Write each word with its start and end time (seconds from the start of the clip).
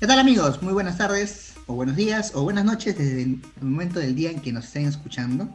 ¿Qué 0.00 0.06
tal 0.06 0.20
amigos? 0.20 0.62
Muy 0.62 0.72
buenas 0.72 0.96
tardes, 0.96 1.54
o 1.66 1.74
buenos 1.74 1.96
días, 1.96 2.30
o 2.36 2.44
buenas 2.44 2.64
noches 2.64 2.96
desde 2.96 3.22
el 3.22 3.42
momento 3.60 3.98
del 3.98 4.14
día 4.14 4.30
en 4.30 4.40
que 4.40 4.52
nos 4.52 4.66
estén 4.66 4.86
escuchando. 4.86 5.48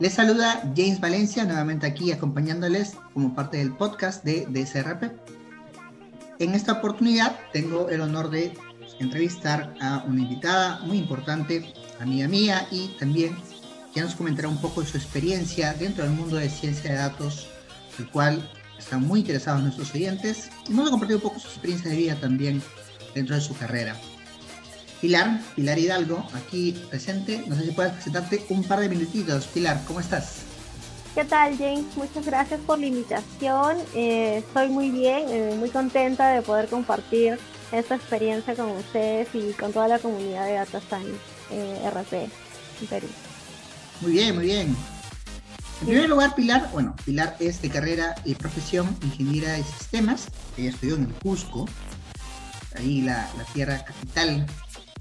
Les 0.00 0.14
saluda 0.14 0.60
James 0.76 0.98
Valencia, 0.98 1.44
nuevamente 1.44 1.86
aquí 1.86 2.10
acompañándoles 2.10 2.96
como 3.14 3.36
parte 3.36 3.58
del 3.58 3.76
podcast 3.76 4.24
de 4.24 4.44
DSRP. 4.46 5.12
En 6.40 6.52
esta 6.52 6.72
oportunidad 6.72 7.38
tengo 7.52 7.88
el 7.90 8.00
honor 8.00 8.28
de 8.28 8.54
entrevistar 8.98 9.72
a 9.80 10.02
una 10.08 10.22
invitada 10.22 10.80
muy 10.80 10.98
importante, 10.98 11.72
amiga 12.00 12.26
mía, 12.26 12.66
y 12.72 12.88
también 12.98 13.36
que 13.94 14.00
nos 14.00 14.16
comentará 14.16 14.48
un 14.48 14.60
poco 14.60 14.80
de 14.80 14.88
su 14.88 14.96
experiencia 14.96 15.74
dentro 15.74 16.02
del 16.02 16.12
mundo 16.12 16.34
de 16.34 16.50
ciencia 16.50 16.90
de 16.90 16.96
datos, 16.96 17.46
el 18.00 18.10
cual 18.10 18.50
están 18.76 19.06
muy 19.06 19.20
interesados 19.20 19.62
nuestros 19.62 19.94
oyentes. 19.94 20.50
Y 20.68 20.72
nos 20.72 20.88
ha 20.88 20.90
compartido 20.90 21.18
un 21.18 21.22
poco 21.22 21.38
su 21.38 21.46
experiencia 21.46 21.88
de 21.88 21.96
vida 21.96 22.16
también 22.16 22.60
dentro 23.14 23.34
de 23.34 23.40
su 23.40 23.56
carrera. 23.56 23.96
Pilar, 25.00 25.40
Pilar 25.54 25.78
Hidalgo, 25.78 26.26
aquí 26.34 26.72
presente. 26.90 27.44
No 27.46 27.54
sé 27.56 27.66
si 27.66 27.70
puedes 27.72 27.92
presentarte 27.92 28.44
un 28.48 28.64
par 28.64 28.80
de 28.80 28.88
minutitos. 28.88 29.46
Pilar, 29.46 29.80
¿cómo 29.86 30.00
estás? 30.00 30.42
¿Qué 31.14 31.24
tal, 31.24 31.56
James? 31.56 31.84
Muchas 31.96 32.26
gracias 32.26 32.60
por 32.60 32.78
la 32.78 32.86
invitación. 32.86 33.76
Eh, 33.94 34.38
estoy 34.38 34.68
muy 34.68 34.90
bien, 34.90 35.28
eh, 35.28 35.54
muy 35.58 35.70
contenta 35.70 36.30
de 36.30 36.42
poder 36.42 36.68
compartir 36.68 37.38
esta 37.72 37.96
experiencia 37.96 38.54
con 38.54 38.70
ustedes 38.70 39.28
y 39.34 39.52
con 39.52 39.72
toda 39.72 39.88
la 39.88 39.98
comunidad 39.98 40.46
de 40.46 40.52
Data 40.54 40.80
Science 40.80 41.18
eh, 41.50 41.90
RP 41.90 42.12
en 42.80 42.86
Perú. 42.88 43.06
Muy 44.00 44.12
bien, 44.12 44.34
muy 44.34 44.44
bien. 44.46 44.76
En 45.80 45.86
primer 45.86 46.08
lugar, 46.08 46.34
Pilar, 46.34 46.70
bueno, 46.72 46.94
Pilar 47.04 47.36
es 47.38 47.62
de 47.62 47.70
carrera 47.70 48.14
y 48.24 48.34
profesión 48.34 48.96
ingeniera 49.02 49.52
de 49.52 49.62
sistemas. 49.62 50.26
Ella 50.56 50.70
estudió 50.70 50.96
en 50.96 51.04
el 51.04 51.12
Cusco, 51.14 51.66
ahí 52.76 53.02
la, 53.02 53.28
tierra 53.52 53.84
capital, 53.84 54.46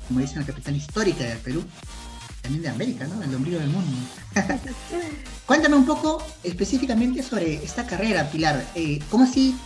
como 0.08 0.19
dicen, 0.19 0.39
la 0.39 0.45
capital 0.45 0.75
histórica 0.75 1.23
del 1.23 1.38
Perú, 1.39 1.64
también 2.41 2.64
de 2.64 2.69
América, 2.69 3.08
¿no? 3.08 3.22
El 3.22 3.33
ombligo 3.36 3.59
del 3.59 3.69
mundo. 3.69 3.91
Cuéntame 5.45 5.75
un 5.75 5.86
poco 5.86 6.23
específicamente 6.44 7.23
sobre 7.23 7.56
esta 7.56 7.86
carrera, 7.86 8.30
Pilar. 8.30 8.66
Eh, 8.75 9.00
¿Cómo 9.09 9.23
así, 9.23 9.58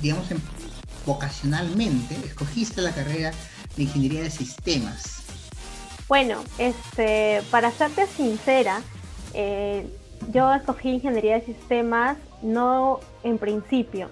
digamos, 0.00 0.26
vocacionalmente 1.06 2.16
escogiste 2.26 2.80
la 2.80 2.92
carrera 2.92 3.32
de 3.76 3.82
ingeniería 3.82 4.22
de 4.22 4.30
sistemas? 4.30 5.22
Bueno, 6.08 6.42
este, 6.58 7.42
para 7.50 7.70
serte 7.70 8.06
sincera, 8.08 8.82
eh, 9.32 9.86
yo 10.32 10.52
escogí 10.52 10.90
ingeniería 10.90 11.34
de 11.36 11.46
sistemas 11.46 12.16
no 12.42 13.00
en 13.22 13.38
principio, 13.38 14.10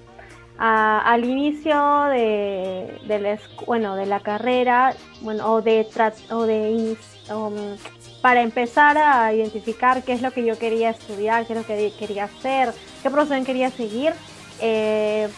al 0.59 1.25
inicio 1.25 2.05
de, 2.11 3.01
la, 3.06 3.39
bueno, 3.64 3.95
de 3.95 4.06
la 4.06 4.20
carrera, 4.20 4.95
bueno, 5.20 5.53
o 5.53 5.62
de, 5.62 5.87
o 6.31 6.42
de 6.42 6.97
um, 7.33 7.55
para 8.20 8.42
empezar 8.42 8.98
a 8.98 9.33
identificar 9.33 10.03
qué 10.03 10.12
es 10.12 10.23
lo 10.23 10.33
que 10.33 10.45
yo 10.45 10.59
quería 10.59 10.91
estudiar, 10.91 11.47
qué 11.47 11.53
es 11.53 11.59
lo 11.61 11.64
que 11.64 11.92
quería 11.97 12.25
hacer, 12.25 12.73
qué 13.03 13.11
profesión 13.11 13.45
quería 13.45 13.70
seguir. 13.70 14.12
Eh, 14.61 15.29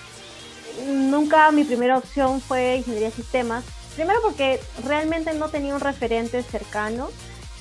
nunca 0.89 1.51
mi 1.51 1.65
primera 1.65 1.99
opción 1.99 2.41
fue 2.41 2.77
ingeniería 2.77 3.11
de 3.11 3.15
sistemas. 3.15 3.65
Primero 3.95 4.21
porque 4.23 4.59
realmente 4.85 5.35
no 5.35 5.51
tenía 5.51 5.75
un 5.75 5.81
referente 5.81 6.43
cercano. 6.43 7.09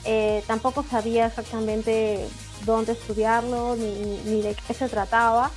Eh, 0.05 0.41
tampoco 0.47 0.85
sabía 0.89 1.25
exactamente 1.25 2.25
dónde 2.65 2.93
estudiarlo 2.93 3.75
ni, 3.75 4.21
ni 4.23 4.41
de 4.41 4.55
qué 4.55 4.73
se 4.73 4.87
trataba. 4.87 5.52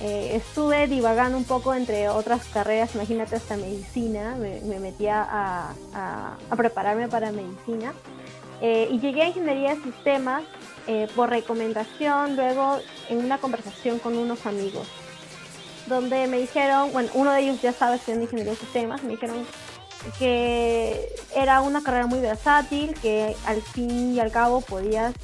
Eh, 0.00 0.36
estuve 0.36 0.88
divagando 0.88 1.38
un 1.38 1.44
poco 1.44 1.74
entre 1.74 2.08
otras 2.08 2.44
carreras, 2.46 2.94
imagínate 2.94 3.36
hasta 3.36 3.56
medicina, 3.56 4.36
me, 4.36 4.60
metía 4.80 5.26
a, 5.30 6.36
prepararme 6.56 7.08
para 7.08 7.30
medicina. 7.30 7.92
Eh, 8.60 8.88
y 8.90 9.00
llegué 9.00 9.22
a 9.22 9.28
ingeniería 9.28 9.74
de 9.74 9.82
sistemas 9.82 10.44
eh, 10.86 11.08
por 11.14 11.30
recomendación, 11.30 12.36
luego 12.36 12.78
en 13.08 13.18
una 13.18 13.38
conversación 13.38 13.98
con 13.98 14.16
unos 14.16 14.46
amigos, 14.46 14.88
donde 15.86 16.26
me 16.26 16.38
dijeron, 16.38 16.92
bueno, 16.92 17.10
uno 17.14 17.32
de 17.32 17.40
ellos 17.40 17.60
ya 17.60 17.72
sabe 17.72 17.96
estudiando 17.96 18.24
ingeniería 18.24 18.52
de 18.52 18.58
sistemas, 18.58 19.02
me 19.02 19.10
dijeron 19.10 19.44
que 20.18 21.14
era 21.34 21.60
una 21.60 21.82
carrera 21.82 22.06
muy 22.06 22.20
versátil, 22.20 22.94
que 22.94 23.36
al 23.46 23.62
fin 23.62 24.14
y 24.14 24.20
al 24.20 24.32
cabo 24.32 24.60
podías 24.60 25.14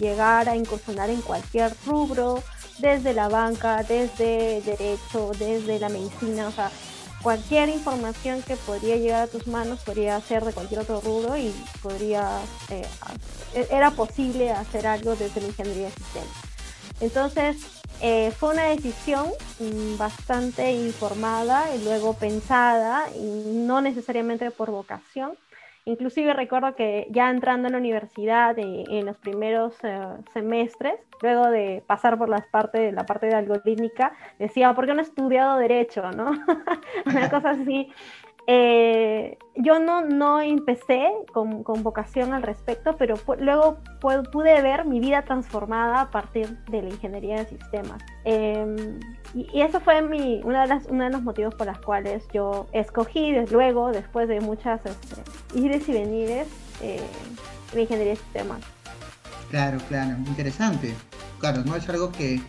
llegar 0.00 0.50
a 0.50 0.56
incursionar 0.56 1.08
en 1.08 1.22
cualquier 1.22 1.72
rubro, 1.86 2.42
desde 2.78 3.14
la 3.14 3.28
banca, 3.28 3.82
desde 3.82 4.60
derecho, 4.62 5.30
desde 5.38 5.78
la 5.78 5.88
medicina, 5.88 6.48
o 6.48 6.52
sea, 6.52 6.70
cualquier 7.22 7.68
información 7.68 8.42
que 8.42 8.56
podría 8.56 8.96
llegar 8.96 9.22
a 9.22 9.26
tus 9.26 9.46
manos 9.46 9.80
podría 9.80 10.20
ser 10.20 10.44
de 10.44 10.52
cualquier 10.52 10.80
otro 10.80 11.00
rubro 11.00 11.36
y 11.36 11.52
podría, 11.82 12.40
eh, 12.70 12.86
era 13.70 13.90
posible 13.90 14.50
hacer 14.50 14.86
algo 14.86 15.16
desde 15.16 15.40
la 15.40 15.48
ingeniería 15.48 15.86
de 15.86 15.92
sistemas. 15.92 16.28
Entonces, 17.00 17.56
eh, 18.02 18.30
fue 18.38 18.52
una 18.52 18.64
decisión 18.64 19.26
mm, 19.58 19.96
bastante 19.96 20.72
informada 20.72 21.74
y 21.74 21.82
luego 21.82 22.14
pensada 22.14 23.08
y 23.14 23.20
no 23.20 23.80
necesariamente 23.80 24.50
por 24.50 24.70
vocación, 24.70 25.32
Inclusive 25.88 26.34
recuerdo 26.34 26.74
que 26.74 27.06
ya 27.12 27.30
entrando 27.30 27.68
en 27.68 27.72
la 27.72 27.78
universidad 27.78 28.58
en 28.58 29.06
los 29.06 29.16
primeros 29.18 29.72
eh, 29.84 30.00
semestres, 30.34 30.98
luego 31.22 31.48
de 31.48 31.80
pasar 31.86 32.18
por 32.18 32.28
las 32.28 32.44
partes, 32.48 32.92
la 32.92 33.06
parte 33.06 33.26
de 33.26 33.36
algorítmica, 33.36 34.12
decía, 34.40 34.74
¿por 34.74 34.86
qué 34.86 34.94
no 34.94 34.98
he 34.98 35.04
estudiado 35.04 35.56
derecho? 35.58 36.10
¿no? 36.10 36.32
Una 37.06 37.30
cosa 37.30 37.50
así. 37.50 37.92
Eh, 38.48 39.38
yo 39.54 39.78
no, 39.78 40.02
no 40.02 40.40
empecé 40.40 41.08
con, 41.32 41.62
con, 41.62 41.84
vocación 41.84 42.32
al 42.32 42.42
respecto, 42.42 42.96
pero 42.96 43.14
luego 43.38 43.78
pude 44.00 44.62
ver 44.62 44.84
mi 44.84 44.98
vida 44.98 45.22
transformada 45.22 46.02
a 46.02 46.10
partir 46.10 46.56
de 46.66 46.82
la 46.82 46.88
ingeniería 46.88 47.36
de 47.38 47.46
sistemas. 47.46 48.02
Em, 48.24 49.00
y, 49.36 49.60
eso 49.60 49.80
fue 49.80 50.00
mi, 50.00 50.40
una 50.44 50.62
de 50.62 50.68
las, 50.68 50.86
uno 50.86 51.04
de 51.04 51.10
los 51.10 51.22
motivos 51.22 51.54
por 51.54 51.66
los 51.66 51.78
cuales 51.78 52.24
yo 52.32 52.66
escogí 52.72 53.34
luego, 53.50 53.92
después 53.92 54.28
de 54.28 54.40
muchas 54.40 54.80
este, 54.86 55.22
y 55.54 55.68
venires, 55.68 56.48
eh, 56.80 57.00
la 57.74 57.80
ingeniería 57.80 58.14
de 58.14 58.18
sistemas. 58.18 58.60
Claro, 59.50 59.78
claro, 59.88 60.16
interesante. 60.26 60.94
Claro, 61.38 61.62
no 61.64 61.76
es 61.76 61.86
algo 61.88 62.10
que... 62.10 62.40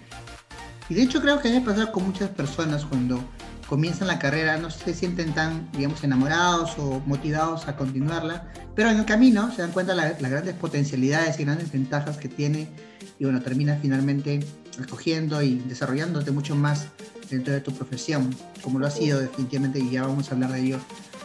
Y 0.89 0.93
de 0.93 1.03
hecho 1.03 1.21
creo 1.21 1.41
que 1.41 1.49
debe 1.49 1.65
pasar 1.65 1.91
con 1.91 2.05
muchas 2.05 2.29
personas 2.29 2.85
cuando 2.85 3.19
comienzan 3.67 4.07
la 4.07 4.19
carrera 4.19 4.55
no 4.55 4.69
se 4.69 4.93
sienten 4.93 5.33
tan, 5.33 5.69
digamos, 5.73 6.01
enamorados 6.05 6.79
o 6.79 7.01
motivados 7.05 7.67
a 7.67 7.75
continuarla, 7.75 8.47
pero 8.75 8.89
en 8.89 8.99
el 8.99 9.05
camino 9.05 9.51
se 9.51 9.61
dan 9.61 9.71
cuenta 9.71 9.93
de 9.93 10.15
las 10.21 10.31
grandes 10.31 10.55
potencialidades 10.55 11.37
y 11.37 11.43
grandes 11.43 11.69
ventajas 11.69 12.15
que 12.15 12.29
tiene 12.29 12.69
y 13.19 13.23
bueno, 13.23 13.41
terminas 13.41 13.79
finalmente 13.81 14.39
escogiendo 14.79 15.41
y 15.41 15.55
desarrollándote 15.55 16.31
mucho 16.31 16.55
más 16.55 16.87
dentro 17.29 17.53
de 17.53 17.61
tu 17.61 17.73
profesión, 17.73 18.35
como 18.61 18.79
lo 18.79 18.87
ha 18.87 18.91
sido 18.91 19.19
definitivamente 19.19 19.79
y 19.79 19.91
ya 19.91 20.03
vamos 20.03 20.29
a 20.29 20.35
hablar 20.35 20.51
de 20.51 20.61
ello 20.61 20.79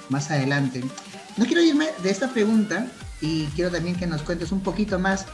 más 0.09 0.31
adelante. 0.31 0.83
No 1.37 1.45
quiero 1.45 1.63
irme 1.63 1.89
de 2.03 2.11
esta 2.11 2.29
pregunta 2.33 2.87
y 3.21 3.45
quiero 3.55 3.71
también 3.71 3.97
que 3.97 4.07
nos 4.07 4.23
cuentes 4.23 4.53
un 4.53 4.61
poquito 4.61 4.99
más 4.99 5.27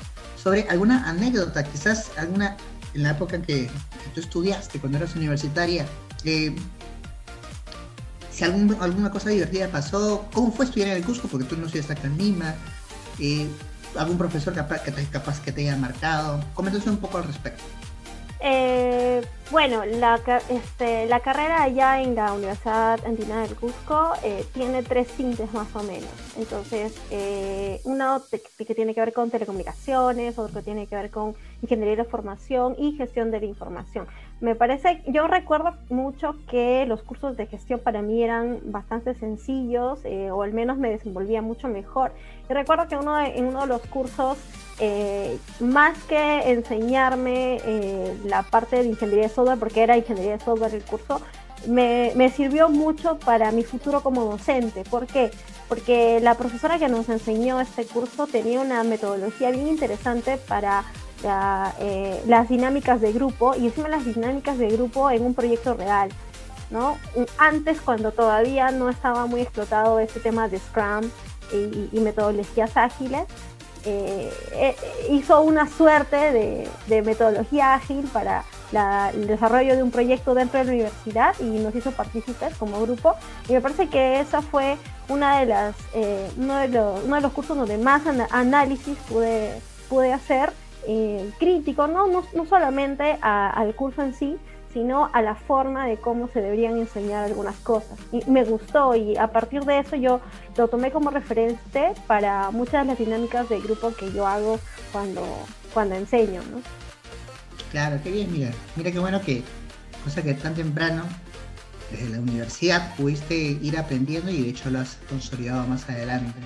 sobre 0.42 0.68
alguna 0.68 1.08
anécdota, 1.08 1.64
quizás 1.64 2.10
alguna 2.16 2.56
en 2.94 3.02
la 3.02 3.10
época 3.10 3.36
en 3.36 3.42
que, 3.42 3.70
tú 4.14 4.20
estudiaste, 4.20 4.78
cuando 4.78 4.98
eras 4.98 5.14
universitaria, 5.14 5.86
eh, 6.24 6.54
si 8.32 8.44
alguna 8.44 9.10
cosa 9.10 9.30
divertida 9.30 9.68
pasó, 9.68 10.26
cómo 10.32 10.52
fue 10.52 10.64
estudiar 10.64 10.90
en 10.90 10.96
el 10.96 11.04
Cusco, 11.04 11.28
porque 11.28 11.46
tú 11.46 11.56
no 11.56 11.66
estudiaste 11.66 11.92
acá 11.92 12.06
en 12.06 12.18
Lima, 12.18 12.54
eh, 13.18 13.48
algún 13.98 14.18
profesor 14.18 14.54
capaz 14.54 14.82
que, 14.82 14.92
capaz 15.06 15.40
que 15.40 15.52
te 15.52 15.62
haya 15.62 15.76
marcado. 15.76 16.40
Coméntanos 16.54 16.86
un 16.86 16.98
poco 16.98 17.18
al 17.18 17.24
respecto. 17.24 17.64
Eh, 18.40 19.22
bueno, 19.50 19.84
la, 19.84 20.20
este, 20.50 21.06
la 21.06 21.20
carrera 21.20 21.62
allá 21.62 22.02
en 22.02 22.14
la 22.14 22.32
Universidad 22.34 23.04
Andina 23.06 23.42
del 23.42 23.56
Cusco 23.56 24.12
eh, 24.22 24.44
tiene 24.52 24.82
tres 24.82 25.08
tintes 25.08 25.52
más 25.54 25.74
o 25.74 25.82
menos. 25.82 26.10
Entonces, 26.36 26.94
eh, 27.10 27.80
uno 27.84 28.22
que 28.30 28.74
tiene 28.74 28.94
que 28.94 29.00
ver 29.00 29.12
con 29.12 29.30
telecomunicaciones, 29.30 30.38
otro 30.38 30.58
que 30.58 30.62
tiene 30.62 30.86
que 30.86 30.96
ver 30.96 31.10
con 31.10 31.34
ingeniería 31.62 31.96
de 31.96 32.04
formación 32.04 32.76
y 32.78 32.92
gestión 32.92 33.30
de 33.30 33.40
la 33.40 33.46
información. 33.46 34.06
Me 34.40 34.54
parece, 34.54 35.02
yo 35.06 35.26
recuerdo 35.26 35.74
mucho 35.88 36.36
que 36.48 36.84
los 36.86 37.02
cursos 37.02 37.36
de 37.36 37.46
gestión 37.46 37.80
para 37.80 38.02
mí 38.02 38.22
eran 38.22 38.60
bastante 38.64 39.14
sencillos 39.14 39.98
eh, 40.04 40.30
o 40.30 40.42
al 40.42 40.52
menos 40.52 40.78
me 40.78 40.90
desenvolvía 40.90 41.42
mucho 41.42 41.68
mejor. 41.68 42.12
Y 42.48 42.52
recuerdo 42.52 42.86
que 42.86 42.96
uno 42.96 43.18
en 43.18 43.46
uno 43.46 43.62
de 43.62 43.66
los 43.66 43.82
cursos 43.82 44.38
eh, 44.80 45.38
más 45.58 45.98
que 46.04 46.52
enseñarme 46.52 47.58
eh, 47.64 48.16
la 48.24 48.44
parte 48.44 48.76
de 48.76 48.84
ingeniería 48.84 49.24
de 49.24 49.34
software, 49.38 49.58
porque 49.58 49.82
era 49.82 49.96
ingeniería 49.96 50.32
de 50.32 50.44
software 50.44 50.74
el 50.74 50.82
curso, 50.82 51.20
me, 51.66 52.12
me, 52.16 52.30
sirvió 52.30 52.68
mucho 52.68 53.18
para 53.18 53.52
mi 53.52 53.62
futuro 53.62 54.00
como 54.00 54.24
docente. 54.24 54.84
¿Por 54.84 55.06
qué? 55.06 55.30
Porque 55.68 56.18
la 56.20 56.34
profesora 56.34 56.78
que 56.78 56.88
nos 56.88 57.08
enseñó 57.08 57.60
este 57.60 57.84
curso 57.84 58.26
tenía 58.26 58.60
una 58.60 58.82
metodología 58.82 59.50
bien 59.50 59.68
interesante 59.68 60.36
para 60.36 60.84
eh, 61.80 62.22
las 62.26 62.48
dinámicas 62.48 63.00
de 63.00 63.12
grupo 63.12 63.54
y 63.56 63.66
encima 63.66 63.88
las 63.88 64.04
dinámicas 64.04 64.58
de 64.58 64.68
grupo 64.68 65.10
en 65.10 65.24
un 65.24 65.34
proyecto 65.34 65.74
real. 65.74 66.10
¿no? 66.70 66.98
Antes, 67.38 67.80
cuando 67.80 68.12
todavía 68.12 68.70
no 68.70 68.88
estaba 68.88 69.26
muy 69.26 69.40
explotado 69.40 69.98
este 70.00 70.20
tema 70.20 70.48
de 70.48 70.58
Scrum 70.58 71.10
y, 71.52 71.98
metodologías 72.00 72.76
ágiles, 72.76 73.24
eh, 73.84 74.32
eh, 74.52 74.76
hizo 75.10 75.40
una 75.42 75.68
suerte 75.68 76.16
de, 76.86 77.02
metodología 77.02 77.74
ágil 77.74 78.08
para 78.12 78.44
el 79.12 79.26
desarrollo 79.26 79.76
de 79.76 79.82
un 79.82 79.90
proyecto 79.90 80.34
dentro 80.34 80.58
de 80.58 80.66
la 80.66 80.72
universidad 80.72 81.34
y 81.40 81.44
nos 81.44 81.74
hizo 81.74 81.92
partícipes 81.92 82.54
como 82.56 82.80
grupo. 82.82 83.14
Y 83.48 83.52
me 83.52 83.60
parece 83.60 83.88
que 83.88 84.20
esa 84.20 84.42
fue 84.42 84.76
una 85.08 85.40
de 85.40 85.46
las, 85.46 85.76
eh, 85.94 86.30
uno, 86.36 86.56
de 86.56 86.68
los, 86.68 87.04
uno 87.04 87.16
de 87.16 87.22
los 87.22 87.32
cursos 87.32 87.56
donde 87.56 87.78
más 87.78 88.02
análisis 88.30 88.96
pude, 89.08 89.60
pude 89.88 90.12
hacer, 90.12 90.52
crítico, 91.38 91.86
¿no? 91.86 92.06
No, 92.06 92.22
no 92.34 92.46
solamente 92.46 93.18
al 93.20 93.74
curso 93.74 94.00
en 94.02 94.14
sí, 94.14 94.38
sino 94.78 95.10
a 95.12 95.22
la 95.22 95.34
forma 95.34 95.88
de 95.88 95.96
cómo 95.96 96.28
se 96.32 96.40
deberían 96.40 96.78
enseñar 96.78 97.24
algunas 97.24 97.56
cosas. 97.56 97.98
Y 98.12 98.22
me 98.30 98.44
gustó 98.44 98.94
y 98.94 99.16
a 99.16 99.26
partir 99.26 99.64
de 99.64 99.80
eso 99.80 99.96
yo 99.96 100.20
lo 100.56 100.68
tomé 100.68 100.92
como 100.92 101.10
referente 101.10 101.94
para 102.06 102.52
muchas 102.52 102.82
de 102.82 102.92
las 102.92 102.98
dinámicas 102.98 103.48
de 103.48 103.60
grupo 103.60 103.92
que 103.92 104.12
yo 104.12 104.24
hago 104.24 104.60
cuando, 104.92 105.26
cuando 105.74 105.96
enseño. 105.96 106.42
¿no? 106.52 106.60
Claro, 107.72 107.98
qué 108.04 108.12
bien, 108.12 108.30
mira. 108.30 108.52
Mira 108.76 108.92
qué 108.92 109.00
bueno 109.00 109.20
que, 109.20 109.42
cosa 110.04 110.22
que 110.22 110.34
tan 110.34 110.54
temprano, 110.54 111.02
desde 111.90 112.10
la 112.10 112.20
universidad, 112.20 112.94
pudiste 112.94 113.34
ir 113.36 113.76
aprendiendo 113.76 114.30
y 114.30 114.42
de 114.42 114.50
hecho 114.50 114.70
lo 114.70 114.78
has 114.78 114.96
consolidado 115.08 115.66
más 115.66 115.90
adelante. 115.90 116.38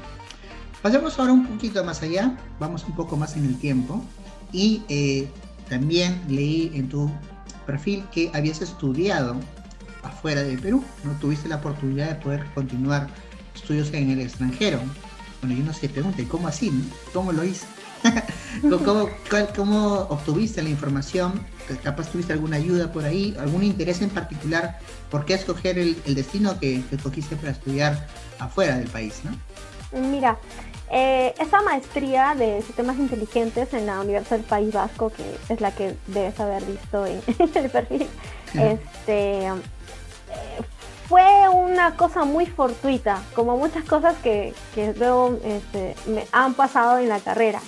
Pasemos 0.80 1.18
ahora 1.18 1.34
un 1.34 1.46
poquito 1.46 1.84
más 1.84 2.00
allá, 2.00 2.34
vamos 2.58 2.82
un 2.84 2.96
poco 2.96 3.14
más 3.18 3.36
en 3.36 3.44
el 3.44 3.58
tiempo 3.58 4.02
y 4.52 4.84
eh, 4.88 5.28
también 5.68 6.22
leí 6.28 6.72
en 6.74 6.88
tu 6.88 7.10
perfil 7.64 8.04
que 8.12 8.30
habías 8.34 8.60
estudiado 8.60 9.36
afuera 10.02 10.42
de 10.42 10.58
Perú, 10.58 10.84
no 11.04 11.12
tuviste 11.12 11.48
la 11.48 11.56
oportunidad 11.56 12.08
de 12.08 12.14
poder 12.16 12.44
continuar 12.54 13.08
estudios 13.54 13.92
en 13.92 14.10
el 14.10 14.20
extranjero. 14.20 14.80
Bueno, 15.40 15.56
yo 15.56 15.64
no 15.64 15.72
sé, 15.72 15.88
pregunte, 15.88 16.26
¿cómo 16.26 16.48
así? 16.48 16.70
¿Cómo 17.12 17.32
lo 17.32 17.44
hice? 17.44 17.66
¿Cómo, 19.56 20.06
obtuviste 20.08 20.62
la 20.62 20.68
información? 20.68 21.40
Capaz 21.82 22.10
tuviste 22.10 22.32
alguna 22.32 22.56
ayuda 22.56 22.92
por 22.92 23.04
ahí, 23.04 23.34
algún 23.38 23.62
interés 23.62 24.02
en 24.02 24.10
particular, 24.10 24.78
¿por 25.10 25.24
qué 25.24 25.34
escoger 25.34 25.78
el, 25.78 25.96
destino 26.14 26.58
que, 26.58 26.82
que 26.88 26.96
escogiste 26.96 27.36
para 27.36 27.52
estudiar 27.52 28.08
afuera 28.38 28.76
del 28.76 28.88
país? 28.88 29.20
¿no? 29.24 29.30
Mira, 29.92 30.38
eh, 30.94 31.34
esta 31.38 31.62
maestría 31.62 32.34
de 32.34 32.60
sistemas 32.60 32.98
inteligentes 32.98 33.72
en 33.72 33.86
la 33.86 34.00
Universidad 34.00 34.36
del 34.36 34.46
País 34.46 34.74
Vasco, 34.74 35.10
que 35.10 35.24
es 35.48 35.60
la 35.60 35.70
que 35.70 35.96
debes 36.06 36.38
haber 36.38 36.62
visto 36.64 37.06
en, 37.06 37.22
el 37.54 37.70
perfil, 37.70 38.06
este, 38.52 39.46
eh, 39.46 39.52
fue 41.08 41.48
una 41.48 41.96
cosa 41.96 42.24
muy 42.24 42.44
fortuita, 42.44 43.22
como 43.34 43.56
muchas 43.56 43.84
cosas 43.84 44.16
que, 44.22 44.54
luego 44.98 45.38
este, 45.44 45.94
me 46.06 46.26
han 46.30 46.52
pasado 46.52 46.98
en 46.98 47.08
la 47.08 47.20
carrera. 47.20 47.60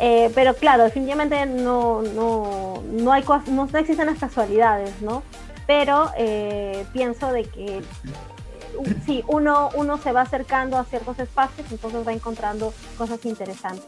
Eh, 0.00 0.30
pero 0.32 0.54
claro, 0.54 0.84
definitivamente 0.84 1.46
no, 1.46 2.02
no, 2.02 2.80
no, 2.92 3.12
hay, 3.12 3.24
no, 3.48 3.66
no 3.66 3.78
existen 3.78 4.06
las 4.06 4.18
casualidades, 4.18 5.00
¿no? 5.02 5.24
Pero 5.66 6.12
pienso 6.92 7.32
de 7.32 7.44
que 7.44 7.82
sí, 9.04 9.24
uno, 9.28 9.70
uno 9.74 9.98
se 9.98 10.12
va 10.12 10.22
acercando 10.22 10.76
a 10.76 10.84
ciertos 10.84 11.18
espacios, 11.18 11.70
entonces 11.70 12.06
va 12.06 12.12
encontrando 12.12 12.72
cosas 12.96 13.24
interesantes. 13.24 13.86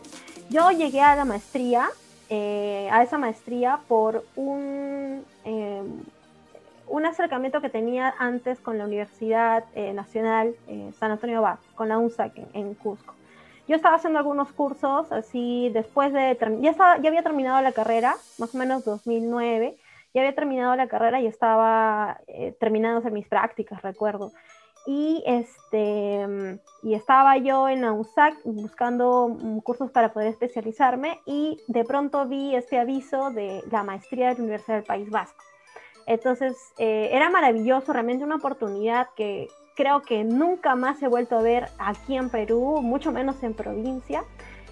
Yo 0.50 0.70
llegué 0.72 1.00
a 1.00 1.14
la 1.14 1.24
maestría, 1.24 1.88
eh, 2.28 2.88
a 2.90 3.02
esa 3.04 3.18
maestría 3.18 3.78
por 3.86 4.24
un, 4.34 5.24
eh, 5.44 5.82
un 6.88 7.06
acercamiento 7.06 7.60
que 7.60 7.68
tenía 7.68 8.12
antes 8.18 8.58
con 8.58 8.76
la 8.76 8.84
Universidad 8.84 9.64
eh, 9.74 9.92
Nacional 9.92 10.56
San 10.98 11.12
Antonio 11.12 11.38
Abad, 11.38 11.58
con 11.76 11.88
la 11.88 11.98
UNSAC 11.98 12.32
en, 12.52 12.74
Cusco. 12.74 13.14
Yo 13.68 13.76
estaba 13.76 13.94
haciendo 13.94 14.18
algunos 14.18 14.50
cursos, 14.50 15.12
así 15.12 15.70
después 15.72 16.12
de, 16.12 16.36
ya, 16.60 16.70
estaba, 16.70 16.98
ya 16.98 17.08
había 17.08 17.22
terminado 17.22 17.62
la 17.62 17.70
carrera, 17.70 18.16
más 18.38 18.52
o 18.52 18.58
menos 18.58 18.84
2009, 18.84 19.76
ya 20.12 20.20
había 20.22 20.34
terminado 20.34 20.74
la 20.74 20.88
carrera 20.88 21.20
y 21.20 21.28
estaba 21.28 22.18
terminando 22.58 23.08
mis 23.10 23.28
prácticas, 23.28 23.80
recuerdo 23.82 24.32
y 24.86 25.22
este 25.26 26.58
y 26.82 26.94
estaba 26.94 27.36
yo 27.36 27.68
en 27.68 27.82
la 27.82 27.92
USAC 27.92 28.34
buscando 28.44 29.28
mm, 29.28 29.58
cursos 29.60 29.90
para 29.90 30.12
poder 30.12 30.28
especializarme 30.28 31.20
y 31.26 31.58
de 31.68 31.84
pronto 31.84 32.26
vi 32.26 32.54
este 32.54 32.78
aviso 32.78 33.30
de 33.30 33.62
la 33.70 33.82
maestría 33.82 34.28
de 34.28 34.34
la 34.34 34.40
Universidad 34.40 34.76
del 34.76 34.84
País 34.84 35.10
Vasco. 35.10 35.42
Entonces 36.06 36.56
eh, 36.78 37.10
era 37.12 37.30
maravilloso, 37.30 37.92
realmente 37.92 38.24
una 38.24 38.36
oportunidad 38.36 39.08
que 39.14 39.48
creo 39.76 40.02
que 40.02 40.24
nunca 40.24 40.74
más 40.74 41.02
he 41.02 41.08
vuelto 41.08 41.38
a 41.38 41.42
ver 41.42 41.68
aquí 41.78 42.16
en 42.16 42.30
Perú, 42.30 42.80
mucho 42.82 43.12
menos 43.12 43.42
en 43.42 43.54
provincia, 43.54 44.24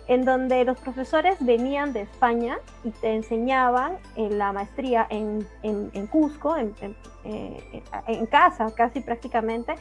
en 0.08 0.25
donde 0.25 0.64
los 0.64 0.78
profesores 0.78 1.37
venían 1.40 1.93
de 1.93 2.00
España 2.00 2.58
y 2.82 2.90
te 2.90 3.14
enseñaban 3.14 3.99
en 4.16 4.38
la 4.38 4.52
maestría 4.52 5.06
en, 5.10 5.46
en, 5.62 6.06
Cusco, 6.06 6.56
en, 6.56 6.75
eh, 7.25 7.82
en, 8.06 8.26
casa 8.26 8.66
casi 8.75 9.00
prácticamente, 9.00 9.75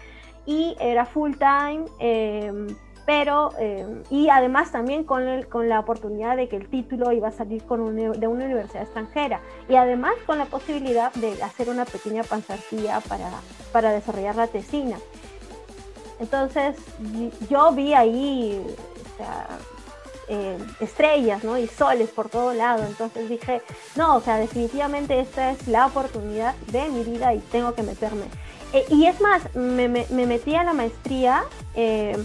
y 0.47 0.75
era 0.79 1.05
full 1.05 1.33
time, 1.33 1.85
em, 1.99 2.67
pero, 3.05 3.51
em, 3.59 4.01
y 4.09 4.29
además 4.29 4.71
también 4.71 5.03
con, 5.03 5.27
el, 5.27 5.47
con 5.47 5.69
la 5.69 5.79
oportunidad 5.79 6.35
de 6.35 6.49
que 6.49 6.55
el 6.55 6.67
título 6.67 7.11
iba 7.11 7.27
a 7.27 7.31
salir 7.31 7.63
con 7.63 7.95
de 7.95 8.27
una 8.27 8.45
universidad 8.45 8.83
extranjera, 8.83 9.41
y 9.69 9.75
además 9.75 10.13
con 10.25 10.39
la 10.39 10.45
posibilidad 10.45 11.13
de 11.13 11.41
hacer 11.43 11.69
una 11.69 11.85
pequeña 11.85 12.23
pasantía 12.23 13.01
para, 13.01 13.29
para 13.71 13.91
desarrollar 13.91 14.35
la 14.35 14.47
tesina. 14.47 14.97
Entonces, 16.19 16.75
yo 17.49 17.71
vi 17.73 17.93
ahí, 17.93 18.65
eh, 20.29 20.57
estrellas, 20.81 21.43
¿no? 21.45 21.57
Y 21.57 21.67
soles 21.67 22.09
por 22.09 22.27
todo 22.27 22.53
lado. 22.53 22.83
Entonces 22.83 23.29
dije, 23.29 23.61
no, 23.95 24.17
o 24.17 24.21
sea, 24.21 24.37
definitivamente 24.37 25.19
esta 25.19 25.51
es 25.51 25.67
la 25.67 25.85
oportunidad 25.85 26.53
de 26.71 26.89
mi 26.89 27.03
vida 27.03 27.33
y 27.33 27.39
tengo 27.39 27.73
que 27.73 27.83
meterme. 27.83 28.25
Eh, 28.73 28.85
y 28.89 29.05
es 29.05 29.19
más, 29.21 29.53
me, 29.55 29.87
metí 30.09 30.55
a 30.55 30.63
la 30.63 30.73
maestría. 30.73 31.43
Eh, 31.75 32.17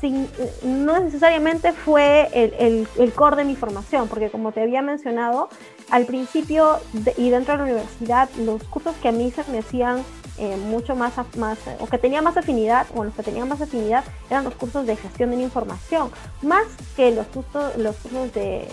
sin, 0.00 0.28
no 0.62 0.98
necesariamente 1.00 1.72
fue 1.72 2.28
el, 2.34 2.86
el, 2.98 3.12
core 3.14 3.36
de 3.36 3.44
mi 3.44 3.56
formación, 3.56 4.08
porque 4.08 4.28
como 4.28 4.52
te 4.52 4.60
había 4.60 4.82
mencionado, 4.82 5.48
al 5.90 6.04
principio 6.04 6.78
y 7.16 7.30
dentro 7.30 7.52
de 7.52 7.58
la 7.58 7.64
universidad, 7.64 8.28
los 8.38 8.62
cursos 8.64 8.94
que 8.96 9.08
a 9.08 9.12
mí 9.12 9.30
se 9.30 9.50
me 9.50 9.60
hacían 9.60 10.04
eh, 10.38 10.56
mucho 10.56 10.94
más, 10.94 11.14
más 11.38 11.58
o 11.80 11.86
que 11.86 11.96
tenía 11.96 12.20
más 12.20 12.36
afinidad, 12.36 12.86
o 12.94 13.04
los 13.04 13.14
que 13.14 13.22
tenían 13.22 13.48
más 13.48 13.62
afinidad 13.62 14.04
eran 14.28 14.44
los 14.44 14.54
cursos 14.54 14.86
de 14.86 14.96
gestión 14.96 15.30
de 15.30 15.36
la 15.36 15.44
información, 15.44 16.10
más 16.42 16.66
que 16.94 17.10
los 17.10 17.26
cursos, 17.28 17.76
los 17.78 17.96
cursos 17.96 18.34
de, 18.34 18.68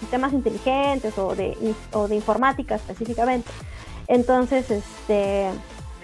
sistemas 0.00 0.32
inteligentes 0.32 1.16
o 1.18 1.36
de, 1.36 1.56
o 1.92 2.08
de 2.08 2.16
informática 2.16 2.74
específicamente. 2.74 3.48
Entonces, 4.08 4.70
este, 4.70 5.50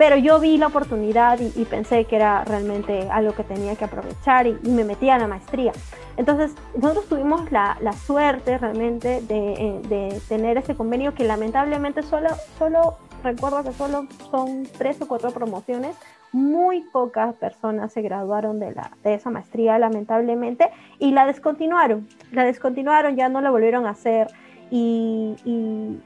pero 0.01 0.17
yo 0.17 0.41
vi 0.41 0.57
la 0.57 0.69
oportunidad 0.69 1.39
y, 1.39 1.67
pensé 1.67 2.07
que 2.07 2.17
era 2.17 2.43
realmente 2.43 3.07
algo 3.11 3.35
que 3.35 3.45
tenía 3.45 3.77
que 3.77 3.85
aprovechar 3.85 4.47
y, 4.47 4.55
me 4.63 4.83
metí 4.83 5.11
a 5.11 5.19
la 5.19 5.27
maestría. 5.27 5.73
Entonces, 6.17 6.55
nosotros 6.75 7.07
tuvimos 7.07 7.53
la, 7.53 7.77
la 7.83 7.93
suerte 7.93 8.57
realmente 8.57 9.21
de, 9.21 9.53
eh, 9.53 9.81
de, 9.91 10.21
tener 10.27 10.57
ese 10.57 10.75
convenio 10.75 11.13
que 11.13 11.25
lamentablemente 11.25 12.03
solo, 12.03 12.31
solo 12.59 12.97
recuerdo 13.23 13.63
que 13.63 13.75
solo 13.75 14.07
son 14.31 14.67
tres 14.79 15.03
o 15.03 15.07
cuatro 15.07 15.33
promociones. 15.33 15.95
Muy 16.33 16.81
pocas 16.81 17.35
personas 17.35 17.93
se 17.93 18.01
graduaron 18.01 18.59
de, 18.59 18.73
la, 18.73 18.93
de 19.05 19.13
esa 19.13 19.29
maestría, 19.29 19.79
lamentablemente, 19.79 20.71
y 20.99 21.11
la 21.11 21.27
descontinuaron. 21.27 22.09
La 22.33 22.45
descontinuaron, 22.45 23.17
ya 23.17 23.29
no 23.29 23.43
la 23.43 23.51
volvieron 23.51 23.85
a 23.85 23.91
hacer. 23.91 24.29
Y, 24.73 25.37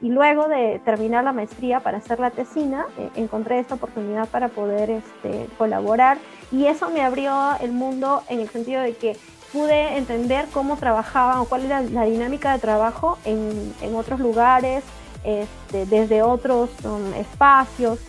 luego 0.01 0.47
de 0.47 0.81
terminar 0.85 1.23
la 1.23 1.33
maestría 1.33 1.81
para 1.81 1.97
hacer 1.97 2.19
la 2.19 2.31
tesina, 2.31 2.85
eh, 2.97 3.09
encontré 3.15 3.59
esta 3.59 3.75
oportunidad 3.75 4.27
para 4.29 4.47
poder 4.47 4.89
este, 4.89 5.47
colaborar 5.57 6.17
y 6.51 6.65
eso 6.65 6.89
me 6.89 7.01
abrió 7.01 7.33
el 7.59 7.73
mundo 7.73 8.23
en 8.29 8.39
el 8.39 8.49
sentido 8.49 8.81
de 8.81 8.95
que 8.95 9.17
pude 9.51 9.97
entender 9.97 10.45
cómo 10.53 10.77
trabajaban 10.77 11.39
o 11.39 11.45
cuál 11.45 11.65
era 11.65 11.81
la 11.81 12.05
dinámica 12.05 12.53
de 12.53 12.59
trabajo 12.59 13.17
en, 13.25 13.73
en 13.81 13.95
otros 13.95 14.19
lugares, 14.19 14.83
este, 15.23 15.85
desde 15.85 16.21
otros 16.21 16.69
um, 16.83 17.13
espacios, 17.13 17.99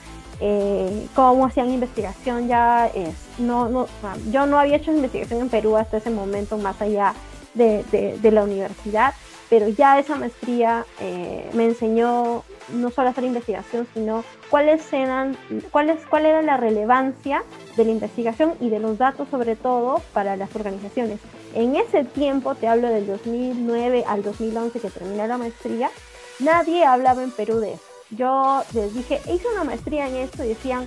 eh, 0.40 1.06
cómo 1.14 1.46
hacían 1.46 1.70
investigación 1.70 2.48
ya. 2.48 2.88
Es, 2.88 3.14
no, 3.38 3.68
no, 3.68 3.86
yo 4.30 4.46
no 4.46 4.58
había 4.58 4.76
hecho 4.76 4.92
investigación 4.92 5.40
en 5.40 5.48
Perú 5.48 5.76
hasta 5.76 5.96
ese 5.96 6.10
momento, 6.10 6.58
más 6.58 6.80
allá 6.82 7.14
de, 7.54 7.84
de, 8.20 8.30
la 8.30 8.44
universidad, 8.44 9.14
pero 9.48 9.68
ya 9.68 9.98
esa 9.98 10.16
maestría 10.16 10.84
eh, 11.00 11.48
me 11.54 11.66
enseñó 11.66 12.44
no 12.72 12.90
solo 12.90 13.08
a 13.08 13.10
hacer 13.12 13.24
investigación, 13.24 13.86
sino 13.94 14.24
cuáles 14.50 14.92
eran, 14.92 15.36
cuál, 15.70 15.96
cuál 16.10 16.26
era 16.26 16.42
la 16.42 16.56
relevancia 16.56 17.44
de 17.76 17.84
la 17.84 17.90
investigación 17.92 18.54
y 18.60 18.70
de 18.70 18.80
los 18.80 18.98
datos 18.98 19.28
sobre 19.30 19.56
todo 19.56 20.02
para 20.12 20.36
las 20.36 20.54
organizaciones. 20.56 21.20
En 21.54 21.76
ese 21.76 22.04
tiempo, 22.04 22.54
te 22.54 22.66
hablo 22.66 22.88
del 22.88 23.06
2009 23.06 24.04
al 24.06 24.22
2011 24.22 24.80
que 24.80 24.90
terminé 24.90 25.26
la 25.28 25.38
maestría, 25.38 25.90
Nadie 26.38 26.84
hablaba 26.84 27.22
en 27.22 27.30
Perú 27.30 27.60
de 27.60 27.74
eso. 27.74 27.82
Yo 28.10 28.62
les 28.74 28.94
dije, 28.94 29.20
hice 29.32 29.48
una 29.52 29.64
maestría 29.64 30.06
en 30.06 30.16
esto 30.16 30.44
y 30.44 30.48
decían, 30.48 30.86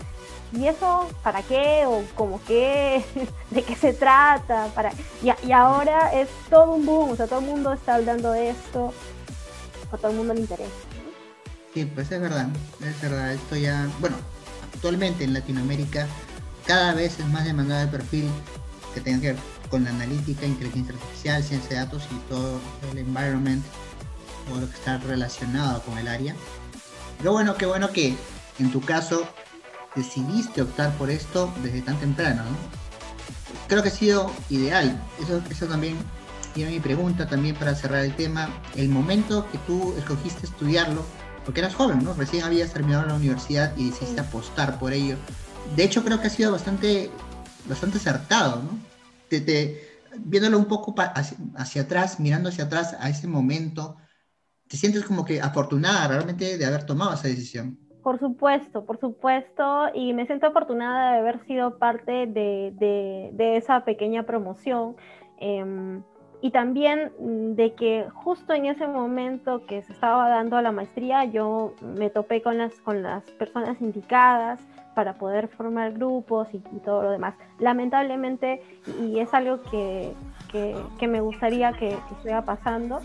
¿y 0.51 0.67
eso 0.67 1.09
para 1.23 1.41
qué? 1.43 1.85
¿O 1.85 2.03
como 2.15 2.41
qué? 2.45 3.03
¿De 3.51 3.63
qué 3.63 3.75
se 3.75 3.93
trata? 3.93 4.67
Para... 4.75 4.91
Y, 5.21 5.31
y, 5.47 5.51
ahora 5.51 6.13
es 6.13 6.29
todo 6.49 6.73
un 6.73 6.85
boom, 6.85 7.11
o 7.11 7.15
sea, 7.15 7.27
todo 7.27 7.39
el 7.39 7.45
mundo 7.45 7.73
está 7.73 7.95
hablando 7.95 8.31
de 8.31 8.49
esto, 8.49 8.93
a 9.91 9.97
todo 9.97 10.11
el 10.11 10.17
mundo 10.17 10.33
le 10.33 10.41
interesa. 10.41 10.71
Sí, 11.73 11.85
pues 11.85 12.11
es 12.11 12.19
verdad, 12.19 12.47
es 12.81 13.01
verdad, 13.01 13.33
esto 13.33 13.55
ya, 13.55 13.87
bueno, 13.99 14.17
actualmente 14.73 15.23
en 15.23 15.33
Latinoamérica 15.33 16.07
cada 16.65 16.93
vez 16.93 17.19
es 17.19 17.27
más 17.27 17.45
demandado 17.45 17.83
el 17.83 17.89
perfil 17.89 18.29
que 18.93 19.01
tenga 19.01 19.19
que 19.19 19.27
ver 19.33 19.41
con 19.69 19.83
la 19.83 19.91
analítica, 19.91 20.45
inteligencia 20.45 20.93
artificial, 20.93 21.43
ciencia 21.43 21.69
de 21.69 21.75
datos 21.75 22.03
y 22.11 22.29
todo 22.29 22.59
el 22.91 22.97
environment, 22.97 23.63
todo 24.47 24.61
lo 24.61 24.69
que 24.69 24.75
está 24.75 24.97
relacionado 24.97 25.81
con 25.81 25.97
el 25.97 26.07
área. 26.07 26.35
Pero 27.17 27.33
bueno, 27.33 27.55
qué 27.55 27.65
bueno 27.65 27.91
que 27.91 28.15
en 28.59 28.71
tu 28.71 28.81
caso 28.81 29.27
decidiste 29.95 30.61
optar 30.61 30.93
por 30.97 31.09
esto 31.09 31.53
desde 31.63 31.81
tan 31.81 31.99
temprano, 31.99 32.43
¿no? 32.43 32.57
Creo 33.67 33.83
que 33.83 33.89
ha 33.89 33.91
sido 33.91 34.31
ideal. 34.49 34.99
Eso, 35.21 35.41
eso 35.49 35.65
también 35.67 35.97
y 36.55 36.65
mi 36.65 36.79
pregunta 36.79 37.27
también 37.27 37.55
para 37.55 37.75
cerrar 37.75 38.03
el 38.03 38.15
tema. 38.15 38.49
El 38.75 38.89
momento 38.89 39.49
que 39.51 39.57
tú 39.59 39.93
escogiste 39.97 40.45
estudiarlo, 40.45 41.05
porque 41.45 41.61
eras 41.61 41.75
joven, 41.75 42.03
¿no? 42.03 42.13
Recién 42.13 42.43
habías 42.43 42.73
terminado 42.73 43.05
la 43.05 43.13
universidad 43.13 43.75
y 43.77 43.89
decidiste 43.89 44.21
apostar 44.21 44.79
por 44.79 44.93
ello. 44.93 45.17
De 45.75 45.83
hecho, 45.83 46.03
creo 46.03 46.19
que 46.19 46.27
ha 46.27 46.31
sido 46.31 46.51
bastante, 46.51 47.09
bastante 47.67 47.97
acertado, 47.97 48.63
¿no? 48.63 48.79
Te, 49.29 49.99
viéndolo 50.17 50.57
un 50.57 50.65
poco 50.65 50.95
hacia, 50.97 51.37
hacia, 51.55 51.83
atrás, 51.83 52.19
mirando 52.19 52.49
hacia 52.49 52.65
atrás 52.65 52.95
a 52.99 53.09
ese 53.09 53.27
momento, 53.27 53.97
te 54.67 54.75
sientes 54.75 55.03
como 55.05 55.23
que 55.23 55.41
afortunada 55.41 56.07
realmente 56.07 56.57
de 56.57 56.65
haber 56.65 56.85
tomado 56.85 57.13
esa 57.13 57.27
decisión. 57.27 57.79
Por 58.03 58.19
supuesto, 58.19 58.85
por 58.85 58.97
supuesto, 58.99 59.87
y 59.93 60.13
me 60.13 60.25
siento 60.25 60.47
afortunada 60.47 61.13
de 61.13 61.19
haber 61.19 61.39
sido 61.45 61.77
parte 61.77 62.27
de, 62.27 62.71
de, 62.75 63.29
de 63.33 63.57
esa 63.57 63.83
pequeña 63.83 64.23
promoción. 64.23 64.95
Eh, 65.37 66.01
y 66.41 66.51
también 66.51 67.11
mm, 67.19 67.55
de 67.55 67.73
que 67.73 68.07
justo 68.13 68.53
en 68.53 68.65
ese 68.65 68.87
momento 68.87 69.65
que 69.65 69.81
se 69.81 69.93
estaba 69.93 70.29
dando 70.29 70.61
la 70.61 70.71
maestría, 70.71 71.25
yo 71.25 71.73
me 71.81 72.09
topé 72.09 72.41
con 72.41 72.57
las, 72.57 72.73
con 72.81 73.03
las 73.03 73.23
personas 73.31 73.81
indicadas 73.81 74.61
para 74.95 75.15
poder 75.15 75.47
formar 75.49 75.93
grupos 75.93 76.47
y, 76.53 76.59
todo 76.79 77.03
lo 77.03 77.11
demás. 77.11 77.35
Lamentablemente, 77.59 78.61
y 79.01 79.19
es 79.19 79.33
algo 79.33 79.61
que, 79.63 80.13
que, 80.51 81.07
me 81.07 81.21
gustaría 81.21 81.71
que, 81.73 81.89
que 81.89 82.13
estuviera 82.13 82.43
pasando, 82.43 82.99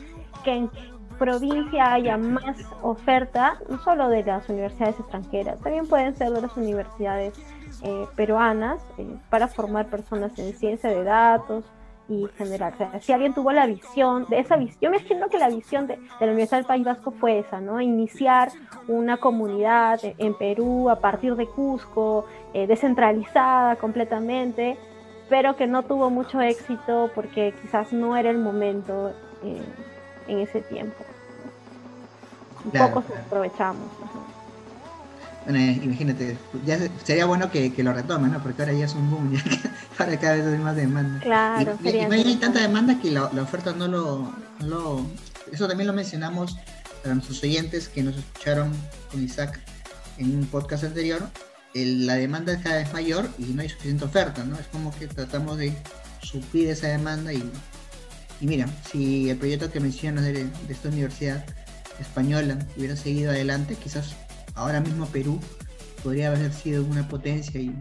que 0.45 0.53
en 0.53 0.71
provincia 1.19 1.93
haya 1.93 2.17
más 2.17 2.59
oferta, 2.83 3.59
no 3.69 3.79
solo 3.83 4.09
de 4.09 4.25
las 4.25 4.49
universidades 4.49 4.99
extranjeras, 4.99 5.59
también 5.61 5.87
pueden 5.87 6.15
ser 6.15 6.31
de 6.31 6.43
las 6.43 6.57
universidades 6.57 7.35
eh, 7.83 8.07
peruanas, 8.17 8.83
eh, 8.99 9.07
para 9.31 9.49
formar 9.49 9.87
personas 9.87 10.39
en 10.39 10.53
ciencia 10.55 10.91
de 10.91 11.05
datos, 11.05 11.65
y 12.09 12.27
general. 12.37 12.75
si 13.01 13.13
alguien 13.13 13.33
tuvo 13.33 13.53
la 13.53 13.67
visión 13.67 14.27
de 14.29 14.39
esa 14.39 14.57
visión, 14.57 14.79
yo 14.81 14.91
me 14.91 14.99
imagino 14.99 15.29
que 15.29 15.39
la 15.39 15.49
visión 15.49 15.87
de, 15.87 15.97
la 15.97 16.27
Universidad 16.27 16.59
del 16.59 16.67
País 16.67 16.85
Vasco 16.85 17.11
fue 17.13 17.39
esa, 17.39 17.61
¿no? 17.61 17.81
Iniciar 17.81 18.51
una 18.89 19.17
comunidad 19.17 20.01
en 20.03 20.35
Perú 20.35 20.91
a 20.91 21.01
partir 21.01 21.35
de 21.35 21.47
Cusco, 21.47 22.27
eh, 22.53 22.67
descentralizada 22.67 23.77
completamente, 23.77 24.77
pero 25.31 25.57
que 25.57 25.67
no 25.67 25.83
tuvo 25.85 26.11
mucho 26.11 26.41
éxito 26.41 27.11
porque 27.15 27.55
quizás 27.63 27.93
no 27.93 28.17
era 28.17 28.31
el 28.31 28.39
momento 28.39 29.15
en 30.29 30.41
ese 30.41 30.61
tiempo. 30.63 31.05
Un 32.65 32.71
poco 32.71 33.05
aprovechamos. 33.27 33.89
Bueno, 35.45 35.59
imagínate, 35.59 36.39
ya 36.65 36.79
sería 37.05 37.27
bueno 37.27 37.51
que, 37.51 37.71
lo 37.79 37.93
retomen, 37.93 38.33
¿no? 38.33 38.43
Porque 38.43 38.63
ahora 38.63 38.73
ya 38.73 38.87
es 38.87 38.95
un 38.95 39.11
boom, 39.11 39.33
ya 39.33 39.45
para 39.99 40.19
cada 40.21 40.37
vez 40.37 40.47
hay 40.47 40.59
más 40.59 40.75
demanda. 40.75 41.21
Claro, 41.21 41.79
y, 41.83 41.89
hay 41.89 42.37
tanta 42.37 42.61
demanda 42.61 42.99
que 43.01 43.11
la, 43.11 43.25
oferta 43.25 43.73
no 43.73 43.87
lo, 43.87 44.33
no 44.61 45.07
Eso 45.53 45.69
también 45.69 45.87
lo 45.87 45.93
mencionamos 45.93 46.57
para 47.03 47.15
nuestros 47.15 47.43
oyentes 47.43 47.91
que 47.91 48.03
nos 48.03 48.17
escucharon 48.17 48.73
con 49.11 49.23
Isaac 49.23 49.61
en 50.17 50.35
un 50.35 50.47
podcast 50.47 50.85
anterior. 50.85 51.21
la 51.75 52.15
demanda 52.15 52.55
es 52.55 52.63
cada 52.63 52.77
vez 52.77 52.93
mayor 52.95 53.29
y 53.39 53.53
no 53.53 53.61
hay 53.61 53.69
suficiente 53.69 54.07
oferta, 54.07 54.45
¿no? 54.45 54.59
Es 54.59 54.67
como 54.69 54.97
que 54.97 55.09
tratamos 55.09 55.59
de 55.59 55.75
suplir 56.23 56.71
esa 56.71 56.89
demanda 56.89 57.35
y, 57.35 57.51
y 58.41 58.47
mira, 58.47 58.67
si 58.85 59.31
el 59.31 59.37
proyecto 59.37 59.71
que 59.71 59.81
mencionas 59.81 60.25
de, 60.25 60.33
de 60.33 60.73
esta 60.73 60.89
universidad 60.89 61.45
española 62.01 62.59
hubiera 62.77 62.97
seguido 62.97 63.31
adelante, 63.31 63.77
quizás 63.77 64.17
ahora 64.55 64.81
mismo 64.81 65.07
Perú 65.07 65.41
podría 66.03 66.29
haber 66.29 66.53
sido 66.53 66.85
una 66.85 67.09
potencia 67.09 67.61
y, 67.61 67.75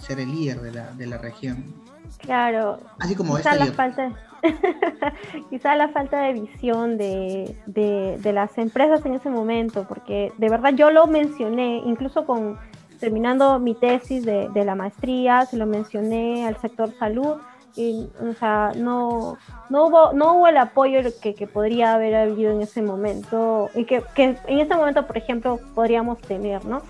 ser 0.00 0.18
el 0.18 0.32
líder 0.32 0.62
de 0.62 0.72
la, 0.72 0.92
de 0.92 1.06
la 1.06 1.18
región. 1.18 1.74
Claro. 2.16 2.80
Así 2.98 3.14
como 3.14 3.36
quizá 3.36 3.54
la 3.54 3.66
falta, 3.66 4.10
quizá 5.50 5.76
la 5.76 5.88
falta 5.88 6.22
de 6.22 6.32
visión 6.32 6.96
de, 6.96 7.54
de, 7.66 8.32
las 8.32 8.56
empresas 8.56 9.04
en 9.04 9.12
ese 9.12 9.28
momento, 9.28 9.86
porque 9.86 10.32
de 10.38 10.48
verdad 10.48 10.72
yo 10.72 10.90
lo 10.90 11.06
mencioné, 11.06 11.82
incluso 11.84 12.24
con 12.24 12.58
terminando 12.98 13.58
mi 13.58 13.74
tesis 13.74 14.24
de, 14.24 14.48
de 14.48 14.64
la 14.64 14.74
maestría, 14.74 15.44
se 15.44 15.58
lo 15.58 15.66
mencioné 15.66 16.46
al 16.46 16.56
sector 16.56 16.90
salud, 16.98 17.36
y, 17.76 18.08
o 18.20 18.34
sea, 18.34 18.72
no, 18.76 19.38
no, 19.70 19.86
hubo, 19.86 20.12
no 20.12 20.34
hubo 20.34 20.48
el 20.48 20.56
apoyo 20.58 21.00
que, 21.22 21.34
que 21.34 21.46
podría 21.46 21.94
haber 21.94 22.14
habido 22.14 22.52
en 22.52 22.62
ese 22.62 22.82
momento, 22.82 23.70
y 23.74 23.84
que, 23.84 24.02
que, 24.14 24.36
en 24.46 24.58
ese 24.58 24.74
momento, 24.74 25.06
por 25.06 25.16
ejemplo, 25.16 25.58
podríamos 25.74 26.18
tener, 26.20 26.64
¿no? 26.64 26.82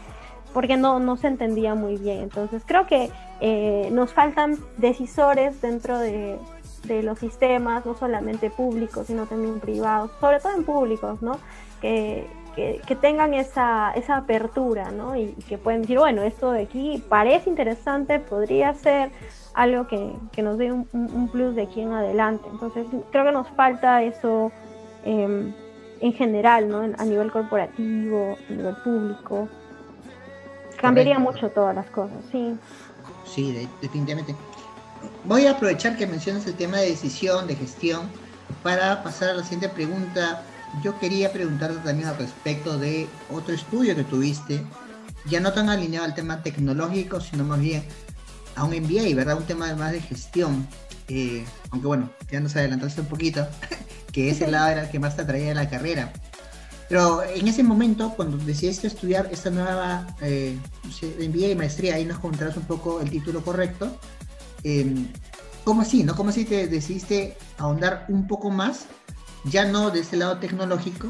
Porque 0.52 0.76
no, 0.76 0.98
no 0.98 1.16
se 1.16 1.28
entendía 1.28 1.74
muy 1.74 1.96
bien. 1.96 2.18
Entonces, 2.20 2.62
creo 2.66 2.86
que 2.86 3.10
eh, 3.40 3.88
nos 3.92 4.12
faltan 4.12 4.58
decisores 4.76 5.62
dentro 5.62 5.98
de, 5.98 6.38
de 6.84 7.02
los 7.02 7.18
sistemas, 7.18 7.86
no 7.86 7.94
solamente 7.94 8.50
públicos, 8.50 9.06
sino 9.06 9.26
también 9.26 9.60
privados, 9.60 10.10
sobre 10.20 10.40
todo 10.40 10.54
en 10.54 10.64
públicos, 10.64 11.22
¿no? 11.22 11.38
Que, 11.80 12.26
que, 12.54 12.80
que, 12.86 12.96
tengan 12.96 13.34
esa, 13.34 13.92
esa 13.92 14.18
apertura, 14.18 14.90
¿no? 14.90 15.16
Y, 15.16 15.34
y, 15.36 15.42
que 15.48 15.58
pueden 15.58 15.82
decir, 15.82 15.98
bueno, 15.98 16.22
esto 16.22 16.52
de 16.52 16.62
aquí 16.62 17.02
parece 17.08 17.50
interesante, 17.50 18.18
podría 18.20 18.74
ser, 18.74 19.10
algo 19.54 19.86
que, 19.86 20.12
que 20.32 20.42
nos 20.42 20.58
dé 20.58 20.72
un, 20.72 20.88
un, 20.92 21.28
plus 21.28 21.54
de 21.54 21.62
aquí 21.62 21.80
en 21.80 21.92
adelante. 21.92 22.48
Entonces, 22.50 22.86
creo 23.10 23.24
que 23.24 23.32
nos 23.32 23.48
falta 23.48 24.02
eso 24.02 24.50
eh, 25.04 25.52
en 26.00 26.12
general, 26.12 26.68
¿no? 26.68 26.80
a 26.80 27.04
nivel 27.04 27.30
corporativo, 27.30 28.36
a 28.48 28.52
nivel 28.52 28.76
público. 28.76 29.48
Cambiaría 30.76 31.18
mucho 31.18 31.50
todas 31.50 31.74
las 31.74 31.86
cosas, 31.90 32.18
sí. 32.30 32.56
Sí, 33.24 33.68
definitivamente. 33.80 34.34
Voy 35.24 35.46
a 35.46 35.52
aprovechar 35.52 35.96
que 35.96 36.06
mencionas 36.06 36.46
el 36.46 36.54
tema 36.54 36.78
de 36.78 36.88
decisión, 36.88 37.46
de 37.46 37.54
gestión, 37.54 38.08
para 38.62 39.02
pasar 39.02 39.30
a 39.30 39.34
la 39.34 39.42
siguiente 39.42 39.68
pregunta. 39.68 40.42
Yo 40.80 40.98
quería 40.98 41.32
preguntarte 41.32 41.76
también 41.78 42.08
al 42.08 42.16
respecto 42.16 42.78
de 42.78 43.06
otro 43.30 43.54
estudio 43.54 43.94
que 43.94 44.04
tuviste, 44.04 44.64
ya 45.26 45.40
no 45.40 45.52
tan 45.52 45.68
alineado 45.68 46.06
al 46.06 46.14
tema 46.14 46.42
tecnológico, 46.42 47.20
sino 47.20 47.44
más 47.44 47.60
bien 47.60 47.84
a 48.56 48.64
un 48.64 48.70
MBA, 48.70 49.14
¿verdad? 49.14 49.36
Un 49.36 49.44
tema 49.44 49.74
más 49.74 49.92
de 49.92 50.00
gestión. 50.00 50.66
Eh, 51.08 51.44
aunque 51.70 51.86
bueno, 51.86 52.10
ya 52.30 52.40
nos 52.40 52.56
adelantaste 52.56 53.02
un 53.02 53.06
poquito, 53.08 53.46
que 54.12 54.30
ese 54.30 54.50
lado 54.50 54.68
era 54.68 54.82
el 54.84 54.90
que 54.90 54.98
más 54.98 55.16
te 55.16 55.22
atraía 55.22 55.48
de 55.48 55.54
la 55.54 55.68
carrera. 55.68 56.12
Pero 56.88 57.22
en 57.22 57.48
ese 57.48 57.62
momento, 57.62 58.12
cuando 58.14 58.36
decidiste 58.38 58.86
estudiar 58.86 59.28
esta 59.32 59.50
nueva 59.50 60.06
eh, 60.20 60.58
MBA 61.18 61.48
y 61.48 61.54
maestría, 61.54 61.94
ahí 61.94 62.04
nos 62.04 62.18
contarás 62.18 62.56
un 62.56 62.64
poco 62.64 63.00
el 63.00 63.10
título 63.10 63.42
correcto. 63.42 63.98
Eh, 64.64 65.06
¿Cómo 65.64 65.82
así? 65.82 66.02
¿No? 66.02 66.14
¿Cómo 66.14 66.30
así 66.30 66.44
te 66.44 66.66
decidiste 66.66 67.36
ahondar 67.56 68.04
un 68.08 68.26
poco 68.26 68.50
más, 68.50 68.86
ya 69.44 69.64
no 69.64 69.90
de 69.90 70.00
ese 70.00 70.16
lado 70.16 70.38
tecnológico, 70.38 71.08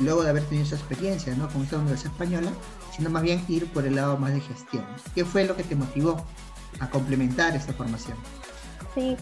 luego 0.00 0.22
de 0.22 0.30
haber 0.30 0.44
tenido 0.44 0.66
esa 0.66 0.76
experiencia, 0.76 1.34
¿no? 1.34 1.48
Con 1.48 1.62
esta 1.62 1.76
Universidad 1.78 2.12
Española, 2.12 2.50
sino 2.96 3.10
más 3.10 3.22
bien 3.22 3.44
ir 3.48 3.66
por 3.72 3.86
el 3.86 3.96
lado 3.96 4.16
más 4.16 4.32
de 4.32 4.40
gestión. 4.40 4.84
¿Qué 5.14 5.24
fue 5.24 5.44
lo 5.44 5.56
que 5.56 5.62
te 5.62 5.76
motivó 5.76 6.24
a 6.80 6.88
complementar 6.90 7.54
esa 7.54 7.72
formación. 7.72 8.16
Sí, 8.94 9.16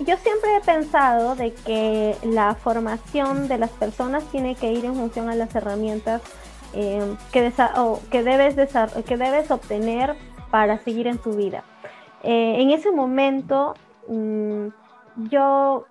yo 0.00 0.16
siempre 0.18 0.56
he 0.56 0.60
pensado 0.60 1.34
de 1.34 1.52
que 1.52 2.16
la 2.24 2.54
formación 2.54 3.48
de 3.48 3.58
las 3.58 3.70
personas 3.70 4.24
tiene 4.24 4.54
que 4.54 4.72
ir 4.72 4.84
en 4.84 4.94
función 4.94 5.28
a 5.28 5.34
las 5.34 5.54
herramientas 5.54 6.20
eh, 6.74 7.14
que, 7.32 7.52
que, 8.10 8.22
debes 8.22 8.54
que 9.06 9.16
debes 9.16 9.50
obtener 9.50 10.16
para 10.50 10.78
seguir 10.78 11.06
en 11.06 11.18
tu 11.18 11.34
vida. 11.34 11.64
Eh, 12.22 12.56
en 12.60 12.70
ese 12.70 12.90
momento, 12.90 13.74
mm, 14.08 14.66
yo 15.30 15.86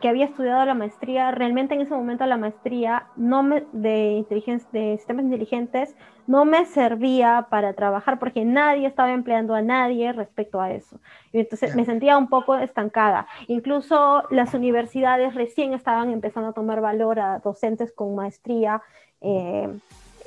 que 0.00 0.08
había 0.08 0.26
estudiado 0.26 0.64
la 0.64 0.74
maestría, 0.74 1.30
realmente 1.30 1.74
en 1.74 1.80
ese 1.80 1.94
momento 1.94 2.26
la 2.26 2.36
maestría 2.36 3.06
no 3.16 3.42
me, 3.42 3.64
de, 3.72 4.12
inteligencia, 4.12 4.68
de 4.72 4.96
sistemas 4.98 5.24
inteligentes 5.24 5.94
no 6.26 6.44
me 6.44 6.64
servía 6.66 7.46
para 7.50 7.74
trabajar 7.74 8.18
porque 8.18 8.44
nadie 8.44 8.86
estaba 8.86 9.12
empleando 9.12 9.54
a 9.54 9.62
nadie 9.62 10.12
respecto 10.12 10.60
a 10.60 10.72
eso. 10.72 10.98
Y 11.32 11.40
entonces 11.40 11.74
me 11.74 11.84
sentía 11.84 12.16
un 12.16 12.28
poco 12.28 12.56
estancada. 12.56 13.26
Incluso 13.46 14.24
las 14.30 14.54
universidades 14.54 15.34
recién 15.34 15.74
estaban 15.74 16.10
empezando 16.10 16.50
a 16.50 16.52
tomar 16.52 16.80
valor 16.80 17.20
a 17.20 17.38
docentes 17.40 17.92
con 17.92 18.14
maestría. 18.14 18.82
Eh, 19.20 19.68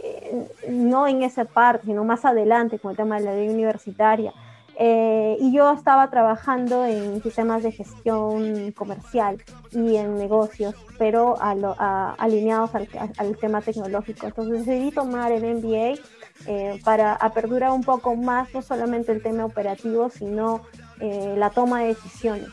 eh, 0.04 0.48
no 0.70 1.08
en 1.08 1.24
esa 1.24 1.46
parte, 1.46 1.86
sino 1.86 2.04
más 2.04 2.26
adelante 2.26 2.78
con 2.78 2.92
el 2.92 2.98
tema 2.98 3.18
de 3.18 3.26
la 3.26 3.34
ley 3.34 3.50
universitaria. 3.50 4.34
Eh, 4.80 5.38
y 5.40 5.52
yo 5.52 5.72
estaba 5.72 6.08
trabajando 6.12 6.86
en 6.86 7.24
sistemas 7.24 7.64
de 7.64 7.72
gestión 7.72 8.72
comercial 8.74 9.44
y 9.72 9.96
en 9.96 10.16
negocios, 10.16 10.76
pero 11.00 11.36
alineados 11.40 12.76
al, 12.76 13.38
tema 13.38 13.62
tecnológico. 13.62 14.28
Entonces 14.28 14.68
decidí 14.68 14.92
tomar 14.92 15.32
el 15.32 15.56
MBA 15.56 16.00
eh, 16.46 16.80
para 16.84 17.14
aperturar 17.14 17.72
un 17.72 17.84
poco 17.84 18.16
más, 18.16 18.54
no 18.54 18.62
solamente 18.62 19.12
el 19.12 19.24
tema 19.24 19.46
operativo, 19.46 20.12
sino 20.12 20.62
eh, 21.00 21.34
la 21.36 21.50
toma 21.50 21.82
de 21.82 21.88
decisiones. 21.88 22.50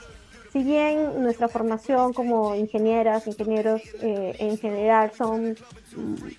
Si 0.50 0.62
bien 0.62 1.20
nuestra 1.20 1.48
formación 1.48 2.14
como 2.14 2.54
ingenieras, 2.54 3.26
ingenieros 3.26 3.82
en 4.00 4.56
general 4.56 5.10
son 5.10 5.56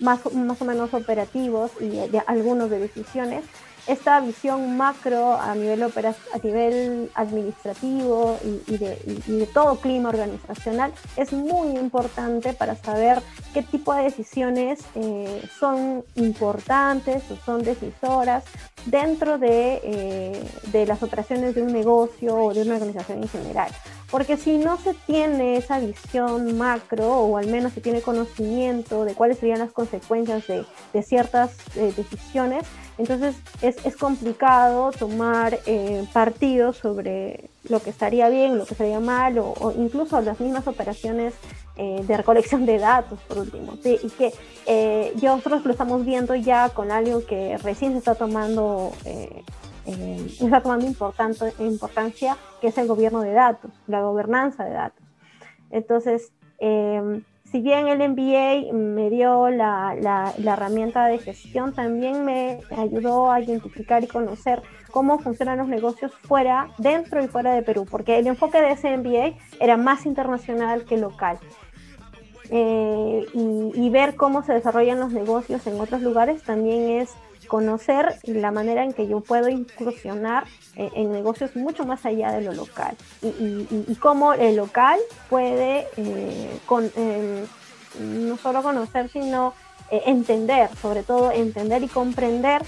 más, 0.00 0.32
más 0.32 0.62
o 0.62 0.64
menos 0.64 0.94
operativos 0.94 1.70
y 1.80 1.90
de 1.90 2.22
algunos 2.26 2.70
de 2.70 2.78
decisiones, 2.78 3.44
esta 3.86 4.20
visión 4.20 4.76
macro 4.76 5.34
a 5.34 5.54
nivel, 5.54 5.82
a 5.82 6.38
nivel 6.42 7.10
administrativo 7.14 8.38
y, 8.66 8.76
de, 8.76 9.48
todo 9.52 9.76
clima 9.76 10.08
organizacional 10.08 10.92
es 11.16 11.32
muy 11.32 11.76
importante 11.78 12.52
para 12.52 12.74
saber 12.76 13.22
qué 13.54 13.62
tipo 13.62 13.94
de 13.94 14.04
decisiones 14.04 14.80
eh, 14.94 15.42
son 15.58 16.04
importantes 16.16 17.22
o 17.30 17.36
son 17.44 17.62
decisoras 17.62 18.44
dentro 18.86 19.38
de, 19.38 19.80
eh, 19.82 20.50
de 20.72 20.86
las 20.86 21.02
operaciones 21.02 21.54
de 21.54 21.62
un 21.62 21.72
negocio 21.72 22.36
o 22.36 22.54
de 22.54 22.62
una 22.62 22.74
organización 22.74 23.22
en 23.22 23.28
general. 23.28 23.70
Porque 24.10 24.36
si 24.36 24.58
no 24.58 24.78
se 24.78 24.94
tiene 24.94 25.56
esa 25.56 25.80
visión 25.80 26.56
macro, 26.56 27.22
o 27.22 27.36
al 27.36 27.48
menos 27.48 27.72
se 27.72 27.80
tiene 27.80 28.02
conocimiento 28.02 29.04
de 29.04 29.14
cuáles 29.14 29.38
serían 29.38 29.58
las 29.58 29.72
consecuencias 29.72 30.46
de, 30.46 30.64
de 30.92 31.02
ciertas 31.02 31.56
eh, 31.74 31.92
decisiones, 31.96 32.64
entonces 32.98 33.36
es, 33.60 33.96
complicado 33.96 34.90
tomar 34.92 35.58
eh, 35.66 36.06
partido 36.12 36.72
sobre 36.72 37.50
lo 37.68 37.80
que 37.80 37.90
estaría 37.90 38.28
bien, 38.28 38.56
lo 38.56 38.64
que 38.64 38.72
estaría 38.72 39.00
mal, 39.00 39.38
o, 39.38 39.74
incluso 39.76 40.20
las 40.22 40.40
mismas 40.40 40.66
operaciones 40.66 41.34
eh, 41.76 42.02
de 42.06 42.16
recolección 42.16 42.64
de 42.64 42.78
datos, 42.78 43.18
por 43.28 43.38
último. 43.38 43.74
Y 43.84 44.08
que 44.10 44.32
eh, 44.66 45.12
nosotros 45.20 45.64
lo 45.64 45.72
estamos 45.72 46.06
viendo 46.06 46.34
ya 46.34 46.70
con 46.70 46.90
algo 46.90 47.24
que 47.26 47.58
recién 47.58 47.92
se 47.92 47.98
está 47.98 48.14
tomando 48.14 48.92
está 50.40 50.62
tomando 50.62 50.86
importancia, 50.86 52.36
que 52.60 52.68
es 52.68 52.78
el 52.78 52.88
gobierno 52.88 53.20
de 53.20 53.32
datos, 53.32 53.70
la 53.86 54.00
gobernanza 54.00 54.64
de 54.64 54.72
datos. 54.72 55.04
Entonces, 55.70 56.32
si 57.50 57.60
bien 57.60 57.86
el 57.88 57.98
MBA 58.10 58.72
me 58.72 59.08
dio 59.08 59.48
la, 59.50 59.94
la, 60.00 60.52
herramienta 60.52 61.06
de 61.06 61.18
gestión, 61.18 61.72
también 61.72 62.24
me 62.24 62.60
ayudó 62.76 63.30
a 63.30 63.40
identificar 63.40 64.02
y 64.02 64.08
conocer 64.08 64.62
cómo 64.90 65.18
funcionan 65.18 65.58
los 65.58 65.68
negocios 65.68 66.12
fuera, 66.12 66.68
dentro 66.78 67.22
y 67.22 67.28
fuera 67.28 67.52
de 67.54 67.62
Perú, 67.62 67.86
porque 67.88 68.18
el 68.18 68.26
enfoque 68.26 68.60
de 68.60 68.72
ese 68.72 68.96
MBA 68.96 69.34
era 69.60 69.76
más 69.76 70.06
internacional 70.06 70.84
que 70.84 70.96
local. 70.96 71.38
Eh, 72.50 73.26
y, 73.34 73.72
y, 73.74 73.90
ver 73.90 74.14
cómo 74.14 74.44
se 74.44 74.52
desarrollan 74.52 75.00
los 75.00 75.12
negocios 75.12 75.66
en 75.66 75.80
otros 75.80 76.00
lugares 76.00 76.44
también 76.44 77.00
es 77.00 77.12
conocer 77.46 78.16
la 78.24 78.50
manera 78.50 78.84
en 78.84 78.92
que 78.92 79.06
yo 79.06 79.20
puedo 79.20 79.48
incursionar 79.48 80.44
en, 80.76 81.12
negocios 81.12 81.56
mucho 81.56 81.84
más 81.86 82.04
allá 82.04 82.32
de 82.32 82.42
lo 82.42 82.52
local 82.52 82.96
y, 83.22 83.94
cómo 83.96 84.34
el 84.34 84.56
local 84.56 84.98
puede 85.30 85.88
eh, 85.96 86.60
eh, 86.96 87.46
no 88.00 88.36
solo 88.36 88.62
conocer, 88.62 89.08
sino 89.08 89.54
eh, 89.90 90.02
entender, 90.06 90.68
sobre 90.80 91.02
todo 91.02 91.32
entender 91.32 91.82
y 91.82 91.88
comprender 91.88 92.62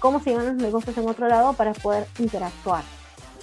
cómo 0.00 0.20
se 0.20 0.30
llevan 0.30 0.46
los 0.46 0.56
negocios 0.56 0.96
en 0.98 1.08
otro 1.08 1.28
lado 1.28 1.52
para 1.52 1.72
poder 1.72 2.06
interactuar. 2.18 2.82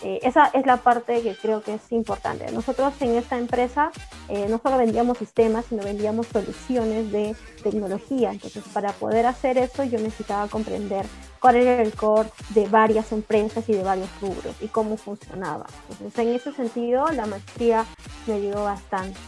Eh, 0.04 0.20
esa 0.24 0.48
es 0.48 0.66
la 0.66 0.78
parte 0.78 1.22
que 1.22 1.36
creo 1.36 1.62
que 1.62 1.76
es 1.76 1.92
importante. 1.92 2.52
Nosotros 2.52 2.94
en 3.00 3.16
esta 3.16 3.38
empresa 3.38 3.92
eh, 4.30 4.48
no 4.50 4.60
solo 4.62 4.78
vendíamos 4.78 5.18
sistemas, 5.18 5.66
sino 5.70 5.84
vendíamos 5.84 6.28
soluciones 6.28 7.12
de 7.12 7.36
tecnología. 7.64 8.32
Entonces, 8.32 8.64
para 8.74 8.92
poder 8.94 9.26
hacer 9.26 9.58
eso, 9.58 9.84
yo 9.84 10.00
necesitaba 10.00 10.48
comprender 10.48 11.06
cuál 11.40 11.56
era 11.56 11.82
el 11.82 11.94
core 11.94 12.30
de 12.50 12.68
varias 12.68 13.12
empresas 13.12 13.68
y 13.70 13.74
de 13.74 13.84
varios 13.84 14.10
rubros 14.22 14.56
y 14.62 14.68
cómo 14.68 14.98
funcionaba. 14.98 15.68
Entonces, 15.90 16.20
en 16.20 16.30
ese 16.30 16.52
sentido, 16.52 17.08
la 17.12 17.26
maestría 17.26 17.86
me 18.28 18.36
ayudó 18.36 18.64
bastante. 18.64 19.20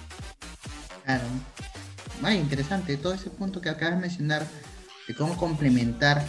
Claro. 1.05 1.25
Muy 2.21 2.33
interesante 2.33 2.97
todo 2.97 3.13
ese 3.13 3.29
punto 3.29 3.61
que 3.61 3.69
acabas 3.69 3.95
de 3.95 4.01
mencionar 4.01 4.47
de 5.07 5.15
cómo 5.15 5.37
complementar 5.37 6.25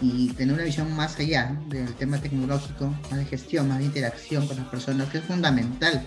y 0.00 0.28
tener 0.32 0.54
una 0.54 0.64
visión 0.64 0.94
más 0.94 1.18
allá 1.18 1.56
del 1.68 1.94
tema 1.94 2.18
tecnológico, 2.18 2.88
más 3.10 3.18
de 3.18 3.24
gestión, 3.24 3.68
más 3.68 3.78
de 3.78 3.84
interacción 3.84 4.46
con 4.46 4.56
las 4.56 4.66
personas, 4.66 5.08
que 5.08 5.18
es 5.18 5.24
fundamental, 5.24 6.06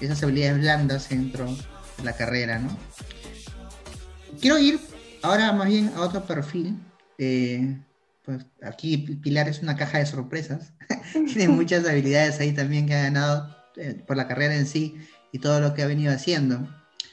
esas 0.00 0.22
habilidades 0.22 0.60
blandas 0.60 1.08
dentro 1.08 1.46
de 1.46 2.04
la 2.04 2.14
carrera, 2.14 2.58
¿no? 2.58 2.76
Quiero 4.40 4.58
ir 4.58 4.78
ahora 5.22 5.52
más 5.52 5.68
bien 5.68 5.92
a 5.96 6.00
otro 6.00 6.24
perfil. 6.24 6.78
Eh, 7.18 7.76
pues 8.24 8.46
aquí 8.62 8.98
Pilar 8.98 9.48
es 9.48 9.62
una 9.62 9.76
caja 9.76 9.98
de 9.98 10.06
sorpresas, 10.06 10.72
tiene 11.12 11.48
muchas 11.48 11.86
habilidades 11.86 12.38
ahí 12.40 12.52
también 12.52 12.86
que 12.86 12.94
ha 12.94 13.02
ganado 13.02 13.56
eh, 13.76 14.02
por 14.06 14.16
la 14.16 14.28
carrera 14.28 14.54
en 14.54 14.66
sí 14.66 14.96
y 15.32 15.38
todo 15.38 15.60
lo 15.60 15.74
que 15.74 15.82
ha 15.82 15.86
venido 15.86 16.12
haciendo. 16.12 16.68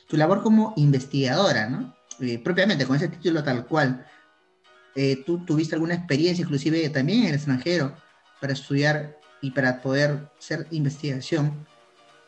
Tu 0.08 0.18
labor 0.18 0.44
como 0.44 0.74
investigadora, 0.78 1.70
¿no? 1.70 1.96
Eh, 2.20 2.40
propiamente 2.40 2.86
con 2.86 2.96
ese 2.96 3.08
título 3.08 3.44
tal 3.44 3.66
cual, 3.66 4.06
eh, 4.96 5.22
tú 5.26 5.40
tuviste 5.40 5.76
alguna 5.76 5.94
experiencia, 5.94 6.44
inclusive 6.44 6.90
también 6.90 7.24
en 7.24 7.28
el 7.28 7.36
extranjero, 7.36 7.94
para 8.40 8.54
estudiar 8.54 9.18
y 9.42 9.52
para 9.52 9.82
poder 9.82 10.30
hacer 10.40 10.68
investigación 10.72 11.68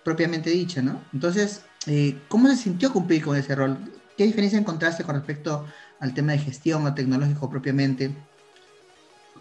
propiamente 0.03 0.49
dicha, 0.49 0.81
¿no? 0.81 1.01
Entonces, 1.13 1.63
eh, 1.87 2.19
¿cómo 2.27 2.49
se 2.49 2.57
sintió 2.57 2.91
cumplir 2.91 3.23
con 3.23 3.37
ese 3.37 3.55
rol? 3.55 3.77
¿Qué 4.17 4.25
diferencia 4.25 4.59
encontraste 4.59 5.05
con 5.05 5.15
respecto 5.15 5.65
al 6.01 6.13
tema 6.13 6.33
de 6.33 6.39
gestión 6.39 6.85
o 6.85 6.93
tecnológico 6.93 7.49
propiamente? 7.49 8.11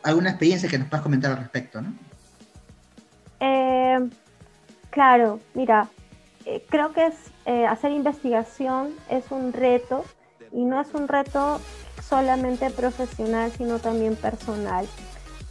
¿Alguna 0.05 0.31
experiencia 0.31 0.69
que 0.69 0.79
nos 0.79 0.89
puedas 0.89 1.03
comentar 1.03 1.33
al 1.33 1.39
respecto, 1.39 1.81
no? 1.81 1.93
Eh, 3.41 4.09
claro, 4.91 5.41
mira, 5.55 5.89
creo 6.69 6.93
que 6.93 7.07
es, 7.07 7.15
hacer 7.69 7.91
investigación 7.91 8.91
es 9.11 9.25
un 9.31 9.53
reto 9.53 10.05
y 10.53 10.65
no 10.65 10.81
es 10.81 10.95
un 10.95 11.09
reto 11.09 11.61
solamente 12.09 12.71
profesional, 12.71 13.53
sino 13.57 13.79
también 13.79 14.17
personal. 14.17 14.87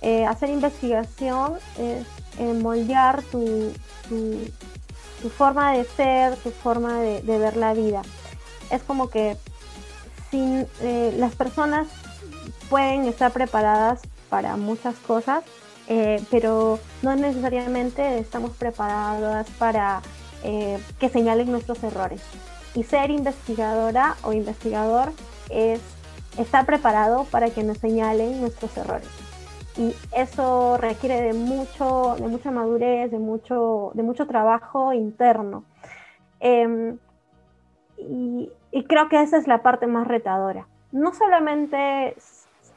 Eh, 0.02 0.26
hacer 0.26 0.50
investigación 0.50 1.54
es 1.78 2.06
eh, 2.38 2.54
moldear 2.54 3.24
tu, 3.24 3.74
tu, 4.10 5.30
forma 5.30 5.74
de 5.74 5.84
ser, 5.86 6.36
tu 6.38 6.52
forma 6.52 7.00
de, 7.00 7.22
ver 7.22 7.58
la 7.58 7.74
vida. 7.74 8.02
Es 8.70 8.84
como 8.84 9.10
que 9.10 9.38
sin, 10.30 10.68
eh, 10.82 11.16
las 11.18 11.36
personas 11.36 11.88
pueden 12.70 13.06
estar 13.06 13.32
preparadas 13.32 14.02
para 14.30 14.58
muchas 14.58 14.96
cosas, 14.98 15.44
pero 16.32 16.80
no 17.04 17.16
necesariamente 17.16 18.18
estamos 18.18 18.52
preparadas 18.58 19.48
para 19.60 20.02
que 20.42 21.10
señalen 21.10 21.52
nuestros 21.52 21.84
errores. 21.84 22.22
Y 22.74 22.84
ser 22.84 23.12
investigadora 23.12 24.16
o 24.24 24.34
investigador 24.34 25.14
es 25.50 25.80
estar 26.38 26.66
preparado 26.66 27.26
para 27.26 27.50
que 27.50 27.64
nos 27.64 27.78
señalen 27.78 28.42
nuestros 28.42 28.76
errores. 28.78 29.08
Y 29.78 29.94
eso 30.16 30.78
requiere 30.78 31.22
de, 31.22 31.34
mucho, 31.34 32.16
de 32.18 32.28
mucha 32.28 32.50
madurez, 32.52 33.12
de 33.12 33.20
mucho, 33.20 33.92
de 33.94 34.04
mucho 34.04 34.26
trabajo 34.26 34.94
interno. 34.94 35.66
Em, 36.40 36.98
y, 37.98 38.50
creo 38.88 39.10
que 39.10 39.22
esa 39.22 39.38
es 39.38 39.48
la 39.48 39.62
parte 39.62 39.88
más 39.88 40.08
retadora. 40.08 40.68
No 40.92 41.14
solamente 41.14 42.16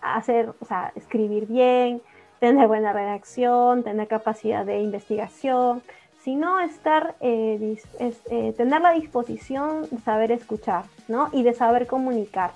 hacer, 0.01 0.53
o 0.61 0.65
sea, 0.65 0.93
escribir 0.97 1.47
bien, 1.47 2.03
tener 2.41 2.67
buena 2.67 2.93
redacción, 2.93 3.85
tener 3.85 4.09
capacidad 4.09 4.65
de 4.65 4.81
investigación, 4.81 5.83
sino 6.23 6.61
estar, 6.61 7.15
eh, 7.21 7.77
eh, 8.01 8.55
tener 8.57 8.81
la 8.81 8.93
disposición 8.93 9.89
de 9.91 9.99
saber 9.99 10.33
escuchar, 10.33 10.85
¿no? 11.07 11.29
Y 11.33 11.43
de 11.43 11.55
saber 11.55 11.87
comunicar 11.87 12.51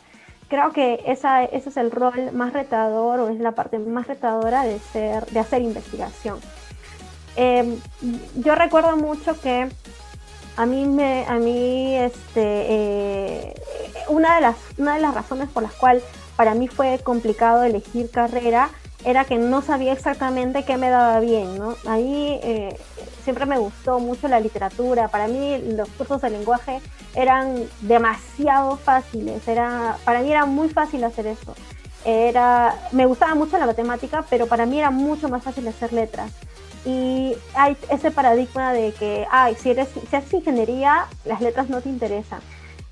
creo 0.53 0.71
que 0.71 1.03
ese 1.07 1.49
es 1.51 1.79
el 1.79 1.91
rol 1.91 2.31
más 2.35 2.53
retador 2.53 3.21
o 3.21 3.31
es 3.31 3.41
la 3.41 3.53
parte 3.53 3.79
más 3.79 4.07
retadora 4.07 4.65
de, 4.65 4.79
ser, 4.81 5.25
de 5.25 5.41
hacer 5.41 5.63
investigación. 5.63 6.39
Em, 7.37 7.79
yo 8.35 8.55
recuerdo 8.55 8.99
mucho 8.99 9.41
que 9.41 9.71
a 10.59 10.67
mí, 10.67 10.85
me, 10.85 11.25
a 11.27 11.39
mí 11.39 11.97
este, 11.97 12.67
eh, 12.69 13.55
una, 14.09 14.35
de 14.35 14.41
las, 14.43 14.57
una 14.77 14.97
de 14.97 15.01
las 15.01 15.15
razones 15.15 15.49
por 15.49 15.63
las 15.63 15.73
cuales 15.73 16.03
para 16.37 16.53
mí 16.53 16.69
fue 16.69 17.01
complicado 17.03 17.63
elegir 17.63 18.11
carrera 18.11 18.69
era 19.05 19.25
que 19.25 19.39
no 19.39 19.63
sabía 19.63 19.93
exactamente 19.93 20.65
qué 20.65 20.77
me 20.77 20.89
daba 20.89 21.21
bien, 21.21 21.59
¿no? 21.59 21.77
Ahí 21.87 22.39
eh, 22.43 22.77
siempre 23.25 23.47
me 23.47 23.59
gustó 23.59 23.99
mucho 23.99 24.29
la 24.29 24.41
literatura, 24.41 25.09
para 25.09 25.27
mí 25.29 25.59
los 25.77 25.89
cursos 25.91 26.23
de 26.23 26.31
lenguaje 26.31 26.81
eran 27.15 27.65
demasiado 27.81 28.77
fáciles, 28.77 29.47
era, 29.49 29.97
para 30.05 30.21
mí 30.21 30.31
era 30.31 30.47
muy 30.47 30.69
fácil 30.69 31.05
hacer 31.05 31.27
eso. 31.27 31.55
era, 32.05 32.75
me 32.93 33.07
gustaba 33.07 33.35
mucho 33.35 33.59
la 33.59 33.67
matemática, 33.67 34.25
pero 34.31 34.47
para 34.47 34.67
mí 34.67 34.79
era 34.79 34.91
mucho 34.91 35.29
más 35.29 35.43
fácil 35.43 35.67
hacer 35.69 35.93
letras. 35.93 36.31
Y 36.85 37.37
hay 37.55 37.77
ese 37.91 38.11
paradigma 38.11 38.73
de 38.73 38.93
que, 38.93 39.25
ay, 39.31 39.55
si, 39.55 39.71
eres, 39.71 39.89
si 40.11 40.17
haces 40.17 40.35
ingeniería, 40.35 41.07
las 41.25 41.41
letras 41.41 41.69
no 41.69 41.81
te 41.81 41.89
interesan. 41.89 42.41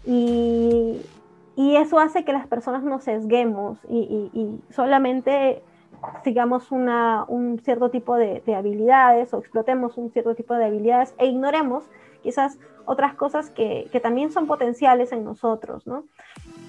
Y, 0.07 1.01
y 1.57 1.77
eso 1.77 1.99
hace 1.99 2.25
que 2.25 2.33
las 2.33 2.47
personas 2.47 2.83
nos 2.85 3.05
sesguemos 3.05 3.79
y, 3.89 4.31
y, 4.33 4.73
solamente 4.73 5.63
sigamos 6.25 6.71
una, 6.71 7.25
un 7.29 7.59
cierto 7.59 7.91
tipo 7.91 8.17
de, 8.17 8.43
de, 8.47 8.55
habilidades 8.55 9.33
o 9.35 9.39
explotemos 9.39 9.97
un 9.97 10.11
cierto 10.11 10.35
tipo 10.35 10.55
de 10.55 10.65
habilidades 10.65 11.15
e 11.19 11.27
ignoremos 11.27 11.85
quizás 12.23 12.59
otras 12.85 13.15
cosas 13.15 13.51
que, 13.51 13.89
que 13.93 14.01
también 14.01 14.33
son 14.33 14.47
potenciales 14.47 15.13
en 15.13 15.25
nosotros, 15.25 15.87
¿no? 15.87 16.05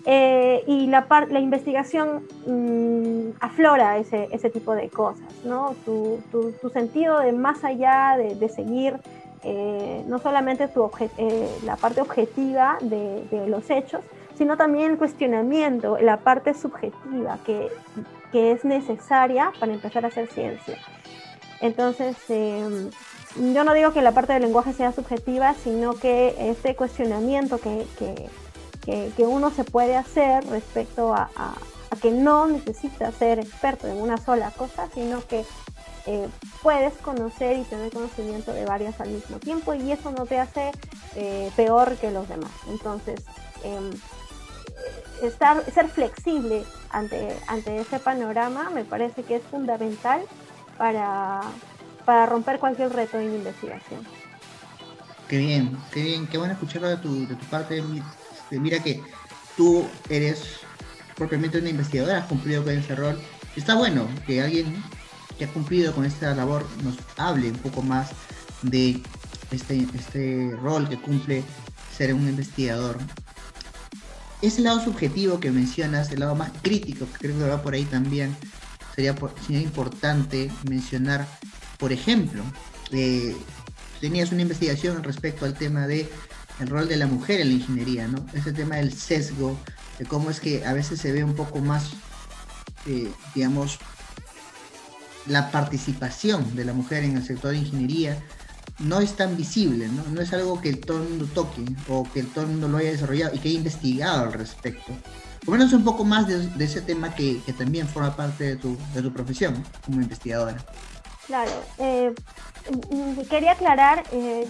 Eh, 0.06 0.64
y 0.68 0.88
la, 0.88 1.06
la 1.30 1.40
investigación 1.40 2.24
mm, 2.48 3.38
aflora 3.40 3.98
ese, 3.98 4.28
ese, 4.32 4.50
tipo 4.50 4.74
de 4.74 4.90
cosas, 4.90 5.28
¿no? 5.46 5.76
Tu, 5.86 6.20
tu, 6.32 6.70
sentido 6.70 7.20
de 7.20 7.34
más 7.34 7.64
allá 7.64 8.16
de, 8.18 8.36
de 8.36 8.50
seguir 8.50 8.96
eh, 9.44 10.04
no 10.08 10.20
solamente 10.20 10.68
tu 10.68 10.90
eh, 11.18 11.50
la 11.66 11.76
parte 11.76 12.02
objetiva 12.02 12.78
de, 12.82 13.26
de, 13.32 13.48
los 13.48 13.70
hechos, 13.70 14.02
sino 14.42 14.58
también 14.58 14.94
el 14.94 14.98
cuestionamiento, 14.98 16.00
la 16.00 16.18
parte 16.18 16.56
subjetiva 16.56 17.38
que, 17.46 17.70
que 18.32 18.52
es 18.52 18.66
necesaria 18.66 19.52
para 19.60 19.72
empezar 19.72 20.04
a 20.04 20.08
hacer 20.08 20.30
ciencia. 20.32 20.80
Entonces, 21.60 22.18
em, 22.28 22.90
yo 23.54 23.64
no 23.64 23.76
digo 23.76 23.94
que 23.94 24.02
la 24.02 24.14
parte 24.14 24.34
del 24.34 24.42
lenguaje 24.42 24.74
sea 24.74 24.94
subjetiva, 24.94 25.54
sino 25.54 25.94
que 25.94 26.34
este 26.40 26.76
cuestionamiento 26.76 27.60
que, 27.60 27.86
que 28.00 28.30
que, 28.82 29.24
uno 29.28 29.52
se 29.52 29.64
puede 29.64 29.96
hacer 29.96 30.44
respecto 30.48 31.14
a, 31.14 31.30
que 32.02 32.10
no 32.10 32.48
necesitas 32.48 33.14
ser 33.14 33.38
experto 33.38 33.88
en 33.88 34.02
una 34.02 34.18
sola 34.18 34.50
cosa, 34.52 34.90
sino 34.92 35.22
que 35.28 35.46
eh, 36.08 36.28
puedes 36.64 36.94
conocer 36.96 37.60
y 37.60 37.64
tener 37.64 37.94
conocimiento 37.94 38.54
de 38.54 38.66
varias 38.66 39.00
al 39.00 39.10
mismo 39.10 39.38
tiempo 39.38 39.76
y 39.76 39.92
eso 39.92 40.12
no 40.12 40.26
te 40.26 40.40
hace 40.40 40.72
eh, 41.16 41.52
peor 41.56 41.96
que 41.98 42.10
los 42.10 42.28
demás. 42.28 42.52
Entonces, 42.70 43.22
em, 43.64 43.92
estar, 45.22 45.64
ser 45.72 45.90
flexible 45.90 46.64
ante, 46.90 47.38
ante 47.48 47.80
ese 47.80 48.00
panorama 48.00 48.70
me 48.70 48.84
parece 48.84 49.24
que 49.24 49.38
es 49.38 49.44
fundamental 49.44 50.22
para, 50.78 51.42
para 52.06 52.26
romper 52.26 52.60
cualquier 52.60 52.92
reto 52.94 53.20
en 53.20 53.34
investigación. 53.36 54.06
Qué 55.28 55.38
bien, 55.38 55.78
qué 55.94 56.02
bien, 56.02 56.28
qué 56.28 56.38
bueno 56.38 56.54
escucharlo 56.54 56.90
de 56.90 56.98
tu, 56.98 57.28
de 57.28 57.36
tu 57.36 57.46
parte, 57.46 57.78
este, 57.78 58.60
mira 58.60 58.84
que 58.84 59.02
tú 59.56 59.88
eres 60.10 60.60
propiamente 61.16 61.60
una 61.60 61.70
investigadora, 61.70 62.18
has 62.18 62.26
cumplido 62.26 62.64
con 62.64 62.74
ese 62.74 62.96
rol. 62.96 63.18
Está 63.56 63.76
bueno 63.76 64.08
que 64.26 64.42
alguien 64.42 64.84
que 65.38 65.46
ha 65.46 65.48
cumplido 65.48 65.94
con 65.94 66.04
esta 66.04 66.36
labor 66.36 66.66
nos 66.84 66.98
hable 67.18 67.50
un 67.50 67.58
poco 67.58 67.82
más 67.82 68.12
de 68.62 69.02
este, 69.52 69.88
este 69.94 70.56
rol 70.62 70.90
que 70.90 70.98
cumple 70.98 71.44
ser 71.96 72.14
un 72.14 72.28
investigador. 72.28 72.98
Ese 74.42 74.62
lado 74.62 74.84
subjetivo 74.84 75.40
que 75.40 75.52
mencionas, 75.52 76.12
el 76.12 76.22
lado 76.22 76.36
más 76.36 76.52
crítico, 76.64 77.06
que 77.06 77.28
creo 77.28 77.38
que 77.38 77.44
va 77.44 77.62
por 77.62 77.76
ahí 77.76 77.86
también, 77.86 78.36
sería, 78.96 79.16
importante 79.62 80.52
mencionar, 80.68 81.28
por 81.78 81.92
ejemplo, 81.92 82.44
eh, 82.92 83.36
tenías 84.00 84.32
una 84.32 84.42
investigación 84.42 85.04
respecto 85.04 85.46
al 85.46 85.54
tema 85.54 85.86
de 85.86 86.10
rol 86.60 86.88
de 86.88 86.98
la 86.98 87.08
mujer 87.08 87.42
en 87.42 87.50
la 87.50 87.54
ingeniería, 87.54 88.08
¿no? 88.08 88.26
Ese 88.34 88.52
tema 88.52 88.78
del 88.78 88.94
sesgo, 88.94 89.58
de 90.00 90.06
cómo 90.06 90.32
es 90.32 90.40
que 90.40 90.66
a 90.66 90.74
veces 90.74 91.00
se 91.00 91.12
ve 91.12 91.24
un 91.24 91.36
poco 91.36 91.60
más, 91.60 91.92
eh, 92.88 93.12
digamos, 93.36 93.80
la 95.28 95.52
participación 95.52 96.56
de 96.56 96.66
la 96.66 96.74
mujer 96.74 97.04
en 97.04 97.16
el 97.16 97.24
sector 97.24 97.52
de 97.52 97.60
ingeniería 97.60 98.18
no 98.84 99.00
es 99.00 99.16
tan 99.16 99.38
visible, 99.38 99.88
¿no? 99.88 100.04
No 100.12 100.22
es 100.22 100.34
algo 100.34 100.60
que 100.62 100.74
todo 100.74 101.02
el 101.02 101.10
mundo 101.10 101.28
toque 101.34 101.64
o 101.88 102.08
que 102.12 102.24
todo 102.24 102.46
el 102.46 102.52
mundo 102.52 102.68
lo 102.68 102.78
haya 102.78 102.92
desarrollado 102.92 103.36
y 103.36 103.40
que 103.40 103.50
haya 103.50 103.58
investigado 103.58 104.24
al 104.24 104.34
respecto. 104.34 104.94
Coméntanos 105.46 105.74
un 105.74 105.84
poco 105.84 106.04
más 106.04 106.28
de, 106.28 106.64
ese 106.64 106.82
tema 106.82 107.16
que, 107.16 107.42
también 107.58 107.88
forma 107.88 108.16
parte 108.16 108.44
de 108.44 108.56
tu, 108.58 108.78
de 108.94 109.02
tu 109.02 109.12
profesión 109.12 109.64
como 109.86 110.02
investigadora. 110.02 110.64
Claro, 111.26 111.52
eh, 111.80 112.14
quería 113.30 113.54
aclarar, 113.54 114.04
eh, 114.12 114.48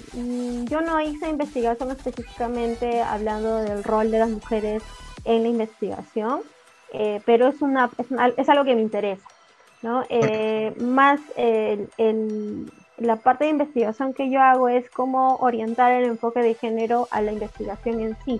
yo 0.65 0.81
no 0.81 0.99
hice 0.99 1.29
investigación 1.29 1.91
específicamente 1.91 3.01
hablando 3.01 3.57
del 3.57 3.83
rol 3.83 4.11
de 4.11 4.19
las 4.19 4.29
mujeres 4.29 4.83
en 5.23 5.43
la 5.43 5.49
investigación, 5.49 6.41
eh, 6.93 7.21
pero 7.25 7.47
es, 7.47 7.61
una, 7.61 7.89
es, 8.35 8.49
algo 8.49 8.65
que 8.65 8.75
me 8.75 8.81
interesa, 8.81 9.27
¿no? 9.81 10.03
Más 10.79 11.19
la 13.01 13.17
parte 13.17 13.45
de 13.45 13.51
investigación 13.51 14.13
que 14.13 14.29
yo 14.29 14.41
hago 14.41 14.69
es 14.69 14.89
cómo 14.89 15.35
orientar 15.37 15.91
el 15.91 16.05
enfoque 16.05 16.41
de 16.41 16.53
género 16.53 17.07
a 17.11 17.21
la 17.21 17.31
investigación 17.31 17.99
en 17.99 18.17
sí. 18.23 18.39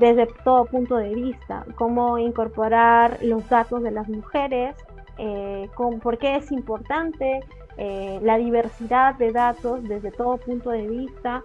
desde 0.00 0.26
todo 0.44 0.64
punto 0.64 0.96
de 0.96 1.14
vista, 1.14 1.64
cómo 1.76 2.18
incorporar 2.18 3.18
los 3.22 3.48
datos 3.48 3.82
de 3.82 3.92
las 3.92 4.08
mujeres 4.08 4.74
eh, 5.18 5.68
con 5.74 6.00
por 6.00 6.18
qué 6.18 6.36
es 6.36 6.50
importante 6.50 7.40
eh, 7.76 8.18
la 8.22 8.38
diversidad 8.38 9.14
de 9.16 9.30
datos 9.30 9.82
desde 9.84 10.10
todo 10.10 10.38
punto 10.38 10.70
de 10.70 10.88
vista 10.88 11.42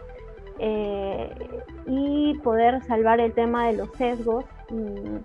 eh, 0.57 1.29
y 1.85 2.33
poder 2.43 2.81
salvar 2.85 3.19
el 3.19 3.33
tema 3.33 3.67
de 3.67 3.73
los 3.73 3.89
sesgos. 3.97 4.45
Mm, 4.69 5.17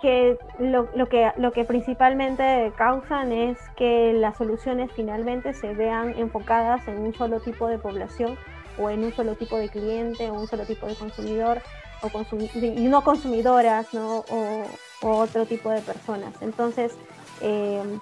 que 0.00 0.38
lo, 0.58 0.88
lo 0.94 1.08
que 1.08 1.32
lo 1.36 1.52
que 1.52 1.64
principalmente 1.64 2.72
causan 2.76 3.32
es 3.32 3.58
que 3.76 4.12
las 4.12 4.36
soluciones 4.36 4.90
finalmente 4.92 5.52
se 5.52 5.74
vean 5.74 6.14
enfocadas 6.18 6.86
en 6.88 6.98
un 6.98 7.14
solo 7.14 7.40
tipo 7.40 7.68
de 7.68 7.78
población 7.78 8.36
o 8.78 8.90
en 8.90 9.04
un 9.04 9.12
solo 9.12 9.34
tipo 9.34 9.56
de 9.58 9.68
cliente 9.68 10.30
o 10.30 10.34
un 10.34 10.46
solo 10.46 10.64
tipo 10.64 10.86
de 10.86 10.94
consumidor 10.94 11.60
o 12.02 12.10
y 12.54 12.88
no 12.88 13.02
consumidoras 13.02 13.92
¿no? 13.94 14.24
O, 14.30 14.64
otro 15.02 15.46
tipo 15.46 15.70
de 15.70 15.80
personas. 15.82 16.34
Entonces, 16.40 16.92
em, 17.40 18.00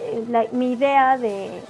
eh, 0.00 0.48
mi 0.52 0.72
idea 0.72 1.18
de, 1.18 1.62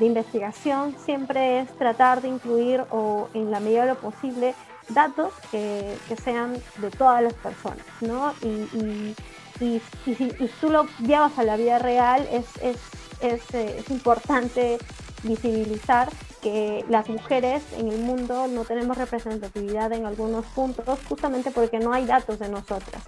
investigación 0.00 0.94
siempre 1.04 1.60
es 1.60 1.76
tratar 1.76 2.22
de 2.22 2.28
incluir 2.28 2.84
o 2.90 3.28
en 3.34 3.50
la 3.50 3.60
medida 3.60 3.82
de 3.82 3.88
lo 3.88 3.96
posible 3.96 4.54
datos 4.88 5.32
que, 5.50 5.96
sean 6.22 6.54
de 6.76 6.90
todas 6.90 7.22
las 7.22 7.34
personas, 7.34 7.84
¿no? 8.00 8.32
Y, 8.42 9.14
y, 9.60 9.80
si 10.04 10.50
tú 10.60 10.68
lo 10.68 10.86
llevas 10.98 11.38
a 11.38 11.44
la 11.44 11.56
vida 11.56 11.78
real, 11.78 12.26
es, 12.32 12.44
es, 12.60 12.76
es, 13.20 13.54
eh, 13.54 13.76
es 13.78 13.90
importante 13.90 14.78
visibilizar 15.22 16.08
que 16.42 16.84
las 16.88 17.08
mujeres 17.08 17.62
en 17.78 17.88
el 17.88 18.00
mundo 18.00 18.46
no 18.48 18.64
tenemos 18.64 18.98
representatividad 18.98 19.92
en 19.92 20.06
algunos 20.06 20.44
puntos 20.46 20.98
justamente 21.08 21.50
porque 21.50 21.78
no 21.78 21.92
hay 21.92 22.04
datos 22.04 22.38
de 22.38 22.48
nosotras. 22.48 23.02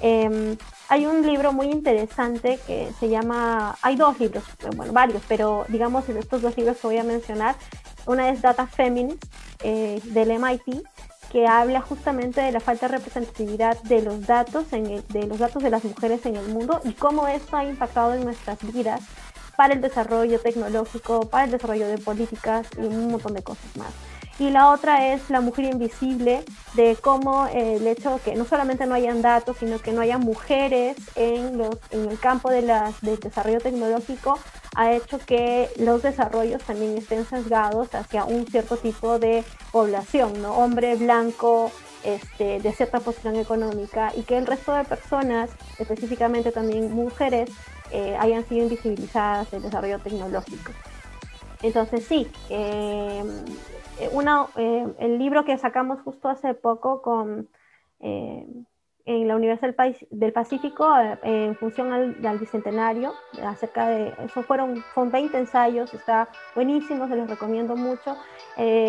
Em, 0.00 0.56
hay 0.88 1.06
un 1.06 1.26
libro 1.26 1.52
muy 1.52 1.66
interesante 1.66 2.60
que 2.66 2.92
se 3.00 3.08
llama, 3.08 3.76
hay 3.82 3.96
dos 3.96 4.20
libros, 4.20 4.44
bueno, 4.76 4.92
varios, 4.92 5.22
pero 5.26 5.64
digamos 5.68 6.08
estos 6.08 6.42
dos 6.42 6.56
libros 6.56 6.76
que 6.76 6.86
voy 6.86 6.98
a 6.98 7.04
mencionar, 7.04 7.56
una 8.06 8.28
es 8.28 8.42
Data 8.42 8.66
Feminist 8.66 9.24
eh, 9.64 10.00
del 10.04 10.30
MIT, 10.38 10.84
que 11.36 11.46
habla 11.46 11.82
justamente 11.82 12.40
de 12.40 12.50
la 12.50 12.60
falta 12.60 12.88
de 12.88 12.96
representatividad 12.96 13.78
de 13.82 14.00
los 14.00 14.26
datos, 14.26 14.70
de 14.70 15.26
los 15.26 15.38
datos 15.38 15.62
de 15.62 15.68
las 15.68 15.84
mujeres 15.84 16.24
en 16.24 16.34
el 16.34 16.48
mundo 16.48 16.80
y 16.82 16.94
cómo 16.94 17.28
esto 17.28 17.58
ha 17.58 17.64
impactado 17.64 18.14
en 18.14 18.24
nuestras 18.24 18.58
vidas 18.72 19.02
para 19.54 19.74
el 19.74 19.82
desarrollo 19.82 20.40
tecnológico, 20.40 21.28
para 21.28 21.44
el 21.44 21.50
desarrollo 21.50 21.88
de 21.88 21.98
políticas 21.98 22.66
y 22.78 22.86
un 22.86 23.10
montón 23.10 23.34
de 23.34 23.42
cosas 23.42 23.76
más. 23.76 23.92
Y 24.38 24.48
la 24.48 24.70
otra 24.70 25.12
es 25.12 25.28
la 25.28 25.42
mujer 25.42 25.66
invisible, 25.66 26.42
de 26.72 26.96
cómo 27.02 27.46
eh, 27.48 27.76
el 27.76 27.86
hecho 27.86 28.14
de 28.14 28.20
que 28.20 28.34
no 28.34 28.46
solamente 28.46 28.86
no 28.86 28.94
hayan 28.94 29.20
datos, 29.20 29.58
sino 29.58 29.78
que 29.78 29.92
no 29.92 30.00
haya 30.00 30.16
mujeres 30.16 30.96
en, 31.16 31.60
el 31.90 32.18
campo 32.18 32.48
del 32.48 32.70
desarrollo 33.02 33.60
tecnológico, 33.60 34.38
ha 34.76 34.92
hecho 34.92 35.18
que 35.18 35.70
los 35.78 36.02
desarrollos 36.02 36.62
también 36.62 36.96
estén 36.98 37.24
sesgados 37.24 37.94
hacia 37.94 38.26
un 38.26 38.46
cierto 38.46 38.76
tipo 38.76 39.18
de 39.18 39.42
población, 39.72 40.42
¿no? 40.42 40.52
Hombre 40.52 40.96
blanco, 40.96 41.72
este, 42.04 42.60
de 42.60 42.72
cierta 42.72 43.00
posición 43.00 43.36
económica 43.36 44.12
y 44.14 44.22
que 44.22 44.36
el 44.36 44.46
resto 44.46 44.74
de 44.74 44.84
personas, 44.84 45.50
específicamente 45.78 46.52
también 46.52 46.92
mujeres, 46.92 47.50
eh, 47.90 48.16
hayan 48.20 48.44
sido 48.44 48.64
invisibilizadas 48.64 49.50
el 49.54 49.62
desarrollo 49.62 49.98
tecnológico. 49.98 50.72
Entonces 51.62 52.04
sí, 52.04 52.30
eh, 52.50 53.24
eh, 53.98 54.94
el 54.98 55.18
libro 55.18 55.46
que 55.46 55.56
sacamos 55.56 56.02
justo 56.02 56.28
hace 56.28 56.52
poco 56.52 57.00
con, 57.00 57.48
en 59.06 59.28
la 59.28 59.36
Universidad 59.36 59.74
del, 60.10 60.32
Pacífico 60.32 60.92
en 61.22 61.56
función 61.56 61.92
al, 61.92 62.38
bicentenario, 62.38 63.14
acerca 63.42 63.88
de 63.88 64.12
eso 64.24 64.42
fueron, 64.42 64.84
son 64.94 65.10
20 65.10 65.38
ensayos, 65.38 65.94
está 65.94 66.28
buenísimo, 66.54 67.08
se 67.08 67.16
los 67.16 67.30
recomiendo 67.30 67.76
mucho. 67.76 68.16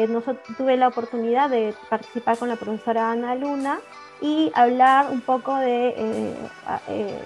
nosotros, 0.10 0.58
tuve 0.58 0.76
la 0.76 0.88
oportunidad 0.88 1.50
de 1.50 1.74
participar 1.90 2.38
con 2.38 2.50
la 2.50 2.56
profesora 2.56 3.12
Ana 3.12 3.36
Luna 3.36 3.80
y 4.22 4.52
hablar 4.56 5.12
un 5.12 5.22
poco 5.22 5.56
de 5.56 5.90
eh, 5.90 6.36
eh, 6.88 7.20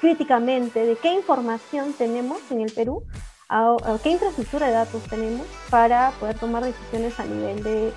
críticamente 0.00 0.84
de 0.84 0.96
qué 0.96 1.12
información 1.12 1.92
tenemos 1.92 2.50
en 2.50 2.60
el 2.60 2.72
Perú, 2.72 3.02
qué 4.02 4.10
infraestructura 4.10 4.66
de 4.66 4.72
datos 4.72 5.02
tenemos 5.04 5.46
para 5.70 6.12
poder 6.20 6.38
tomar 6.38 6.64
decisiones 6.64 7.18
a 7.20 7.24
nivel 7.24 7.62
de, 7.62 7.92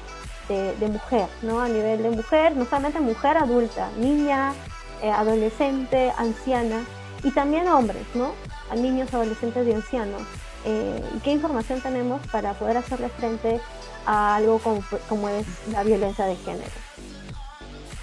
de, 0.47 0.87
mujer, 0.87 1.27
¿no? 1.41 1.61
A 1.61 1.67
nivel 1.67 2.03
de 2.03 2.09
mujer, 2.09 2.55
no 2.55 2.65
solamente 2.65 2.99
mujer 2.99 3.37
adulta, 3.37 3.89
niña, 3.97 4.53
eh, 5.01 5.09
adolescente, 5.11 6.11
anciana 6.17 6.83
y 7.23 7.31
también 7.31 7.67
hombres, 7.67 8.03
¿no? 8.13 8.33
A 8.71 8.75
niños, 8.75 9.13
adolescentes 9.13 9.67
y 9.67 9.73
ancianos. 9.73 10.21
¿Y 10.65 11.19
qué 11.19 11.31
información 11.31 11.79
tenemos 11.79 12.19
para 12.27 12.53
poder 12.53 12.75
hacerle 12.75 13.07
frente 13.07 13.61
a 14.05 14.35
algo 14.35 14.59
como, 14.59 14.83
como 15.07 15.29
es 15.29 15.45
la 15.71 15.81
violencia 15.83 16.25
de 16.25 16.35
género? 16.35 16.71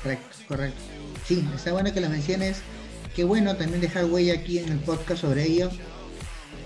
Correcto, 0.03 0.37
correcto. 0.49 0.81
Sí, 1.27 1.49
está 1.55 1.73
bueno 1.73 1.93
que 1.93 2.01
lo 2.01 2.09
menciones. 2.09 2.63
Qué 3.15 3.25
bueno 3.25 3.57
también 3.57 3.81
dejar 3.81 4.05
huella 4.05 4.35
aquí 4.35 4.59
en 4.59 4.71
el 4.71 4.79
podcast 4.79 5.23
sobre 5.23 5.45
ello. 5.45 5.71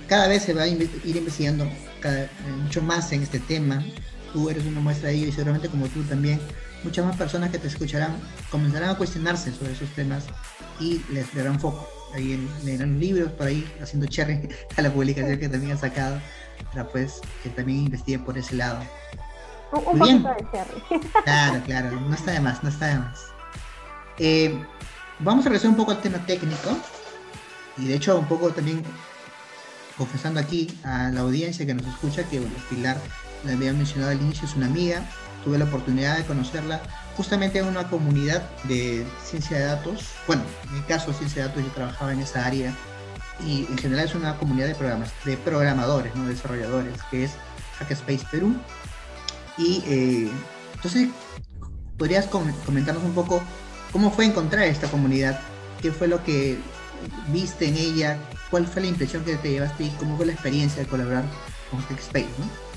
Cada 0.09 0.27
vez 0.27 0.43
se 0.43 0.55
va 0.55 0.63
a 0.63 0.67
ir 0.67 0.91
investigando 1.05 1.65
eh, 2.05 2.29
mucho 2.63 2.83
más 2.83 3.13
en 3.13 3.23
este 3.23 3.39
tema. 3.39 3.85
Tú 4.39 4.49
eres 4.49 4.65
una 4.67 4.79
muestra 4.79 5.09
de 5.09 5.17
ello 5.17 5.27
y 5.27 5.33
seguramente 5.33 5.69
como 5.69 5.89
tú 5.89 6.01
también, 6.05 6.39
muchas 6.85 7.05
más 7.05 7.17
personas 7.17 7.51
que 7.51 7.59
te 7.59 7.67
escucharán 7.67 8.17
comenzarán 8.53 8.91
a 8.91 8.97
cuestionarse 8.97 9.53
sobre 9.53 9.73
esos 9.73 9.89
temas 9.97 10.27
y 10.79 11.03
les 11.11 11.35
darán 11.35 11.59
foco. 11.59 11.89
Ahí 12.15 12.49
leerán 12.65 13.01
libros 13.01 13.33
por 13.33 13.49
ahí 13.49 13.69
haciendo 13.83 14.07
cherry 14.07 14.49
a 14.77 14.83
la 14.83 14.93
publicación 14.93 15.41
que 15.41 15.49
también 15.49 15.73
han 15.73 15.79
sacado 15.79 16.21
para 16.71 16.87
pues 16.87 17.21
que 17.43 17.51
también 17.51 17.87
investiguen 17.87 18.25
por 18.25 18.39
ese 18.39 18.55
lado. 18.55 18.79
Un, 19.73 19.99
poquito 19.99 20.29
de 20.29 20.47
cherry. 20.53 21.09
Claro, 21.25 21.63
claro, 21.67 22.01
no 22.01 22.15
está 22.15 22.31
de 22.31 22.41
más, 22.41 22.63
no 22.63 22.69
está 22.69 22.87
de 22.87 22.99
más. 23.01 23.21
Eh, 24.19 24.65
vamos 25.19 25.47
a 25.47 25.49
regresar 25.49 25.71
un 25.71 25.77
poco 25.77 25.91
al 25.91 26.01
tema 26.01 26.25
técnico 26.27 26.79
y 27.77 27.89
de 27.89 27.97
hecho 27.97 28.17
un 28.17 28.29
poco 28.29 28.51
también 28.51 28.85
confesando 29.97 30.39
aquí 30.39 30.69
a 30.85 31.11
la 31.11 31.23
audiencia 31.23 31.67
que 31.67 31.75
nos 31.75 31.85
escucha 31.89 32.23
que 32.23 32.39
bueno, 32.39 32.55
Pilar, 32.71 32.99
la 33.45 33.53
había 33.53 33.73
mencionado 33.73 34.13
al 34.13 34.21
inicio, 34.21 34.47
es 34.47 34.55
una 34.55 34.67
amiga, 34.67 35.03
tuve 35.45 35.59
la 35.59 35.65
oportunidad 35.65 36.17
de 36.17 36.25
conocerla 36.25 36.81
justamente 37.17 37.59
en 37.59 37.67
una 37.67 37.89
comunidad 37.89 38.49
de 38.65 39.05
ciencia 39.25 39.59
de 39.59 39.65
datos, 39.65 40.07
bueno, 40.27 40.43
en 40.69 40.75
mi 40.75 40.81
caso 40.83 41.13
ciencia 41.13 41.43
de 41.43 41.49
datos 41.49 41.65
yo 41.65 41.71
trabajaba 41.71 42.13
en 42.13 42.21
esa 42.21 42.45
área 42.45 42.73
y 43.45 43.67
en 43.71 43.79
general 43.79 44.05
es 44.05 44.15
una 44.15 44.37
comunidad 44.37 44.67
de, 44.67 44.75
programas, 44.75 45.13
de 45.25 45.37
programadores, 45.37 46.15
¿no? 46.15 46.27
desarrolladores, 46.27 46.95
que 47.11 47.25
es 47.25 47.33
Hackspace 47.81 48.27
Perú, 48.31 48.57
y 49.59 49.83
eh, 49.87 50.31
entonces, 50.75 51.09
¿podrías 51.99 52.27
comentarnos 52.27 53.03
un 53.03 53.13
poco 53.13 53.43
cómo 53.93 54.13
fue 54.13 54.25
encontrar 54.25 54.65
esta 54.65 54.89
comunidad? 54.89 55.41
¿Qué 55.83 55.91
fue 55.91 56.07
lo 56.07 56.23
que 56.23 56.59
viste 57.33 57.67
en 57.67 57.77
ella? 57.77 58.19
¿Cuál 58.51 58.67
fue 58.69 58.83
la 58.83 58.89
impresión 58.89 59.25
que 59.25 59.37
te 59.37 59.51
llevaste 59.51 59.85
y 59.85 59.91
cómo 59.99 60.17
fue 60.17 60.27
la 60.27 60.33
experiencia 60.33 60.85
de 60.85 60.89
colaborar 60.89 61.25
con 61.71 61.83
TechSpace? 61.83 62.29
¿no? 62.39 62.68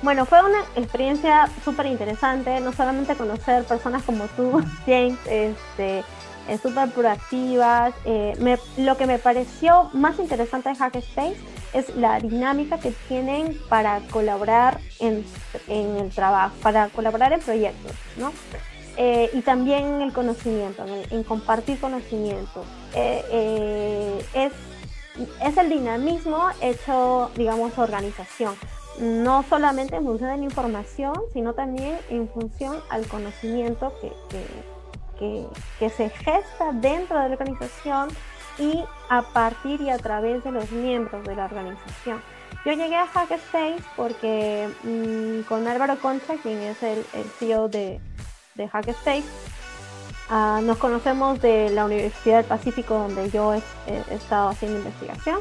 Bueno, 0.00 0.26
fue 0.26 0.40
una 0.44 0.60
experiencia 0.76 1.50
súper 1.64 1.86
interesante, 1.86 2.60
no 2.60 2.72
solamente 2.72 3.16
conocer 3.16 3.64
personas 3.64 4.04
como 4.04 4.26
tú, 4.28 4.62
James, 4.86 5.18
este, 5.26 6.04
eh, 6.48 6.58
súper 6.62 6.90
proactivas. 6.90 7.92
Eh, 8.04 8.58
lo 8.76 8.96
que 8.96 9.06
me 9.06 9.18
pareció 9.18 9.90
más 9.94 10.20
interesante 10.20 10.68
de 10.68 10.76
Hackspace 10.78 11.36
es 11.72 11.94
la 11.96 12.20
dinámica 12.20 12.78
que 12.78 12.92
tienen 13.08 13.58
para 13.68 14.00
colaborar 14.12 14.78
en, 15.00 15.24
el 15.66 16.10
trabajo, 16.10 16.54
para 16.62 16.88
colaborar 16.90 17.32
en 17.32 17.40
proyectos, 17.40 17.92
¿no? 18.16 18.32
Eh, 18.96 19.30
y 19.32 19.42
también 19.42 20.00
el 20.00 20.12
conocimiento, 20.12 20.84
en, 21.10 21.24
compartir 21.24 21.80
conocimiento. 21.80 22.64
es, 22.94 24.52
es 25.44 25.56
el 25.56 25.68
dinamismo 25.68 26.48
hecho, 26.60 27.30
digamos, 27.36 27.76
organización 27.78 28.54
no 29.00 29.44
solamente 29.48 29.96
en 29.96 30.04
función 30.04 30.30
de 30.30 30.36
la 30.38 30.44
información, 30.44 31.14
sino 31.32 31.54
también 31.54 31.98
en 32.10 32.28
función 32.28 32.76
al 32.90 33.06
conocimiento 33.06 33.92
que, 34.00 34.12
que, 35.78 35.90
se 35.90 36.10
gesta 36.10 36.72
dentro 36.72 37.18
de 37.18 37.28
la 37.28 37.34
organización 37.34 38.08
y 38.58 38.82
a 39.08 39.22
partir 39.22 39.80
y 39.80 39.90
a 39.90 39.98
través 39.98 40.42
de 40.44 40.52
los 40.52 40.70
miembros 40.70 41.24
de 41.24 41.34
la 41.34 41.44
organización. 41.44 42.20
Yo 42.64 42.72
llegué 42.72 42.96
a 42.96 43.04
Hackspace 43.04 43.82
porque 43.96 44.68
mm, 44.82 45.48
con 45.48 45.66
Álvaro 45.68 45.98
Concha, 46.00 46.34
quien 46.42 46.58
es 46.58 46.82
el, 46.82 47.04
CEO 47.38 47.68
de, 47.68 48.00
de 48.56 48.68
Hackspace, 48.72 49.24
ah, 50.28 50.60
nos 50.62 50.78
conocemos 50.78 51.40
de 51.40 51.70
la 51.70 51.84
Universidad 51.84 52.38
del 52.38 52.46
Pacífico 52.46 52.94
donde 52.94 53.30
yo 53.30 53.54
he, 53.54 53.62
estado 54.12 54.48
haciendo 54.48 54.78
investigación. 54.78 55.38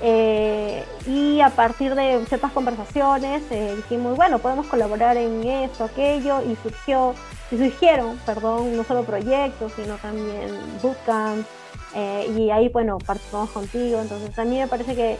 Eh, 0.00 0.84
y 1.06 1.40
a 1.40 1.50
partir 1.50 1.94
de 1.94 2.24
ciertas 2.26 2.52
conversaciones 2.52 3.42
eh, 3.50 3.74
dijimos, 3.76 4.16
bueno, 4.16 4.38
podemos 4.38 4.66
colaborar 4.66 5.16
en 5.16 5.46
esto, 5.46 5.84
aquello, 5.84 6.42
y 6.42 6.56
surgió 6.56 7.14
y 7.50 7.56
surgieron, 7.56 8.18
perdón, 8.26 8.76
no 8.76 8.84
solo 8.84 9.04
proyectos, 9.04 9.72
sino 9.76 9.96
también 9.96 10.50
bootcamps, 10.82 11.46
eh, 11.94 12.34
y 12.36 12.50
ahí, 12.50 12.68
bueno, 12.68 12.98
participamos 12.98 13.50
contigo. 13.50 14.00
Entonces, 14.00 14.36
a 14.38 14.44
mí 14.44 14.58
me 14.58 14.66
parece 14.66 14.96
que 14.96 15.18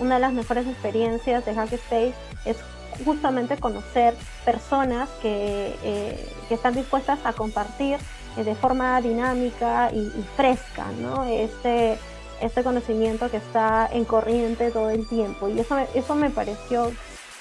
una 0.00 0.16
de 0.16 0.20
las 0.20 0.32
mejores 0.32 0.66
experiencias 0.66 1.44
de 1.46 1.52
Hackspace 1.52 2.12
es 2.44 2.56
justamente 3.04 3.56
conocer 3.56 4.14
personas 4.44 5.08
que, 5.22 5.74
que 6.48 6.54
están 6.54 6.74
dispuestas 6.74 7.20
a 7.24 7.32
compartir 7.32 7.98
de 8.36 8.54
forma 8.54 9.00
dinámica 9.00 9.90
y, 9.92 10.10
fresca, 10.36 10.86
¿no? 11.00 11.24
Este, 11.24 11.98
este 12.40 12.62
conocimiento 12.62 13.30
que 13.30 13.38
está 13.38 13.88
en 13.92 14.04
corriente 14.04 14.70
todo 14.70 14.90
el 14.90 15.08
tiempo. 15.08 15.48
Y 15.48 15.60
eso, 15.60 15.76
eso 15.94 16.14
me 16.14 16.30
pareció 16.30 16.90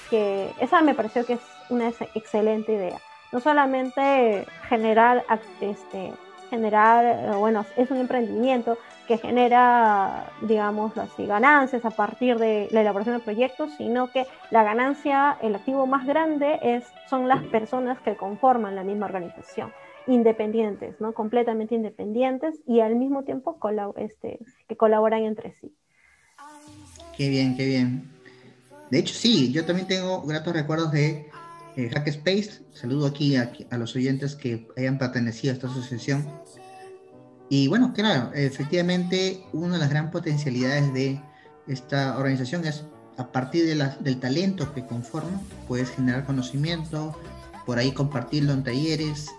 que, 0.10 0.52
esa 0.60 0.82
me 0.82 0.96
pareció 0.96 1.26
que 1.26 1.34
es 1.34 1.42
una 1.70 1.90
excelente 2.16 2.74
idea 2.74 3.00
no 3.32 3.40
solamente 3.40 4.46
generar, 4.68 5.24
este, 5.62 6.14
generar, 6.50 7.06
eh, 7.06 7.36
bueno, 7.38 7.66
es 7.78 7.92
un 7.92 7.98
emprendimiento 7.98 8.78
que 9.08 9.18
genera, 9.18 10.26
digamos, 10.42 10.98
así, 10.98 11.26
ganancias 11.26 11.84
a 11.86 11.92
partir 11.92 12.38
de 12.38 12.68
la 12.72 12.82
elaboración 12.82 13.18
de 13.18 13.24
proyectos, 13.24 13.72
sino 13.78 14.12
que 14.12 14.26
la 14.52 14.64
ganancia, 14.64 15.38
el 15.42 15.56
activo 15.56 15.86
más 15.88 16.06
grande 16.06 16.60
es, 16.62 16.86
son 17.10 17.28
las 17.28 17.44
personas 17.44 18.00
que 18.00 18.16
conforman 18.16 18.76
la 18.76 18.84
misma 18.84 19.08
organización, 19.08 19.72
independientes, 20.10 21.00
¿no? 21.00 21.14
Completamente 21.14 21.76
independientes 21.76 22.60
y 22.66 22.80
al 22.82 22.96
mismo 22.96 23.24
tiempo 23.24 23.58
este, 23.96 24.40
que 24.68 24.76
colaboran 24.76 25.24
entre 25.24 25.54
sí. 25.62 25.74
Qué 27.16 27.30
bien, 27.30 27.56
qué 27.56 27.66
bien. 27.66 28.10
De 28.90 29.00
hecho, 29.00 29.14
sí, 29.14 29.52
yo 29.52 29.66
también 29.66 29.88
tengo 29.88 30.24
gratos 30.24 30.54
recuerdos 30.54 30.92
de 30.92 31.28
eh, 31.76 31.92
Hackspace. 31.94 32.64
Saludo 32.74 33.06
aquí 33.06 33.36
a, 33.36 33.52
los 33.78 33.96
oyentes 33.96 34.36
que 34.36 34.68
hayan 34.78 34.98
pertenecido 34.98 35.52
a 35.52 35.56
esta 35.56 35.68
asociación. 35.68 36.28
Y 37.50 37.68
bueno, 37.68 37.94
claro, 37.94 38.32
efectivamente, 38.34 39.44
una 39.54 39.74
de 39.74 39.80
las 39.80 39.90
gran 39.90 40.12
potencialidades 40.12 40.94
de 40.94 41.22
esta 41.68 42.18
organización 42.18 42.66
es 42.66 42.86
a 43.18 43.32
partir 43.32 43.66
de 43.66 43.92
del 44.00 44.20
talento 44.20 44.74
que 44.74 44.86
conforma, 44.86 45.42
puedes 45.68 45.90
generar 45.92 46.26
conocimiento, 46.26 47.16
por 47.66 47.78
ahí 47.78 47.92
compartirlo 47.92 48.54
en 48.54 48.64
talleres. 48.64 49.30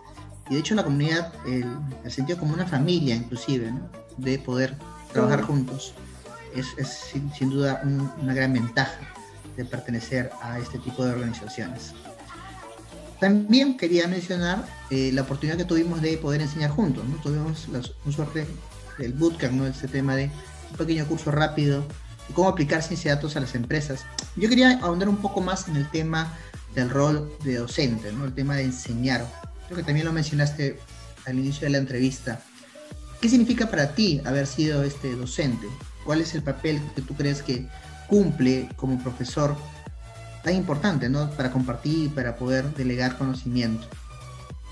Y 0.50 0.54
de 0.54 0.60
hecho 0.60 0.74
la 0.74 0.84
comunidad 0.84 1.32
el, 1.46 1.64
el 2.04 2.10
sentido 2.10 2.38
como 2.38 2.52
una 2.52 2.66
familia 2.66 3.14
inclusive, 3.14 3.72
de 4.18 4.38
poder 4.38 4.76
trabajar 5.12 5.42
juntos. 5.42 5.94
Es, 6.54 6.88
sin, 6.88 7.50
duda 7.50 7.80
una 7.84 8.34
gran 8.34 8.52
ventaja 8.52 8.98
de 9.56 9.64
pertenecer 9.64 10.30
a 10.42 10.58
este 10.58 10.78
tipo 10.78 11.04
de 11.04 11.12
organizaciones. 11.12 11.92
También 13.20 13.76
quería 13.76 14.08
mencionar 14.08 14.64
eh, 14.90 15.10
la 15.12 15.22
oportunidad 15.22 15.58
que 15.58 15.64
tuvimos 15.64 16.00
de 16.00 16.16
poder 16.16 16.40
enseñar 16.40 16.70
juntos. 16.70 17.04
¿no? 17.06 17.16
Tuvimos 17.16 17.68
la, 17.68 17.82
suerte 18.10 18.46
del 18.98 19.12
bootcamp, 19.12 19.52
¿no? 19.52 19.66
este 19.66 19.88
tema 19.88 20.16
de 20.16 20.30
un 20.70 20.76
pequeño 20.76 21.06
curso 21.06 21.30
rápido 21.30 21.82
de 22.28 22.34
cómo 22.34 22.48
aplicar 22.48 22.82
ciencia 22.82 23.10
de 23.10 23.16
datos 23.16 23.36
a 23.36 23.40
las 23.40 23.54
empresas. 23.54 24.04
Yo 24.36 24.48
quería 24.48 24.78
ahondar 24.82 25.08
un 25.08 25.18
poco 25.18 25.40
más 25.40 25.68
en 25.68 25.76
el 25.76 25.88
tema 25.90 26.36
del 26.74 26.90
rol 26.90 27.30
de 27.44 27.56
docente, 27.56 28.12
¿no? 28.12 28.24
el 28.24 28.32
tema 28.32 28.56
de 28.56 28.64
enseñar. 28.64 29.26
Creo 29.70 29.78
que 29.78 29.84
también 29.84 30.04
lo 30.04 30.12
mencionaste 30.12 30.80
al 31.26 31.38
inicio 31.38 31.66
de 31.66 31.70
la 31.70 31.78
entrevista. 31.78 32.40
¿Qué 33.20 33.28
significa 33.28 33.70
para 33.70 33.94
ti 33.94 34.20
haber 34.24 34.48
sido 34.48 34.82
este 34.82 35.14
docente? 35.14 35.68
¿Cuál 36.04 36.20
es 36.20 36.34
el 36.34 36.42
papel 36.42 36.82
que 36.96 37.02
tú 37.02 37.14
crees 37.14 37.40
que 37.40 37.68
cumple 38.08 38.68
como 38.74 39.00
profesor 39.00 39.54
tan 40.42 40.56
importante, 40.56 41.08
¿no? 41.08 41.30
Para 41.30 41.52
compartir, 41.52 42.12
para 42.12 42.34
poder 42.34 42.64
delegar 42.74 43.16
conocimiento. 43.16 43.86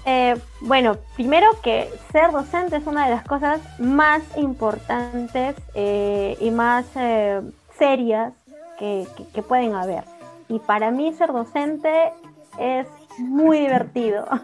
Eh, 0.04 0.36
bueno, 0.62 0.96
primero 1.14 1.46
que 1.62 1.88
ser 2.10 2.32
docente 2.32 2.78
es 2.78 2.86
una 2.88 3.04
de 3.04 3.14
las 3.14 3.24
cosas 3.24 3.60
más 3.78 4.20
importantes 4.36 5.54
eh, 5.74 6.36
y 6.40 6.50
más 6.50 6.86
eh, 6.96 7.40
serias 7.78 8.32
que, 8.80 9.06
pueden 9.46 9.76
haber. 9.76 10.02
Y 10.48 10.58
para 10.58 10.90
mí 10.90 11.12
ser 11.12 11.32
docente 11.32 12.10
es 12.58 12.88
muy 13.18 13.60
divertido. 13.60 14.26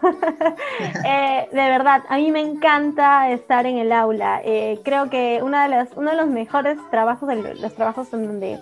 Eh, 1.07 1.47
de 1.51 1.69
verdad, 1.69 2.03
a 2.09 2.17
mí 2.17 2.31
me 2.31 2.41
encanta 2.41 3.29
estar 3.29 3.65
en 3.65 3.77
el 3.77 3.91
aula. 3.91 4.41
Eh, 4.43 4.79
creo 4.83 5.09
que 5.09 5.41
una 5.43 5.63
de 5.63 5.69
las, 5.69 5.89
uno 5.95 6.11
de 6.11 6.17
los 6.17 6.27
mejores 6.27 6.77
trabajos, 6.89 7.29
los 7.59 7.73
trabajos 7.75 8.11
en 8.13 8.27
donde 8.27 8.59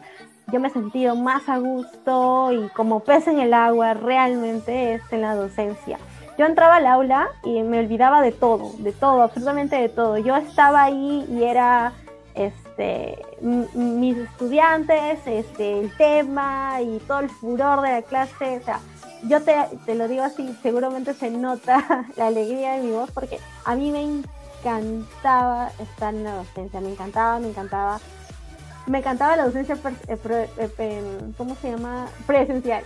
yo 0.52 0.60
me 0.60 0.68
he 0.68 0.72
sentido 0.72 1.16
más 1.16 1.48
a 1.48 1.58
gusto 1.58 2.52
y 2.52 2.68
como 2.70 3.00
pez 3.00 3.28
en 3.28 3.40
el 3.40 3.54
agua 3.54 3.94
realmente 3.94 4.96
es 4.96 5.02
en 5.12 5.22
la 5.22 5.36
docencia. 5.36 5.98
Yo 6.38 6.46
entraba 6.46 6.78
al 6.78 6.88
aula 6.88 7.30
y 7.44 7.62
me 7.62 7.80
olvidaba 7.80 8.22
de 8.22 8.32
todo, 8.32 8.74
de 8.80 8.92
todo, 8.92 9.22
absolutamente 9.22 9.76
de 9.76 9.90
todo. 9.90 10.18
Yo 10.18 10.36
estaba 10.36 10.84
ahí 10.84 11.26
y 11.30 11.44
era 11.44 11.94
este, 12.36 13.20
mis 13.42 14.18
estudiantes, 14.18 15.20
este, 15.26 15.80
el 15.82 15.96
tema 15.96 16.82
y 16.82 16.98
todo 17.08 17.20
el 17.20 17.30
furor 17.30 17.82
de 17.82 17.92
la 17.92 18.02
clase. 18.02 18.58
O 18.58 18.64
sea, 18.64 18.80
yo 19.28 19.42
te, 19.42 19.56
te 19.86 19.96
lo 19.96 20.08
digo 20.08 20.24
así, 20.24 20.56
seguramente 20.62 21.14
se 21.14 21.30
nota 21.32 22.06
la 22.16 22.28
alegría 22.28 22.74
de 22.74 22.84
mi 22.84 22.92
voz 22.92 23.12
porque 23.12 23.40
a 23.66 23.76
mí 23.76 23.92
me 23.92 24.02
encantaba 24.02 25.72
estar 25.80 26.14
en 26.14 26.24
la 26.24 26.36
docencia, 26.36 26.80
me 26.82 26.92
encantaba, 26.92 27.40
me 27.40 27.50
encantaba 27.50 28.00
me 28.86 28.98
encantaba 28.98 29.38
la 29.38 29.46
docencia, 29.46 29.78
eh, 30.08 30.50
eh, 30.78 31.20
¿cómo 31.38 31.56
se 31.56 31.72
llama? 31.72 32.08
Presencial. 32.28 32.84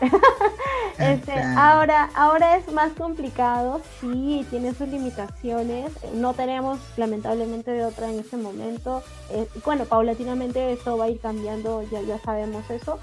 este, 1.00 1.34
ahora, 1.56 2.10
ahora 2.13 2.58
es 2.58 2.71
más 2.71 2.91
complicado, 2.93 3.82
sí, 4.00 4.45
tiene 4.52 4.76
sus 4.76 4.88
limitaciones. 4.89 5.91
No 6.13 6.34
tenemos, 6.34 6.80
lamentablemente, 6.97 7.71
de 7.71 7.84
otra 7.84 8.10
en 8.10 8.19
este 8.19 8.38
momento. 8.38 9.02
Eh, 9.32 9.47
bueno, 9.65 9.86
paulatinamente 9.86 10.73
eso 10.73 10.97
va 10.97 11.06
a 11.06 11.10
ir 11.10 11.19
cambiando, 11.19 11.82
ya, 11.89 12.02
ya 12.02 12.19
sabemos 12.19 12.69
eso. 12.69 13.00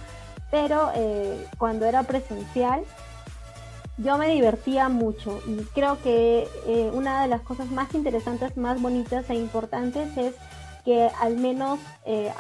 Pero 0.53 0.93
cuando 1.59 1.85
era 1.85 2.05
presencial, 2.05 2.85
yo 3.99 4.19
me 4.19 4.29
divertía 4.29 4.89
mucho 4.89 5.41
y 5.47 5.63
creo 5.75 6.01
que 6.03 6.49
una 6.95 7.23
de 7.23 7.29
las 7.29 7.43
cosas 7.43 7.71
más 7.71 7.95
interesantes, 7.95 8.57
más 8.57 8.81
bonitas 8.83 9.29
e 9.31 9.35
importantes 9.35 10.17
es 10.17 10.35
que 10.85 11.09
al 11.21 11.37
menos 11.39 11.81
eh, 12.05 12.31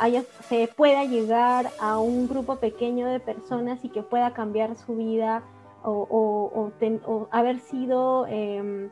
se 0.49 0.69
pueda 0.69 1.05
llegar 1.05 1.71
a 1.81 1.99
un 1.99 2.29
grupo 2.29 2.57
pequeño 2.57 3.07
de 3.07 3.19
personas 3.19 3.83
y 3.85 3.89
que 3.89 4.03
pueda 4.03 4.35
cambiar 4.35 4.77
su 4.77 4.97
vida 4.97 5.43
o, 5.83 6.71
haber 7.31 7.61
sido 7.61 8.27
em, 8.27 8.91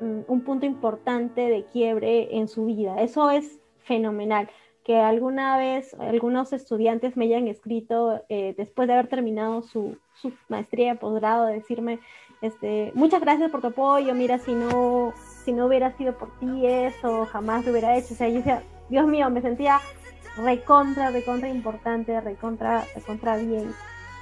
un 0.00 0.40
punto 0.42 0.66
importante 0.66 1.40
de 1.42 1.64
quiebre 1.66 2.36
en 2.36 2.48
su 2.48 2.66
vida. 2.66 3.00
Eso 3.00 3.30
es 3.30 3.58
fenomenal. 3.78 4.48
Que 4.84 4.96
alguna 4.96 5.56
vez 5.56 5.94
algunos 5.94 6.52
estudiantes 6.52 7.16
me 7.16 7.26
hayan 7.26 7.46
escrito 7.46 8.22
eh, 8.28 8.54
después 8.56 8.88
de 8.88 8.94
haber 8.94 9.08
terminado 9.08 9.62
su, 9.62 9.96
su 10.14 10.32
maestría 10.48 10.92
de 10.92 10.98
posgrado, 10.98 11.46
decirme, 11.46 12.00
este, 12.42 12.90
muchas 12.94 13.20
gracias 13.20 13.50
por 13.52 13.60
tu 13.60 13.68
apoyo, 13.68 14.14
mira, 14.14 14.38
si 14.38 14.52
no, 14.52 15.14
si 15.44 15.52
no 15.52 15.66
hubiera 15.66 15.96
sido 15.96 16.18
por 16.18 16.36
ti 16.40 16.66
eso, 16.66 17.24
jamás 17.26 17.64
lo 17.64 17.70
hubiera 17.70 17.96
hecho. 17.96 18.14
O 18.14 18.16
sea, 18.16 18.28
yo 18.28 18.38
decía, 18.38 18.62
Dios 18.88 19.06
mío, 19.06 19.30
me 19.30 19.40
sentía 19.40 19.80
recontra, 20.36 21.10
recontra 21.10 21.48
importante, 21.48 22.20
recontra, 22.20 22.84
recontra 22.94 23.36
bien. 23.36 23.72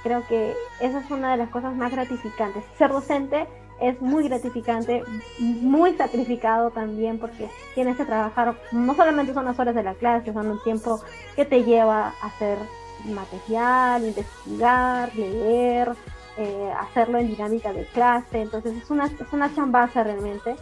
Creo 0.03 0.25
que 0.27 0.53
esa 0.79 0.99
es 0.99 1.09
una 1.11 1.31
de 1.31 1.37
las 1.37 1.49
cosas 1.49 1.75
más 1.75 1.91
gratificantes. 1.91 2.63
Ser 2.77 2.91
docente 2.91 3.47
es 3.81 4.01
muy 4.01 4.27
gratificante, 4.27 5.03
muy 5.39 5.95
sacrificado 5.95 6.71
también 6.71 7.19
porque 7.19 7.49
tienes 7.75 7.97
que 7.97 8.05
trabajar, 8.05 8.55
no 8.71 8.95
solamente 8.95 9.33
son 9.33 9.45
las 9.45 9.59
horas 9.59 9.75
de 9.75 9.83
la 9.83 9.95
clase, 9.95 10.31
son 10.33 10.51
un 10.51 10.63
tiempo 10.63 11.01
que 11.35 11.45
te 11.45 11.63
lleva 11.63 12.13
a 12.21 12.27
hacer 12.27 12.57
material, 13.05 14.05
investigar, 14.05 15.15
leer, 15.15 15.91
eh, 16.37 16.71
hacerlo 16.79 17.17
en 17.17 17.27
dinámica 17.27 17.73
de 17.73 17.85
clase, 17.85 18.41
entonces 18.41 18.75
es 18.75 18.89
una, 18.89 19.07
es 19.07 19.33
una 19.33 19.53
chambaza 19.53 20.03
realmente 20.03 20.55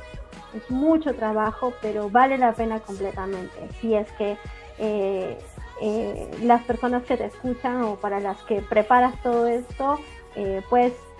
es 0.54 0.70
mucho 0.70 1.14
trabajo, 1.16 1.74
pero 1.82 2.10
vale 2.10 2.38
la 2.38 2.54
pena 2.54 2.80
completamente. 2.80 3.70
Si 3.80 3.94
es 3.94 4.12
que 4.14 4.38
eh, 4.78 5.38
eh, 5.82 6.32
las 6.44 6.64
personas 6.64 7.04
que 7.04 7.18
te 7.18 7.26
escuchan 7.26 7.84
o 7.84 7.96
para 7.96 8.20
las 8.20 8.42
que 8.44 8.62
preparas 8.62 9.22
todo 9.22 9.48
esto, 9.48 10.00
eh, 10.36 10.62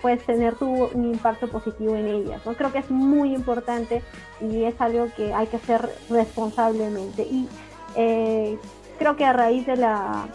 puedes 0.02 0.24
tener 0.24 0.54
tu, 0.54 0.66
un 0.66 1.04
impacto 1.06 1.48
positivo 1.48 1.96
en 1.96 2.06
ellas. 2.06 2.40
¿no? 2.44 2.54
Creo 2.54 2.72
que 2.72 2.78
es 2.78 2.90
muy 2.90 3.34
importante 3.34 4.02
y 4.40 4.64
es 4.64 4.80
algo 4.80 5.08
que 5.16 5.32
hay 5.32 5.46
que 5.46 5.56
hacer 5.56 5.88
responsablemente. 6.08 7.22
Y 7.22 7.48
creo 8.98 9.16
que 9.16 9.24
a 9.24 9.32
raíz 9.32 9.66
de 9.66 9.76
la, 9.76 10.28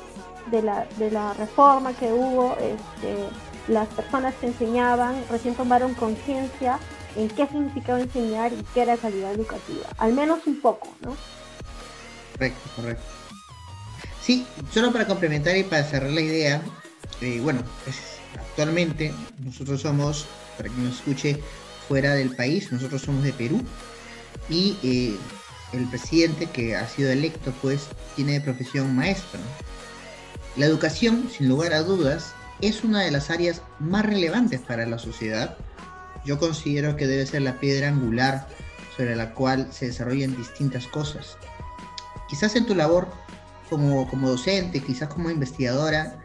de 0.51 0.61
la, 0.61 0.87
de 0.97 1.11
la 1.11 1.33
reforma 1.33 1.93
que 1.93 2.11
hubo, 2.11 2.55
este, 2.59 3.15
las 3.67 3.87
personas 3.89 4.33
que 4.35 4.47
enseñaban 4.47 5.15
recién 5.29 5.55
tomaron 5.55 5.93
conciencia 5.93 6.79
en 7.15 7.29
qué 7.29 7.47
significaba 7.47 7.99
enseñar 7.99 8.53
y 8.53 8.63
qué 8.73 8.81
era 8.81 8.97
calidad 8.97 9.33
educativa, 9.33 9.87
al 9.97 10.13
menos 10.13 10.45
un 10.45 10.59
poco, 10.59 10.87
¿no? 11.01 11.15
Correcto, 12.33 12.69
correcto. 12.75 13.03
Sí, 14.21 14.45
solo 14.71 14.91
para 14.91 15.07
complementar 15.07 15.55
y 15.55 15.63
para 15.63 15.83
cerrar 15.83 16.09
la 16.09 16.21
idea, 16.21 16.61
eh, 17.21 17.39
bueno, 17.41 17.61
pues, 17.83 18.17
actualmente 18.55 19.13
nosotros 19.43 19.81
somos, 19.81 20.25
para 20.57 20.69
quien 20.69 20.85
nos 20.85 20.95
escuche 20.95 21.39
fuera 21.87 22.13
del 22.13 22.35
país, 22.35 22.71
nosotros 22.71 23.01
somos 23.01 23.23
de 23.23 23.33
Perú 23.33 23.61
y 24.49 24.77
eh, 24.81 25.17
el 25.73 25.87
presidente 25.89 26.47
que 26.47 26.75
ha 26.75 26.87
sido 26.87 27.11
electo 27.11 27.53
pues 27.61 27.87
tiene 28.15 28.33
de 28.33 28.41
profesión 28.41 28.95
maestro. 28.95 29.39
La 30.55 30.65
educación, 30.65 31.29
sin 31.29 31.49
lugar 31.49 31.73
a 31.73 31.83
dudas, 31.83 32.33
es 32.61 32.83
una 32.85 33.01
de 33.01 33.11
las 33.11 33.29
áreas 33.29 33.61
más 33.79 34.05
relevantes 34.05 34.61
para 34.61 34.85
la 34.85 34.97
sociedad 34.97 35.57
yo 36.25 36.39
considero 36.39 36.95
que 36.95 37.07
debe 37.07 37.25
ser 37.25 37.43
la 37.43 37.59
piedra 37.59 37.87
angular 37.89 38.47
sobre 38.97 39.15
la 39.15 39.33
cual 39.33 39.67
se 39.71 39.87
desarrollan 39.87 40.35
distintas 40.35 40.87
cosas. 40.87 41.37
Quizás 42.27 42.55
en 42.55 42.65
tu 42.65 42.73
labor 42.73 43.07
como, 43.69 44.09
como 44.09 44.29
docente, 44.29 44.79
quizás 44.79 45.09
como 45.09 45.29
investigadora, 45.29 46.24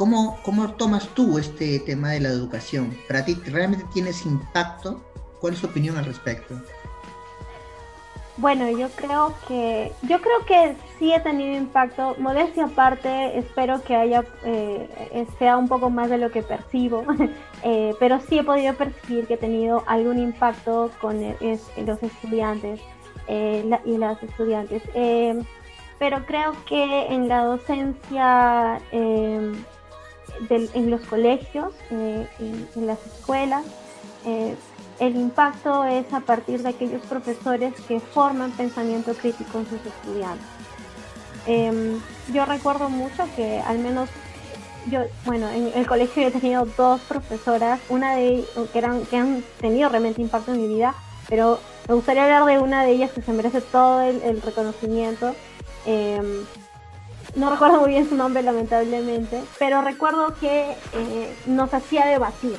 ¿cómo, 0.00 0.38
¿cómo 0.42 0.72
tomas 0.72 1.08
tú 1.08 1.36
este 1.36 1.78
tema 1.80 2.12
de 2.12 2.20
la 2.20 2.30
educación? 2.30 2.96
¿Para 3.06 3.22
ti 3.22 3.34
realmente 3.44 3.84
tienes 3.92 4.24
impacto? 4.24 4.98
¿Cuál 5.42 5.52
es 5.52 5.60
tu 5.60 5.66
opinión 5.66 5.98
al 5.98 6.06
respecto? 6.06 6.54
Bueno, 8.38 8.70
yo 8.70 8.88
creo 8.96 9.34
que 9.46 9.92
yo 10.04 10.22
creo 10.22 10.46
que 10.46 10.74
sí 10.98 11.12
he 11.12 11.20
tenido 11.20 11.54
impacto. 11.54 12.16
Modestia 12.18 12.64
aparte, 12.64 13.38
espero 13.38 13.82
que 13.82 13.94
haya 13.94 14.24
eh, 14.42 15.26
sea 15.38 15.58
un 15.58 15.68
poco 15.68 15.90
más 15.90 16.08
de 16.08 16.16
lo 16.16 16.30
que 16.30 16.42
percibo, 16.42 17.04
eh, 17.62 17.94
pero 18.00 18.20
sí 18.20 18.38
he 18.38 18.42
podido 18.42 18.72
percibir 18.72 19.26
que 19.26 19.34
he 19.34 19.36
tenido 19.36 19.84
algún 19.86 20.18
impacto 20.18 20.90
con 20.98 21.20
los 21.20 22.02
estudiantes 22.02 22.80
eh, 23.28 23.78
y 23.84 23.98
las 23.98 24.22
estudiantes. 24.22 24.82
pero 25.98 26.24
creo 26.24 26.54
que 26.64 27.08
en 27.08 27.28
la 27.28 27.44
docencia, 27.44 28.80
en 30.48 30.90
los 30.90 31.00
colegios, 31.02 31.72
en 31.90 32.86
las 32.86 32.98
escuelas, 33.06 33.64
el 35.00 35.16
impacto 35.16 35.84
es 35.84 36.12
a 36.12 36.20
partir 36.20 36.62
de 36.62 36.68
aquellos 36.68 37.00
profesores 37.06 37.72
que 37.88 38.00
forman 38.00 38.52
pensamiento 38.52 39.14
crítico 39.14 39.58
en 39.58 39.66
sus 39.66 39.80
estudiantes. 39.86 40.46
Em, 41.46 41.98
yo 42.32 42.44
recuerdo 42.44 42.90
mucho 42.90 43.26
que 43.34 43.60
al 43.60 43.78
menos 43.78 44.10
yo, 44.90 45.00
bueno, 45.24 45.48
en 45.48 45.72
el 45.74 45.86
colegio 45.86 46.26
he 46.26 46.30
tenido 46.30 46.66
dos 46.76 47.00
profesoras, 47.02 47.80
una 47.88 48.14
de 48.14 48.44
que, 48.72 48.78
eran, 48.78 49.04
que 49.06 49.16
han 49.16 49.42
tenido 49.60 49.88
realmente 49.88 50.20
impacto 50.20 50.52
en 50.52 50.60
mi 50.60 50.68
vida, 50.68 50.94
pero 51.28 51.58
me 51.88 51.94
gustaría 51.94 52.24
hablar 52.24 52.44
de 52.44 52.58
una 52.58 52.84
de 52.84 52.92
ellas 52.92 53.10
que 53.10 53.22
se 53.22 53.32
merece 53.32 53.60
todo 53.60 54.02
el, 54.02 54.42
reconocimiento. 54.42 55.34
Em, 55.86 56.44
no 57.36 57.50
recuerdo 57.50 57.80
muy 57.80 57.90
bien 57.90 58.08
su 58.08 58.14
nombre, 58.14 58.42
lamentablemente, 58.42 59.42
pero 59.58 59.82
recuerdo 59.82 60.34
que 60.40 60.76
eh, 60.94 61.36
nos 61.46 61.72
hacía 61.74 62.06
debatir 62.06 62.58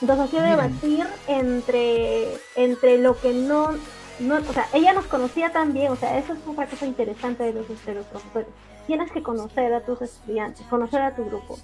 entonces 0.00 0.26
hacía 0.26 0.42
debatir 0.42 1.06
entre, 1.26 2.34
entre 2.56 2.98
lo 2.98 3.18
que 3.20 3.34
no, 3.34 3.72
no, 4.18 4.36
o 4.36 4.52
sea, 4.52 4.66
ella 4.72 4.94
nos 4.94 5.06
conocía 5.06 5.52
también, 5.52 5.92
o 5.92 5.96
sea, 5.96 6.18
eso 6.18 6.32
es 6.32 6.38
una 6.46 6.66
cosa 6.66 6.86
interesante 6.86 7.42
de 7.42 7.52
los, 7.52 7.68
de 7.68 8.02
profesores. 8.04 8.48
Tienes 8.86 9.12
que 9.12 9.22
conocer 9.22 9.74
a 9.74 9.84
tus 9.84 10.00
estudiantes, 10.00 10.66
conocer 10.68 11.02
a 11.02 11.14
tu 11.14 11.26
grupo. 11.26 11.58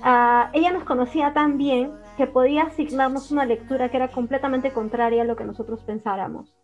Uh, 0.00 0.48
ella 0.54 0.72
nos 0.72 0.84
conocía 0.84 1.34
tan 1.34 1.58
bien 1.58 1.92
que 2.16 2.26
podía 2.26 2.62
asignarnos 2.64 3.30
una 3.30 3.44
lectura 3.44 3.90
que 3.90 3.98
era 3.98 4.08
completamente 4.08 4.72
contraria 4.72 5.22
a 5.22 5.26
lo 5.26 5.36
que 5.36 5.44
nosotros 5.44 5.80
pensáramos 5.82 6.54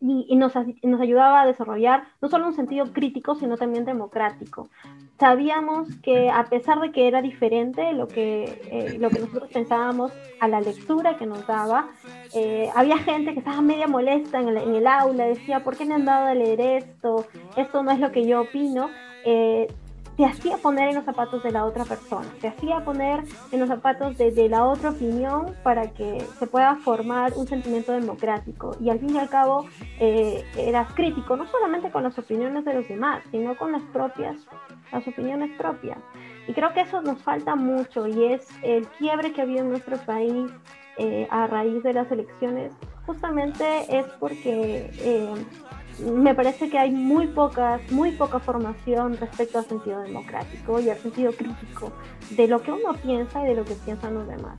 y, 0.00 0.36
nos, 0.36 0.54
ayudaba 0.56 1.42
a 1.42 1.46
desarrollar 1.46 2.04
no 2.20 2.28
solo 2.28 2.46
un 2.46 2.54
sentido 2.54 2.92
crítico, 2.92 3.34
sino 3.34 3.56
también 3.56 3.84
democrático. 3.84 4.68
Sabíamos 5.18 5.88
que 6.02 6.30
a 6.30 6.44
pesar 6.44 6.80
de 6.80 6.92
que 6.92 7.08
era 7.08 7.22
diferente 7.22 7.92
lo 7.92 8.06
que, 8.06 8.60
eh, 8.70 8.98
lo 8.98 9.08
que 9.10 9.20
nosotros 9.20 9.50
pensábamos 9.50 10.12
a 10.40 10.48
la 10.48 10.60
lectura 10.60 11.16
que 11.16 11.26
nos 11.26 11.46
daba, 11.46 11.88
eh, 12.34 12.68
había 12.74 12.98
gente 12.98 13.32
que 13.32 13.38
estaba 13.38 13.62
media 13.62 13.86
molesta 13.86 14.40
en 14.40 14.48
el, 14.48 14.56
en 14.58 14.74
el, 14.74 14.86
aula, 14.86 15.24
decía, 15.24 15.64
¿por 15.64 15.76
qué 15.76 15.86
me 15.86 15.94
han 15.94 16.04
dado 16.04 16.26
a 16.26 16.34
leer 16.34 16.60
esto? 16.60 17.26
Esto 17.56 17.82
no 17.82 17.90
es 17.90 18.00
lo 18.00 18.12
que 18.12 18.26
yo 18.26 18.42
opino. 18.42 18.90
Eh, 19.24 19.68
te 20.16 20.24
hacía 20.24 20.56
poner 20.58 20.90
en 20.90 20.96
los 20.96 21.04
zapatos 21.04 21.42
de 21.42 21.50
la 21.50 21.64
otra 21.64 21.84
persona, 21.84 22.26
te 22.40 22.48
hacía 22.48 22.84
poner 22.84 23.24
en 23.50 23.60
los 23.60 23.68
zapatos 23.68 24.16
de, 24.16 24.48
la 24.48 24.64
otra 24.64 24.90
opinión 24.90 25.54
para 25.62 25.90
que 25.90 26.20
se 26.38 26.46
pueda 26.46 26.76
formar 26.76 27.32
un 27.34 27.46
sentimiento 27.46 27.92
democrático. 27.92 28.76
Y 28.80 28.90
al 28.90 29.00
fin 29.00 29.14
y 29.14 29.18
al 29.18 29.28
cabo 29.28 29.66
eh, 29.98 30.44
eras 30.56 30.92
crítico, 30.94 31.36
no 31.36 31.46
solamente 31.48 31.90
con 31.90 32.02
las 32.02 32.18
opiniones 32.18 32.64
de 32.64 32.74
los 32.74 32.88
demás, 32.88 33.22
sino 33.30 33.56
con 33.56 33.72
las 33.72 33.82
propias, 33.84 34.36
las 34.92 35.06
opiniones 35.08 35.50
propias. 35.56 35.98
Y 36.46 36.52
creo 36.52 36.72
que 36.74 36.82
eso 36.82 37.00
nos 37.00 37.22
falta 37.22 37.56
mucho 37.56 38.06
y 38.06 38.32
es 38.32 38.46
el 38.62 38.86
quiebre 38.88 39.32
que 39.32 39.40
ha 39.40 39.44
habido 39.44 39.60
en 39.60 39.70
nuestro 39.70 39.96
país 39.98 40.50
eh, 40.98 41.26
a 41.30 41.46
raíz 41.46 41.82
de 41.82 41.92
las 41.92 42.10
elecciones, 42.12 42.72
justamente 43.04 43.64
es 43.88 44.06
porque 44.20 44.90
eh, 45.00 45.34
me 46.00 46.34
parece 46.34 46.68
que 46.68 46.78
hay 46.78 46.90
muy 46.90 47.28
pocas, 47.28 47.80
muy 47.90 48.12
poca 48.12 48.38
formación 48.38 49.16
respecto 49.16 49.58
al 49.58 49.64
sentido 49.64 50.00
democrático 50.00 50.80
y 50.80 50.90
al 50.90 50.98
sentido 50.98 51.32
crítico 51.32 51.92
de 52.30 52.48
lo 52.48 52.62
que 52.62 52.72
uno 52.72 52.94
piensa 52.94 53.42
y 53.42 53.48
de 53.48 53.54
lo 53.54 53.64
que 53.64 53.74
piensan 53.74 54.14
los 54.14 54.26
demás. 54.26 54.58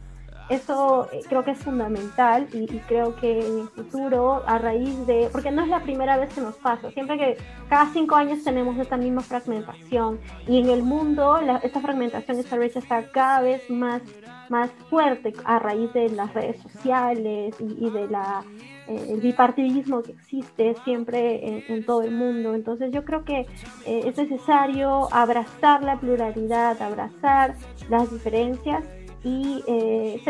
Eso 0.49 1.09
eh, 1.11 1.21
creo 1.27 1.43
que 1.43 1.51
es 1.51 1.57
fundamental 1.57 2.47
y, 2.53 2.67
creo 2.87 3.15
que 3.15 3.39
en 3.39 3.59
el 3.61 3.67
futuro, 3.69 4.43
a 4.45 4.59
raíz 4.59 5.07
de, 5.07 5.27
porque 5.31 5.49
no 5.49 5.63
es 5.63 5.69
la 5.69 5.79
primera 5.79 6.17
vez 6.17 6.31
que 6.35 6.41
nos 6.41 6.55
pasa, 6.55 6.91
siempre 6.91 7.17
que 7.17 7.37
cada 7.67 7.91
cinco 7.91 8.15
años 8.15 8.43
tenemos 8.43 8.77
esta 8.77 8.95
misma 8.95 9.21
fragmentación 9.21 10.19
y 10.47 10.59
en 10.59 10.69
el 10.69 10.83
mundo 10.83 11.39
esta 11.63 11.81
fragmentación, 11.81 12.37
esta 12.37 12.57
brecha 12.57 12.77
está 12.77 13.09
cada 13.09 13.41
vez 13.41 13.67
más, 13.71 14.03
más 14.49 14.69
fuerte 14.87 15.33
a 15.45 15.57
raíz 15.57 15.91
de 15.93 16.09
las 16.09 16.31
redes 16.35 16.61
sociales 16.61 17.55
y, 17.59 17.89
de 17.89 18.07
la 18.07 18.43
eh, 18.87 19.07
el 19.09 19.21
bipartidismo 19.21 20.01
que 20.03 20.11
existe 20.11 20.75
siempre 20.83 21.63
en, 21.67 21.85
todo 21.85 22.03
el 22.03 22.11
mundo. 22.11 22.55
Entonces 22.55 22.91
yo 22.91 23.03
creo 23.05 23.23
que 23.23 23.45
eh, 23.85 24.01
es 24.05 24.17
necesario 24.17 25.07
abrazar 25.13 25.83
la 25.83 25.99
pluralidad, 25.99 26.81
abrazar 26.81 27.55
las 27.89 28.11
diferencias 28.11 28.83
y 29.25 29.63
eh, 29.65 30.21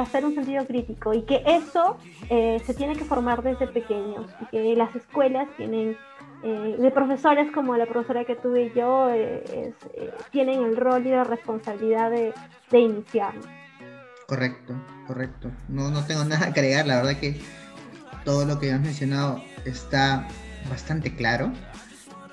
hacer 0.00 0.24
un 0.24 0.34
sentido 0.34 0.66
crítico 0.66 1.14
y 1.14 1.22
que 1.22 1.42
eso 1.46 1.96
eh, 2.28 2.60
se 2.66 2.74
tiene 2.74 2.96
que 2.96 3.04
formar 3.04 3.40
desde 3.44 3.68
pequeños 3.68 4.26
y 4.40 4.46
que 4.46 4.74
las 4.76 4.94
escuelas 4.96 5.48
tienen 5.56 5.96
eh, 6.42 6.76
de 6.76 6.90
profesores 6.90 7.52
como 7.52 7.76
la 7.76 7.86
profesora 7.86 8.24
que 8.24 8.34
tuve 8.34 8.72
yo 8.74 9.08
tienen 10.32 10.64
el 10.64 10.76
rol 10.76 11.06
y 11.06 11.10
la 11.10 11.22
responsabilidad 11.22 12.10
de, 12.10 12.34
de 12.72 12.78
iniciarlo. 12.80 13.42
Correcto, 14.26 14.74
correcto. 15.06 15.52
No, 15.68 15.90
no 15.90 16.04
tengo 16.04 16.24
nada 16.24 16.52
que 16.52 16.60
agregar, 16.60 16.86
la 16.86 16.96
verdad 16.96 17.20
que 17.20 17.40
todo 18.24 18.44
lo 18.44 18.58
que 18.58 18.72
has 18.72 18.80
mencionado 18.80 19.42
está 19.64 20.26
bastante 20.68 21.14
claro 21.14 21.52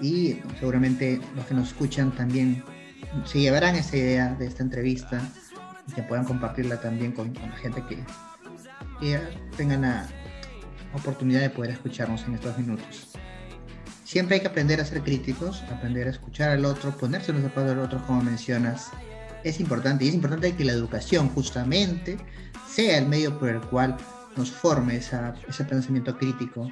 y 0.01 0.37
seguramente 0.59 1.19
los 1.35 1.45
que 1.45 1.53
nos 1.53 1.69
escuchan 1.69 2.11
también 2.15 2.63
se 3.25 3.39
llevarán 3.39 3.75
esa 3.75 3.97
idea 3.97 4.35
de 4.35 4.47
esta 4.47 4.63
entrevista 4.63 5.21
que 5.95 6.03
puedan 6.03 6.25
compartirla 6.25 6.79
también 6.79 7.11
con, 7.11 7.33
la 7.33 7.57
gente 7.57 7.83
que, 7.89 8.03
tengan 9.57 9.81
la 9.81 10.07
oportunidad 10.93 11.41
de 11.41 11.49
poder 11.49 11.71
escucharnos 11.71 12.23
en 12.23 12.35
estos 12.35 12.57
minutos. 12.57 13.09
Siempre 14.03 14.35
hay 14.35 14.41
que 14.41 14.47
aprender 14.47 14.81
a 14.81 14.85
ser 14.85 15.01
críticos, 15.03 15.63
aprender 15.71 16.07
a 16.07 16.11
escuchar 16.11 16.49
al 16.49 16.65
otro, 16.65 16.95
ponerse 16.97 17.31
los 17.31 17.41
zapatos 17.41 17.69
del 17.69 17.79
otro, 17.79 18.05
como 18.05 18.21
mencionas. 18.23 18.89
Es 19.43 19.59
importante 19.59 20.03
y 20.03 20.09
es 20.09 20.15
importante 20.15 20.53
que 20.55 20.65
la 20.65 20.73
educación 20.73 21.29
justamente 21.29 22.17
sea 22.67 22.97
el 22.97 23.07
medio 23.07 23.37
por 23.39 23.49
el 23.49 23.61
cual 23.61 23.97
nos 24.35 24.51
forme 24.51 24.97
esa, 24.97 25.33
ese 25.47 25.63
pensamiento 25.65 26.17
crítico, 26.17 26.71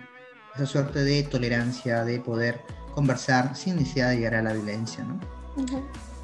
esa 0.56 0.66
suerte 0.66 1.04
de 1.04 1.24
tolerancia, 1.24 2.04
de 2.04 2.20
poder 2.20 2.62
conversar 2.94 3.56
sin 3.56 3.76
necesidad 3.76 4.10
de 4.10 4.18
llegar 4.18 4.36
a 4.36 4.42
la 4.42 4.54
violencia. 4.54 5.04
¿no? 5.04 5.20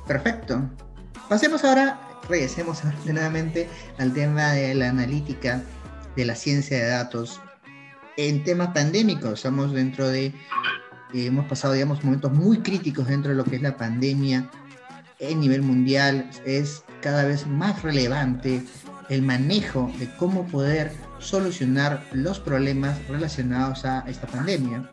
Perfecto. 0.08 0.62
Pasemos 1.30 1.64
ahora 1.64 2.00
regresemos 2.30 2.82
nuevamente 3.06 3.70
al 3.98 4.14
tema 4.14 4.52
de 4.54 4.76
la 4.76 4.90
analítica, 4.90 5.62
de 6.16 6.26
la 6.26 6.36
ciencia 6.36 6.78
de 6.78 6.88
datos. 6.88 7.42
En 8.18 8.44
temas 8.44 8.70
pandémicos, 8.70 9.34
estamos 9.34 9.74
dentro 9.74 10.08
de, 10.08 10.28
eh, 10.28 10.34
hemos 11.14 11.46
pasado, 11.46 11.74
digamos, 11.74 12.04
momentos 12.04 12.32
muy 12.32 12.60
críticos 12.60 13.08
dentro 13.08 13.32
de 13.32 13.38
lo 13.38 13.44
que 13.44 13.56
es 13.56 13.62
la 13.62 13.76
pandemia 13.78 14.50
en 15.20 15.40
nivel 15.40 15.62
mundial. 15.62 16.30
Es 16.46 16.84
cada 17.02 17.24
vez 17.26 17.48
más 17.48 17.82
relevante 17.82 18.64
el 19.14 19.22
manejo 19.22 19.91
de 19.99 20.09
cómo 20.18 20.47
poder 20.47 20.91
solucionar 21.20 22.03
los 22.14 22.39
problemas 22.39 22.97
relacionados 23.07 23.86
a 23.86 24.03
esta 24.07 24.28
pandemia. 24.28 24.91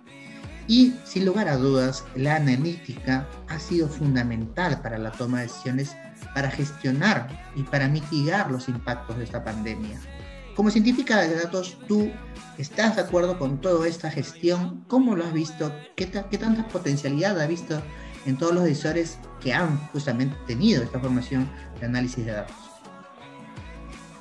Y 0.66 0.94
sin 1.04 1.24
lugar 1.24 1.48
a 1.48 1.56
dudas, 1.56 2.04
la 2.14 2.36
analítica 2.36 3.26
ha 3.48 3.58
sido 3.58 3.88
fundamental 3.88 4.80
para 4.82 4.98
la 4.98 5.10
toma 5.10 5.38
de 5.38 5.44
decisiones 5.44 5.96
para 6.34 6.50
gestionar 6.50 7.50
y 7.56 7.62
para 7.62 7.88
mitigar 7.88 8.50
los 8.50 8.68
impactos 8.68 9.16
de 9.16 9.24
esta 9.24 9.42
pandemia. 9.42 9.98
Como 10.54 10.70
científica 10.70 11.22
de 11.22 11.34
datos, 11.34 11.78
¿tú 11.88 12.10
estás 12.58 12.96
de 12.96 13.02
acuerdo 13.02 13.38
con 13.38 13.60
toda 13.60 13.88
esta 13.88 14.10
gestión? 14.10 14.84
¿Cómo 14.86 15.16
lo 15.16 15.24
has 15.24 15.32
visto? 15.32 15.74
¿Qué, 15.96 16.10
qué 16.10 16.38
tanta 16.38 16.68
potencialidad 16.68 17.40
has 17.40 17.48
visto 17.48 17.82
en 18.26 18.36
todos 18.36 18.54
los 18.54 18.64
decisores 18.64 19.18
que 19.40 19.54
han 19.54 19.78
justamente 19.88 20.36
tenido 20.46 20.82
esta 20.82 21.00
formación 21.00 21.50
de 21.80 21.86
análisis 21.86 22.26
de 22.26 22.32
datos? 22.32 22.69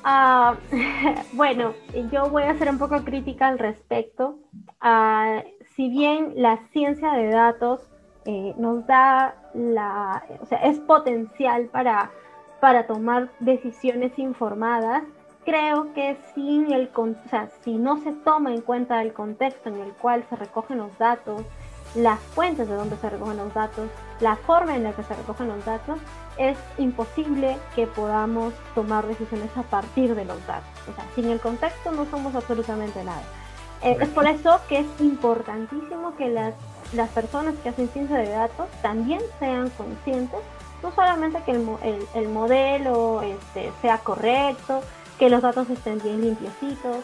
Ah, 0.04 0.56
bueno, 1.34 1.74
yo 2.12 2.30
voy 2.30 2.44
a 2.44 2.58
ser 2.58 2.70
un 2.70 2.80
poco 2.80 3.04
crítica 3.04 3.48
al 3.48 3.60
respecto. 3.60 4.40
Uh, 4.82 5.42
si 5.76 5.90
bien 5.90 6.34
la 6.36 6.58
ciencia 6.72 7.12
de 7.14 7.30
datos 7.30 7.82
eh, 8.26 8.54
nos 8.58 8.86
da 8.86 9.36
la, 9.54 10.24
o 10.42 10.46
sea, 10.46 10.60
es 10.60 10.80
potencial 10.80 11.66
para, 11.66 12.12
para 12.60 12.86
tomar 12.86 13.30
decisiones 13.40 14.18
informadas, 14.20 15.04
creo 15.46 15.94
que 15.94 16.18
sin 16.36 16.72
el, 16.72 16.90
o 16.94 17.16
sea, 17.30 17.50
si 17.64 17.78
no 17.78 17.98
se 17.98 18.12
toma 18.12 18.54
en 18.54 18.62
cuenta 18.62 19.02
el 19.02 19.14
contexto 19.14 19.70
en 19.70 19.80
el 19.80 19.94
cual 19.94 20.24
se 20.30 20.36
recogen 20.36 20.78
los 20.78 20.98
datos, 20.98 21.44
las 21.96 22.20
fuentes 22.20 22.68
de 22.68 22.76
donde 22.76 22.98
se 22.98 23.10
recogen 23.10 23.38
los 23.38 23.54
datos, 23.54 23.90
la 24.20 24.36
forma 24.36 24.76
en 24.76 24.84
la 24.84 24.94
que 24.94 25.04
se 25.04 25.16
recogen 25.16 25.48
los 25.48 25.66
datos, 25.66 25.98
es 26.40 26.58
imposible 26.78 27.58
que 27.76 27.86
podamos 27.86 28.54
tomar 28.74 29.06
decisiones 29.06 29.50
a 29.56 29.64
partir 29.64 30.16
de 30.16 30.26
los 30.26 30.46
datos. 30.48 30.70
O 30.90 30.96
sea, 30.96 31.06
sin 31.14 31.26
el 31.26 31.40
contexto 31.40 31.92
no 31.92 32.06
somos 32.06 32.34
absolutamente 32.34 33.04
nada. 33.04 33.22
Eh, 33.84 33.98
es 34.00 34.10
por 34.10 34.28
eso 34.28 34.60
que 34.68 34.80
es 34.80 34.88
importantísimo 35.00 36.16
que 36.18 36.30
las 36.30 36.54
las 36.94 37.10
personas 37.10 37.56
que 37.62 37.70
hacen 37.70 37.90
ciencia 37.90 38.18
de 38.18 38.30
datos 38.30 38.68
también 38.82 39.22
sean 39.40 39.70
conscientes, 39.72 40.40
no 40.82 40.94
solamente 40.94 41.42
que 41.46 41.52
el, 41.52 42.08
el, 42.16 42.30
modelo 42.30 43.22
este, 43.22 43.72
sea 43.82 44.00
correcto, 44.00 44.82
que 45.18 45.30
los 45.30 45.42
datos 45.42 45.70
estén 45.70 46.00
bien 46.00 46.22
limpiecitos, 46.22 46.98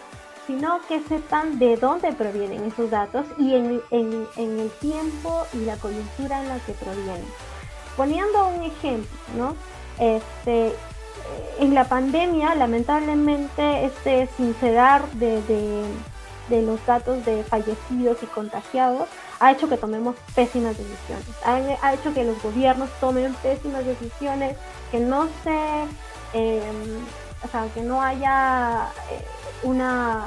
sino 0.47 0.79
que 0.87 1.01
sepan 1.01 1.59
de 1.59 1.75
dónde 1.75 2.13
provienen 2.13 2.63
esos 2.63 2.89
datos 2.89 3.25
y 3.37 3.55
en, 3.55 3.81
en, 3.91 4.27
en, 4.37 4.59
el 4.59 4.69
tiempo 4.79 5.45
y 5.53 5.65
la 5.65 5.75
coyuntura 5.77 6.41
en 6.41 6.49
la 6.49 6.59
que 6.59 6.73
provienen. 6.73 7.25
Poniendo 7.97 8.47
un 8.47 8.63
ejemplo, 8.63 9.17
¿no? 9.37 9.55
Este, 9.99 10.73
en 11.59 11.73
la 11.73 11.85
pandemia, 11.85 12.55
lamentablemente, 12.55 13.85
este 13.85 14.27
sincerar 14.37 15.09
de, 15.13 15.41
de, 15.43 15.85
de 16.49 16.61
los 16.61 16.85
datos 16.85 17.23
de 17.25 17.43
fallecidos 17.43 18.21
y 18.21 18.25
contagiados 18.27 19.07
ha 19.39 19.51
hecho 19.51 19.67
que 19.67 19.77
tomemos 19.77 20.15
pésimas 20.33 20.77
decisiones, 20.77 21.25
ha, 21.81 21.93
hecho 21.93 22.13
que 22.13 22.23
los 22.23 22.41
gobiernos 22.41 22.89
tomen 22.99 23.33
pésimas 23.35 23.85
decisiones, 23.85 24.55
que 24.91 24.99
no 24.99 25.27
se, 25.43 25.83
em, 26.33 27.05
o 27.43 27.47
sea, 27.51 27.67
que 27.73 27.81
no 27.81 28.01
haya 28.01 28.87
eh, 29.11 29.25
una, 29.63 30.25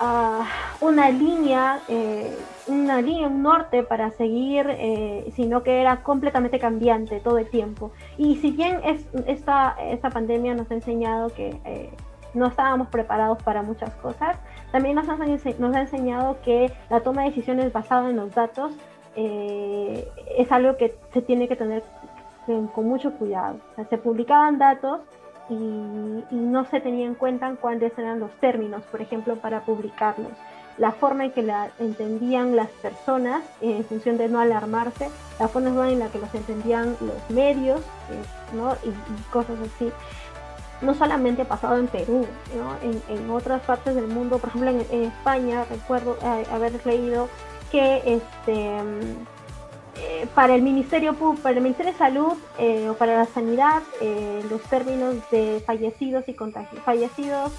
ah, 0.00 0.44
una 0.80 1.08
línea, 1.10 1.80
eh, 1.88 2.36
una 2.66 3.00
línea, 3.02 3.26
un 3.26 3.42
norte 3.42 3.82
para 3.82 4.10
seguir, 4.10 4.66
eh, 4.68 5.32
sino 5.34 5.62
que 5.62 5.80
era 5.80 6.02
completamente 6.02 6.58
cambiante 6.58 7.20
todo 7.20 7.38
el 7.38 7.48
tiempo. 7.48 7.92
Y 8.18 8.36
si 8.36 8.50
bien 8.52 8.80
es, 8.84 9.06
esta, 9.26 9.76
esta 9.80 10.10
pandemia 10.10 10.54
nos 10.54 10.70
ha 10.70 10.74
enseñado 10.74 11.28
que 11.30 11.92
no 12.34 12.46
estábamos 12.46 12.88
preparados 12.88 13.42
para 13.42 13.62
muchas 13.62 13.90
cosas, 13.96 14.38
también 14.70 14.96
nos, 14.96 15.06
nos 15.06 15.76
ha 15.76 15.80
enseñado 15.80 16.38
que 16.42 16.72
la 16.88 17.00
toma 17.00 17.22
de 17.22 17.28
decisiones 17.28 17.72
basada 17.72 18.08
en 18.10 18.16
los 18.16 18.34
datos 18.34 18.72
eh, 19.14 20.08
es 20.38 20.50
algo 20.50 20.76
que 20.76 20.94
se 21.12 21.20
tiene 21.20 21.48
que 21.48 21.56
tener 21.56 21.82
con, 22.46 22.88
mucho 22.88 23.12
cuidado. 23.12 23.58
se 23.88 23.98
publicaban 23.98 24.58
datos 24.58 25.00
y, 25.50 25.54
no 26.30 26.64
se 26.64 26.80
tenía 26.80 27.06
en 27.06 27.14
cuenta 27.14 27.54
cuáles 27.60 27.96
eran 27.98 28.20
los 28.20 28.30
términos, 28.40 28.82
por 28.84 29.02
ejemplo, 29.02 29.36
para 29.36 29.60
publicarlos. 29.60 30.32
La 30.78 30.92
forma 30.92 31.26
en 31.26 31.32
que 31.32 31.42
la 31.42 31.70
entendían 31.78 32.56
las 32.56 32.68
personas, 32.68 33.42
en 33.60 33.84
función 33.84 34.16
de 34.16 34.28
no 34.28 34.40
alarmarse, 34.40 35.10
la 35.38 35.48
forma 35.48 35.90
en 35.90 35.98
la 35.98 36.08
que 36.08 36.18
los 36.18 36.34
entendían 36.34 36.96
los 37.00 37.30
medios 37.30 37.80
eh, 37.80 38.54
¿no? 38.54 38.74
y 38.82 39.30
cosas 39.30 39.56
así. 39.60 39.92
No 40.80 40.94
solamente 40.94 41.44
pasado 41.44 41.76
en 41.76 41.86
Perú, 41.86 42.26
en, 43.08 43.30
otras 43.30 43.62
partes 43.62 43.94
del 43.94 44.08
mundo, 44.08 44.38
por 44.38 44.48
ejemplo 44.48 44.70
en, 44.70 45.04
España, 45.04 45.64
recuerdo 45.70 46.18
eh, 46.22 46.44
haber 46.50 46.84
leído 46.84 47.28
que 47.70 48.02
este 48.04 48.80
eh, 49.94 50.26
para 50.34 50.54
el 50.54 50.62
Ministerio 50.62 51.14
para 51.42 51.56
el 51.56 51.62
Ministerio 51.62 51.92
de 51.92 51.98
Salud 51.98 52.32
eh, 52.58 52.88
o 52.88 52.94
para 52.94 53.14
la 53.14 53.26
sanidad 53.26 53.82
eh, 54.00 54.42
los 54.48 54.62
términos 54.62 55.16
de 55.30 55.62
fallecidos 55.66 56.24
y 56.28 56.32
contagios 56.32 56.82
fallecidos 56.82 57.52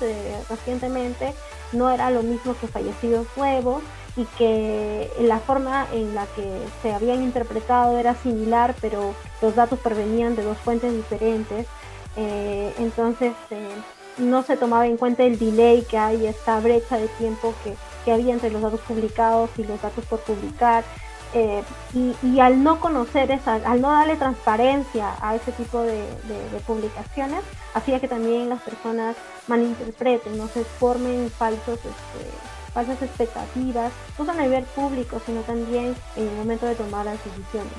recientemente 0.50 1.36
no 1.74 1.92
era 1.92 2.10
lo 2.10 2.24
mismo 2.24 2.56
que 2.60 2.68
fallecidos 2.68 3.28
nuevos 3.38 3.84
y 4.18 4.26
que 4.38 5.12
la 5.22 5.40
forma 5.40 5.86
en 5.94 6.16
la 6.16 6.26
que 6.36 6.44
se 6.82 6.92
habían 6.92 7.22
interpretado 7.22 8.00
era 8.00 8.16
similar 8.16 8.74
pero 8.82 9.14
los 9.40 9.56
datos 9.56 9.78
provenían 9.80 10.36
de 10.36 10.44
dos 10.44 10.58
fuentes 10.58 10.94
diferentes. 10.94 11.68
Entonces 12.16 13.34
no 14.20 14.44
se 14.44 14.56
tomaba 14.56 14.86
en 14.86 14.98
cuenta 14.98 15.24
el 15.24 15.40
delay 15.40 15.82
que 15.82 15.98
hay 15.98 16.28
esta 16.28 16.60
brecha 16.60 16.98
de 16.98 17.08
tiempo 17.08 17.56
que, 17.64 17.74
que 18.06 18.12
había 18.12 18.34
entre 18.36 18.52
los 18.52 18.62
datos 18.62 18.82
publicados 18.82 19.50
y 19.58 19.64
los 19.64 19.82
datos 19.82 20.06
por 20.06 20.20
publicar 20.20 20.84
eh, 21.34 21.64
y, 21.94 22.40
al 22.40 22.64
no 22.64 22.80
conocer 22.80 23.32
esa, 23.32 23.56
al 23.56 23.82
no 23.82 23.92
darle 23.92 24.16
transparencia 24.16 25.16
a 25.20 25.36
ese 25.36 25.52
tipo 25.52 25.82
de, 25.82 26.06
publicaciones, 26.68 27.42
hacía 27.74 28.00
que 28.00 28.08
también 28.08 28.50
las 28.50 28.62
personas 28.62 29.16
malinterpreten, 29.48 30.38
no 30.38 30.48
se 30.48 30.64
formen 30.64 31.30
falsos, 31.32 31.78
este, 31.78 32.30
falsas 32.74 33.02
expectativas, 33.02 33.92
no 34.18 34.26
solo 34.26 34.40
a 34.40 34.44
nivel 34.44 34.64
público, 34.66 35.20
sino 35.26 35.42
también 35.42 35.96
en 36.16 36.28
el 36.28 36.36
momento 36.36 36.66
de 36.68 36.76
tomar 36.76 37.06
las 37.06 37.24
decisiones. 37.24 37.74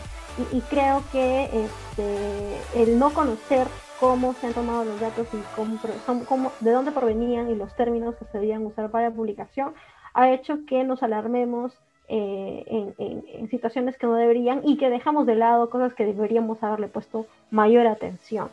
Y, 0.52 0.60
creo 0.62 1.04
que 1.12 1.44
este, 1.44 2.82
el 2.82 2.98
no 2.98 3.14
conocer 3.14 3.68
cómo 4.00 4.34
se 4.34 4.48
han 4.48 4.52
tomado 4.52 4.84
los 4.84 5.00
datos 5.00 5.28
y 5.32 5.40
cómo, 5.54 5.78
cómo, 6.26 6.52
de 6.58 6.72
dónde 6.72 6.90
provenían 6.90 7.48
y 7.50 7.54
los 7.54 7.74
términos 7.76 8.16
que 8.16 8.24
se 8.26 8.38
debían 8.38 8.66
usar 8.66 8.90
para 8.90 9.10
la 9.10 9.14
publicación, 9.14 9.74
ha 10.12 10.30
hecho 10.30 10.58
que 10.66 10.82
nos 10.82 11.04
alarmemos 11.04 11.72
eh, 12.08 12.92
en, 12.98 13.48
situaciones 13.48 13.96
que 13.96 14.06
no 14.06 14.14
deberían 14.14 14.60
y 14.64 14.76
que 14.76 14.90
dejamos 14.90 15.26
de 15.26 15.34
lado 15.36 15.70
cosas 15.70 15.94
que 15.94 16.04
deberíamos 16.04 16.62
haberle 16.62 16.88
puesto 16.88 17.26
mayor 17.50 17.86
atención. 17.86 18.48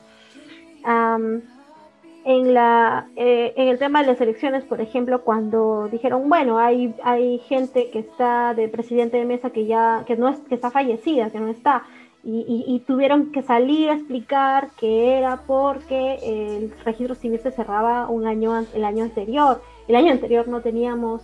en, 2.23 2.53
la, 2.53 3.07
eh, 3.15 3.53
en 3.55 3.67
el 3.67 3.79
tema 3.79 4.01
de 4.01 4.07
las 4.07 4.21
elecciones, 4.21 4.63
por 4.63 4.79
ejemplo, 4.79 5.23
cuando 5.23 5.87
dijeron, 5.91 6.29
bueno, 6.29 6.59
hay, 6.59 6.93
hay 7.03 7.39
gente 7.39 7.89
que 7.89 7.99
está 7.99 8.53
de 8.53 8.67
presidente 8.67 9.17
de 9.17 9.25
mesa 9.25 9.49
que 9.49 9.65
ya 9.65 10.03
que 10.05 10.15
no 10.15 10.29
es, 10.29 10.39
que 10.41 10.55
está 10.55 10.69
fallecida, 10.71 11.29
que 11.29 11.39
no 11.39 11.47
está, 11.47 11.83
y, 12.23 12.83
tuvieron 12.85 13.31
que 13.31 13.41
salir 13.41 13.89
a 13.89 13.93
explicar 13.93 14.69
que 14.77 15.17
era 15.17 15.41
porque 15.47 16.19
el 16.21 16.71
registro 16.85 17.15
civil 17.15 17.39
se 17.39 17.51
cerraba 17.51 18.07
un 18.09 18.27
año 18.27 18.63
el 18.73 18.85
año 18.85 19.03
anterior. 19.03 19.61
El 19.87 19.95
año 19.95 20.11
anterior 20.11 20.47
no 20.47 20.61
teníamos 20.61 21.23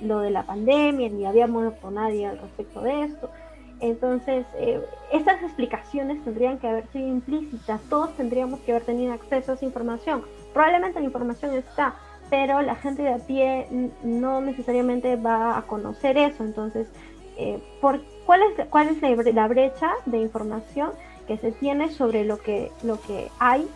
lo 0.00 0.20
de 0.20 0.30
la 0.30 0.44
pandemia, 0.44 1.08
ni 1.08 1.24
habíamos 1.26 1.74
con 1.74 1.94
nadie 1.94 2.26
al 2.26 2.38
respecto 2.38 2.80
de 2.82 3.04
esto. 3.04 3.30
Entonces, 3.80 4.44
eh, 4.56 4.80
esas 5.12 5.42
explicaciones 5.42 6.22
tendrían 6.24 6.58
que 6.58 6.68
haber 6.68 6.86
sido 6.88 7.06
implícitas, 7.06 7.80
todos 7.88 8.14
tendríamos 8.16 8.60
que 8.60 8.72
haber 8.72 8.84
tenido 8.84 9.12
acceso 9.12 9.52
a 9.52 9.54
esa 9.54 9.64
información. 9.64 10.22
Probablemente 10.52 10.98
la 10.98 11.06
información 11.06 11.54
está, 11.54 11.94
pero 12.28 12.60
la 12.62 12.74
gente 12.74 13.02
de 13.02 13.14
a 13.14 13.18
pie 13.18 13.68
no 14.02 14.40
necesariamente 14.40 15.16
va 15.16 15.56
a 15.56 15.62
conocer 15.62 16.18
eso. 16.18 16.42
Entonces, 16.42 16.88
eh, 17.36 17.62
¿por, 17.80 18.00
¿cuál 18.26 18.42
es, 18.42 18.66
cuál 18.68 18.88
es 18.88 19.34
la, 19.34 19.46
brecha 19.46 19.92
de 20.06 20.18
información 20.18 20.90
que 21.28 21.38
se 21.38 21.52
tiene 21.52 21.90
sobre 21.90 22.24
lo 22.24 22.38
que, 22.38 22.72
lo 22.82 23.00
que 23.00 23.30
hay, 23.38 23.68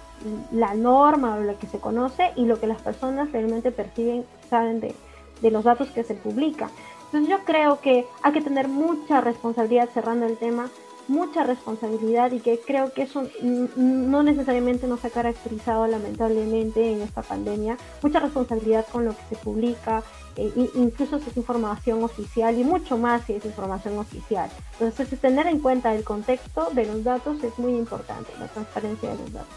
la 0.51 0.75
norma 0.75 1.37
o 1.37 1.41
lo 1.41 1.59
que 1.59 1.67
se 1.67 1.79
conoce 1.79 2.33
y 2.35 2.47
lo 2.47 2.59
que 2.59 2.67
las 2.67 2.81
personas 2.81 3.31
realmente 3.33 3.71
perciben, 3.71 4.25
saben 4.49 4.81
de, 4.81 4.95
de 5.43 5.51
los 5.51 5.65
datos 5.65 5.91
que 5.91 6.05
se 6.05 6.15
publican. 6.15 6.71
Entonces 7.07 7.29
yo 7.29 7.45
creo 7.45 7.81
que 7.81 8.07
hay 8.23 8.33
que 8.33 8.41
tener 8.41 8.69
mucha 8.69 9.21
responsabilidad 9.21 9.91
cerrando 9.93 10.25
el 10.25 10.39
tema, 10.39 10.71
mucha 11.09 11.43
responsabilidad 11.43 12.33
y 12.33 12.41
que 12.41 12.59
creo 12.59 12.93
que 12.93 13.03
eso 13.03 13.29
no 13.77 14.23
necesariamente 14.23 14.87
nos 14.87 15.05
ha 15.05 15.11
caracterizado 15.11 15.87
lamentablemente 15.87 16.91
en 16.91 17.03
esta 17.03 17.23
pandemia, 17.23 17.77
mucha 18.03 18.21
responsabilidad 18.21 18.87
con 18.91 19.05
lo 19.05 19.15
que 19.15 19.23
se 19.29 19.37
publica, 19.37 20.03
eh, 20.37 20.51
incluso 20.75 21.19
si 21.19 21.29
es 21.29 21.37
información 21.37 22.03
oficial 22.03 22.59
y 22.59 22.65
mucho 22.65 22.97
más 22.97 23.25
si 23.27 23.35
es 23.35 23.45
información 23.45 23.99
oficial. 23.99 24.49
Entonces 24.81 25.21
tener 25.21 25.47
en 25.49 25.59
cuenta 25.59 25.95
el 25.95 26.05
contexto 26.05 26.71
de 26.73 26.87
los 26.87 27.05
datos 27.05 27.43
es 27.45 27.59
muy 27.59 27.75
importante, 27.75 28.33
la 28.39 28.47
transparencia 28.47 29.11
de 29.11 29.19
los 29.19 29.33
datos. 29.33 29.55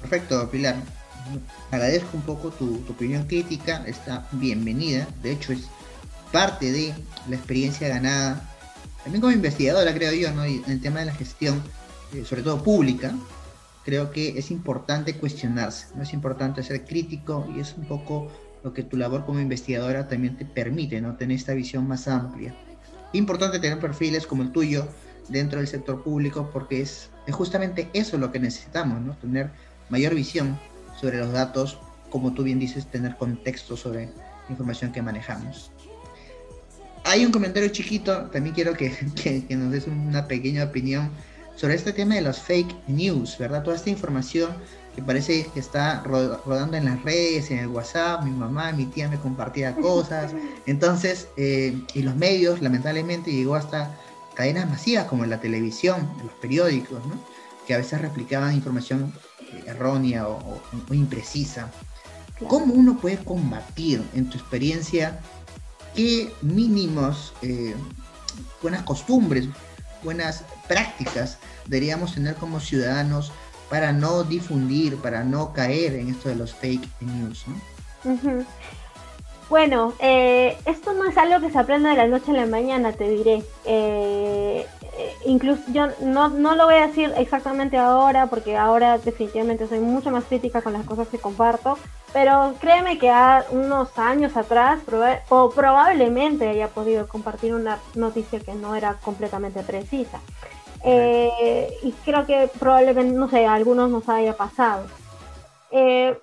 Perfecto, 0.00 0.48
Pilar 0.50 0.97
agradezco 1.70 2.16
un 2.16 2.22
poco 2.22 2.50
tu, 2.50 2.76
opinión 2.88 3.24
crítica, 3.24 3.84
está 3.86 4.28
bienvenida, 4.32 5.06
de 5.22 5.32
hecho 5.32 5.52
es 5.52 5.68
parte 6.32 6.72
de 6.72 6.94
la 7.28 7.36
experiencia 7.36 7.88
ganada, 7.88 8.48
también 9.02 9.20
como 9.20 9.32
investigadora 9.32 9.94
creo 9.94 10.12
yo, 10.12 10.30
¿no? 10.32 10.44
en 10.44 10.62
el 10.66 10.80
tema 10.80 11.00
de 11.00 11.06
la 11.06 11.14
gestión, 11.14 11.62
eh, 12.14 12.24
sobre 12.24 12.42
todo 12.42 12.62
pública, 12.62 13.14
creo 13.84 14.10
que 14.10 14.38
es 14.38 14.50
importante 14.50 15.14
cuestionarse, 15.16 15.86
no 15.94 16.02
es 16.02 16.12
importante 16.12 16.62
ser 16.62 16.84
crítico 16.84 17.46
y 17.56 17.60
es 17.60 17.74
un 17.76 17.86
poco 17.86 18.30
lo 18.62 18.74
que 18.74 18.82
tu 18.82 18.96
labor 18.96 19.24
como 19.24 19.40
investigadora 19.40 20.08
también 20.08 20.36
te 20.36 20.44
permite, 20.44 21.00
¿no? 21.00 21.16
Tener 21.16 21.36
esta 21.36 21.54
visión 21.54 21.86
más 21.86 22.08
amplia. 22.08 22.54
Importante 23.12 23.58
tener 23.60 23.78
perfiles 23.78 24.26
como 24.26 24.42
el 24.42 24.52
tuyo 24.52 24.86
dentro 25.28 25.58
del 25.58 25.68
sector 25.68 26.02
público 26.02 26.50
porque 26.52 26.82
es, 26.82 27.10
es 27.26 27.34
justamente 27.34 27.88
eso 27.92 28.18
lo 28.18 28.32
que 28.32 28.40
necesitamos, 28.40 29.00
¿no? 29.00 29.16
Tener 29.16 29.50
mayor 29.88 30.14
visión 30.14 30.58
sobre 31.00 31.18
los 31.18 31.32
datos, 31.32 31.78
como 32.10 32.32
tú 32.32 32.42
bien 32.42 32.58
dices, 32.58 32.86
tener 32.86 33.16
contexto 33.16 33.76
sobre 33.76 34.06
la 34.06 34.50
información 34.50 34.92
que 34.92 35.02
manejamos. 35.02 35.70
Hay 37.04 37.24
un 37.24 37.32
comentario 37.32 37.68
chiquito, 37.70 38.26
también 38.26 38.54
quiero 38.54 38.74
que, 38.76 38.92
que, 39.14 39.56
nos 39.56 39.72
des 39.72 39.86
una 39.86 40.26
pequeña 40.26 40.64
opinión 40.64 41.10
sobre 41.56 41.74
este 41.74 41.92
tema 41.92 42.14
de 42.14 42.22
los 42.22 42.38
fake 42.38 42.74
news, 42.88 43.36
¿verdad? 43.38 43.62
Toda 43.62 43.76
esta 43.76 43.90
información 43.90 44.50
que 44.94 45.02
parece 45.02 45.46
que 45.54 45.60
está 45.60 46.02
rodando 46.02 46.76
en 46.76 46.84
las 46.84 47.02
redes, 47.02 47.50
en 47.50 47.58
el 47.58 47.68
WhatsApp, 47.68 48.24
mi 48.24 48.30
mamá, 48.30 48.72
mi 48.72 48.86
tía 48.86 49.08
me 49.08 49.18
compartía 49.18 49.74
cosas. 49.76 50.32
Entonces, 50.66 51.28
eh, 51.36 51.80
y 51.94 52.02
los 52.02 52.16
medios, 52.16 52.60
lamentablemente, 52.60 53.32
llegó 53.32 53.54
hasta 53.54 53.96
cadenas 54.34 54.68
masivas 54.68 55.06
como 55.06 55.24
la 55.24 55.40
televisión, 55.40 56.08
los 56.22 56.32
periódicos, 56.34 57.04
¿no? 57.06 57.18
que 57.66 57.74
a 57.74 57.78
veces 57.78 58.00
replicaban 58.00 58.54
información 58.54 59.12
errónea 59.66 60.28
o, 60.28 60.60
imprecisa. 60.90 61.70
¿Cómo 62.46 62.74
uno 62.74 62.98
puede 62.98 63.18
combatir, 63.18 64.02
en 64.14 64.30
tu 64.30 64.38
experiencia, 64.38 65.18
qué 65.94 66.32
mínimos, 66.40 67.34
eh, 67.42 67.74
buenas 68.62 68.82
costumbres, 68.82 69.48
buenas 70.04 70.44
prácticas 70.68 71.38
deberíamos 71.66 72.14
tener 72.14 72.34
como 72.36 72.60
ciudadanos 72.60 73.32
para 73.68 73.92
no 73.92 74.24
difundir, 74.24 74.96
para 74.96 75.24
no 75.24 75.52
caer 75.52 75.94
en 75.94 76.08
esto 76.08 76.28
de 76.28 76.36
los 76.36 76.54
fake 76.54 76.88
news? 77.00 77.44
Bueno, 79.48 79.94
eh, 79.98 80.58
esto 80.66 80.92
no 80.92 81.04
es 81.08 81.16
algo 81.16 81.40
que 81.40 81.50
se 81.50 81.58
aprenda 81.58 81.90
de 81.90 81.96
la 81.96 82.06
noche 82.06 82.32
a 82.32 82.34
la 82.34 82.46
mañana, 82.46 82.92
te 82.92 83.08
diré. 83.08 83.42
Eh, 83.64 84.47
incluso 85.24 85.62
yo 85.72 85.88
no, 86.00 86.28
no 86.28 86.54
lo 86.54 86.64
voy 86.64 86.74
a 86.76 86.86
decir 86.86 87.12
exactamente 87.16 87.76
ahora, 87.76 88.26
porque 88.26 88.56
ahora 88.56 88.98
definitivamente 88.98 89.66
soy 89.66 89.80
mucho 89.80 90.10
más 90.10 90.24
crítica 90.24 90.62
con 90.62 90.72
las 90.72 90.84
cosas 90.84 91.08
que 91.08 91.18
comparto, 91.18 91.78
pero 92.12 92.54
créeme 92.60 92.98
que 92.98 93.10
a 93.10 93.44
unos 93.50 93.98
años 93.98 94.36
atrás 94.36 94.80
o 95.28 95.50
probablemente 95.50 96.48
haya 96.48 96.68
podido 96.68 97.06
compartir 97.06 97.54
una 97.54 97.78
noticia 97.94 98.40
que 98.40 98.54
no 98.54 98.74
era 98.74 98.94
completamente 98.94 99.62
precisa. 99.62 100.20
Eh, 100.84 101.68
y 101.82 101.92
creo 102.04 102.24
que 102.24 102.48
probablemente, 102.58 103.12
no 103.12 103.28
sé, 103.28 103.46
a 103.46 103.54
algunos 103.54 103.90
nos 103.90 104.08
haya 104.08 104.36
pasado. 104.36 104.86
Eh, 105.70 106.18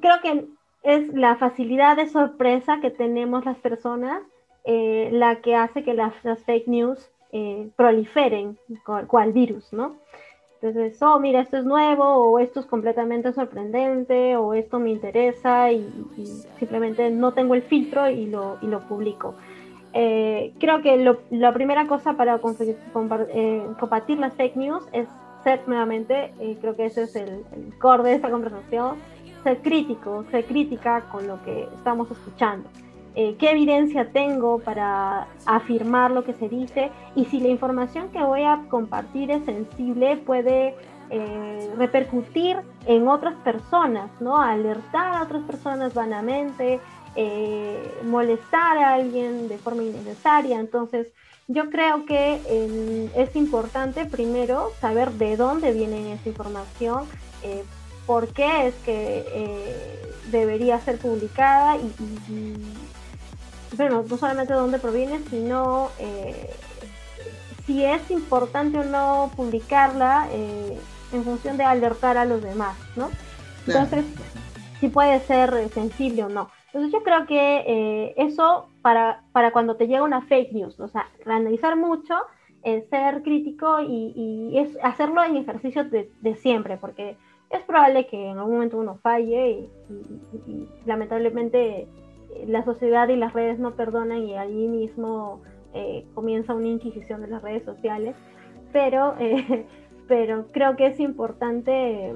creo 0.00 0.20
que 0.22 0.46
es 0.82 1.08
la 1.14 1.36
facilidad 1.36 1.96
de 1.96 2.08
sorpresa 2.08 2.78
que 2.80 2.90
tenemos 2.90 3.44
las 3.44 3.58
personas 3.58 4.22
la 4.66 5.42
que 5.42 5.54
hace 5.54 5.84
que 5.84 5.92
las 5.92 6.14
fake 6.46 6.68
news 6.68 7.10
eh, 7.36 7.68
proliferen 7.74 8.56
cual, 9.08 9.32
virus, 9.32 9.72
¿no? 9.72 9.96
Entonces, 10.62 11.02
oh, 11.02 11.18
mira, 11.18 11.40
esto 11.40 11.56
es 11.56 11.64
nuevo, 11.64 12.04
o 12.04 12.38
esto 12.38 12.60
es 12.60 12.66
completamente 12.66 13.32
sorprendente, 13.32 14.36
o 14.36 14.54
esto 14.54 14.78
me 14.78 14.90
interesa 14.90 15.72
y, 15.72 15.84
simplemente 16.60 17.10
no 17.10 17.32
tengo 17.32 17.56
el 17.56 17.62
filtro 17.62 18.08
y 18.08 18.26
lo, 18.26 18.58
y 18.62 18.68
lo 18.68 18.86
publico. 18.86 19.34
Eh, 19.92 20.54
creo 20.60 20.80
que 20.80 20.96
la 21.30 21.52
primera 21.52 21.88
cosa 21.88 22.12
para 22.12 22.40
eh, 22.40 23.66
combatir 23.80 24.18
las 24.20 24.32
fake 24.34 24.54
news 24.54 24.84
es 24.92 25.08
ser 25.42 25.60
nuevamente, 25.66 26.32
creo 26.60 26.76
que 26.76 26.86
ese 26.86 27.02
es 27.02 27.16
el, 27.16 27.44
el 27.52 27.76
core 27.80 28.04
de 28.04 28.14
esta 28.14 28.30
conversación, 28.30 28.98
ser 29.42 29.58
crítico, 29.58 30.24
ser 30.30 30.44
crítica 30.44 31.00
con 31.10 31.26
lo 31.26 31.42
que 31.42 31.68
estamos 31.74 32.08
escuchando. 32.12 32.70
Eh, 33.16 33.36
qué 33.38 33.52
evidencia 33.52 34.10
tengo 34.10 34.58
para 34.58 35.28
afirmar 35.46 36.10
lo 36.10 36.24
que 36.24 36.32
se 36.34 36.48
dice 36.48 36.90
y 37.14 37.26
si 37.26 37.38
la 37.38 37.46
información 37.46 38.08
que 38.08 38.20
voy 38.20 38.42
a 38.42 38.64
compartir 38.68 39.30
es 39.30 39.44
sensible 39.44 40.16
puede 40.16 40.74
eh, 41.10 41.70
repercutir 41.76 42.56
en 42.86 43.06
otras 43.06 43.34
personas, 43.44 44.10
¿no? 44.20 44.36
Alertar 44.40 45.14
a 45.14 45.22
otras 45.22 45.44
personas 45.44 45.94
vanamente, 45.94 46.80
eh, 47.14 48.00
molestar 48.04 48.78
a 48.78 48.94
alguien 48.94 49.46
de 49.46 49.58
forma 49.58 49.84
innecesaria. 49.84 50.58
Entonces, 50.58 51.06
yo 51.46 51.70
creo 51.70 52.06
que 52.06 53.10
es 53.14 53.36
importante 53.36 54.06
primero 54.06 54.70
saber 54.80 55.12
de 55.12 55.36
dónde 55.36 55.72
viene 55.72 56.14
esa 56.14 56.30
información, 56.30 57.04
por 58.06 58.28
qué 58.32 58.68
es 58.68 58.74
que 58.76 60.02
debería 60.30 60.80
ser 60.80 60.96
publicada 60.96 61.76
y, 61.76 62.56
bueno, 63.76 64.04
no 64.08 64.16
solamente 64.16 64.52
de 64.52 64.58
dónde 64.58 64.78
proviene, 64.78 65.20
sino 65.30 65.90
eh, 65.98 66.50
si 67.66 67.84
es 67.84 68.10
importante 68.10 68.78
o 68.78 68.84
no 68.84 69.30
publicarla 69.36 70.28
en 70.32 71.24
función 71.24 71.56
de 71.56 71.64
alertar 71.64 72.18
a 72.18 72.24
los 72.24 72.42
demás, 72.42 72.76
¿no? 72.96 73.08
Entonces, 73.66 74.04
si 74.80 74.88
puede 74.88 75.20
ser 75.20 75.70
sensible 75.70 76.24
o 76.24 76.28
no. 76.28 76.50
Entonces 76.66 76.92
yo 76.92 77.02
creo 77.02 77.24
que 77.26 78.12
eso 78.16 78.68
para, 78.82 79.22
para 79.32 79.52
cuando 79.52 79.76
te 79.76 79.86
llega 79.86 80.02
una 80.02 80.22
fake 80.22 80.52
news, 80.52 80.78
o 80.80 80.88
sea, 80.88 81.08
analizar 81.24 81.76
mucho, 81.76 82.14
ser 82.90 83.22
crítico 83.22 83.80
y, 83.80 84.52
es 84.58 84.76
hacerlo 84.82 85.22
en 85.24 85.36
ejercicio 85.36 85.84
de, 85.84 86.10
de 86.20 86.34
siempre, 86.36 86.76
porque 86.76 87.16
es 87.50 87.62
probable 87.64 88.06
que 88.06 88.30
en 88.30 88.38
algún 88.38 88.54
momento 88.54 88.78
uno 88.78 88.98
falle 89.02 89.68
y, 90.46 90.68
lamentablemente 90.86 91.82
eh, 91.82 91.88
la 92.46 92.64
sociedad 92.64 93.08
y 93.08 93.16
las 93.16 93.32
redes 93.32 93.58
no 93.58 93.72
perdonan 93.72 94.18
y 94.18 94.36
allí 94.36 94.68
mismo 94.68 95.42
eh, 95.72 96.06
comienza 96.14 96.54
una 96.54 96.68
inquisición 96.68 97.20
de 97.20 97.28
las 97.28 97.42
redes 97.42 97.64
sociales, 97.64 98.14
pero, 98.72 99.14
eh, 99.18 99.66
pero 100.08 100.46
creo 100.52 100.76
que 100.76 100.86
es 100.86 101.00
importante 101.00 102.14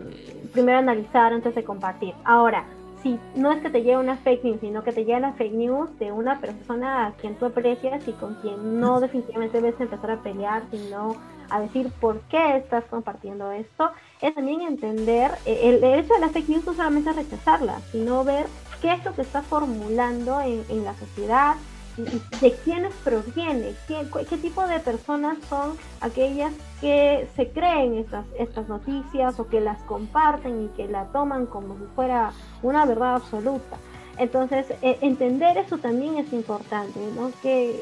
primero 0.53 0.79
analizar 0.79 1.33
antes 1.33 1.55
de 1.55 1.65
compartir. 1.65 2.15
Ahora, 2.25 2.67
si 3.03 3.19
no 3.35 3.53
es 3.53 3.61
que 3.61 3.71
te 3.71 3.83
llegue 3.83 3.97
una 3.97 4.17
fake 4.17 4.45
news, 4.45 4.61
sino 4.61 4.83
que 4.83 4.93
te 4.93 5.05
llegue 5.05 5.21
la 5.21 5.33
fake 5.33 5.55
news 5.55 5.99
de 5.99 6.13
una 6.13 6.41
persona 6.41 7.07
a 7.07 7.13
quien 7.13 7.37
tú 7.37 7.47
aprecias 7.47 8.07
y 8.09 8.13
con 8.13 8.35
quien 8.37 8.81
no 8.81 9.01
definitivamente 9.01 9.61
debes 9.61 9.81
empezar 9.81 10.11
a 10.11 10.23
pelear, 10.23 10.63
sino 10.71 11.17
a 11.51 11.61
decir 11.61 11.91
por 12.01 12.21
qué 12.23 12.57
estás 12.57 12.85
compartiendo 12.85 13.51
esto, 13.53 13.91
es 14.21 14.35
también 14.35 14.61
entender, 14.63 15.31
eh, 15.47 15.61
el, 15.65 15.83
hecho 15.83 16.15
de 16.15 16.21
la 16.21 16.29
fake 16.29 16.49
news 16.49 16.67
no 16.67 16.75
solamente 16.75 17.13
rechazarla, 17.13 17.81
sino 17.93 18.25
ver 18.25 18.47
qué 18.81 18.93
es 18.93 19.05
lo 19.05 19.15
que 19.15 19.23
está 19.23 19.43
formulando 19.43 20.41
en, 20.41 20.85
la 20.85 20.95
sociedad, 20.95 21.57
de 21.97 22.53
quiénes 22.65 22.95
proviene, 23.03 23.75
qué, 23.89 24.07
qué, 24.29 24.37
tipo 24.39 24.67
de 24.67 24.79
personas 24.79 25.37
son 25.49 25.77
aquellas 26.01 26.53
que 26.81 27.29
se 27.35 27.49
creen 27.51 27.95
estas, 27.95 28.25
estas 28.39 28.69
noticias 28.69 29.39
o 29.41 29.49
que 29.49 29.61
las 29.61 29.83
comparten 29.83 30.65
y 30.65 30.69
que 30.77 30.87
la 30.87 31.07
toman 31.07 31.47
como 31.47 31.77
si 31.77 31.85
fuera 31.97 32.33
una 32.63 32.87
verdad 32.87 33.17
absoluta. 33.17 33.77
Entonces, 34.17 34.67
e, 34.83 34.99
entender 35.01 35.57
eso 35.59 35.79
también 35.79 36.19
es 36.19 36.33
importante, 36.33 37.01
¿no? 37.17 37.33
Que, 37.43 37.81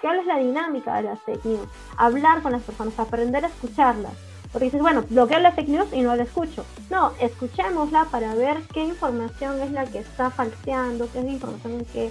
¿Cuál 0.00 0.20
es 0.20 0.26
la 0.26 0.38
dinámica 0.38 0.96
de 0.96 1.02
las 1.04 1.20
fake? 1.20 1.58
Hablar 1.96 2.42
con 2.42 2.52
las 2.52 2.62
personas, 2.62 2.98
aprender 2.98 3.44
a 3.44 3.48
escucharlas. 3.48 4.12
Porque 4.52 4.66
dices, 4.66 4.80
bueno, 4.80 5.04
bloqueo 5.08 5.38
la 5.40 5.52
fake 5.52 5.68
news 5.68 5.88
y 5.92 6.00
no 6.00 6.16
la 6.16 6.22
escucho. 6.22 6.64
No, 6.90 7.12
escuchémosla 7.20 8.06
para 8.10 8.34
ver 8.34 8.62
qué 8.72 8.82
información 8.82 9.60
es 9.60 9.70
la 9.72 9.84
que 9.84 9.98
está 9.98 10.30
falseando, 10.30 11.10
qué 11.12 11.18
es 11.18 11.24
la 11.24 11.30
información 11.32 11.84
que, 11.92 12.10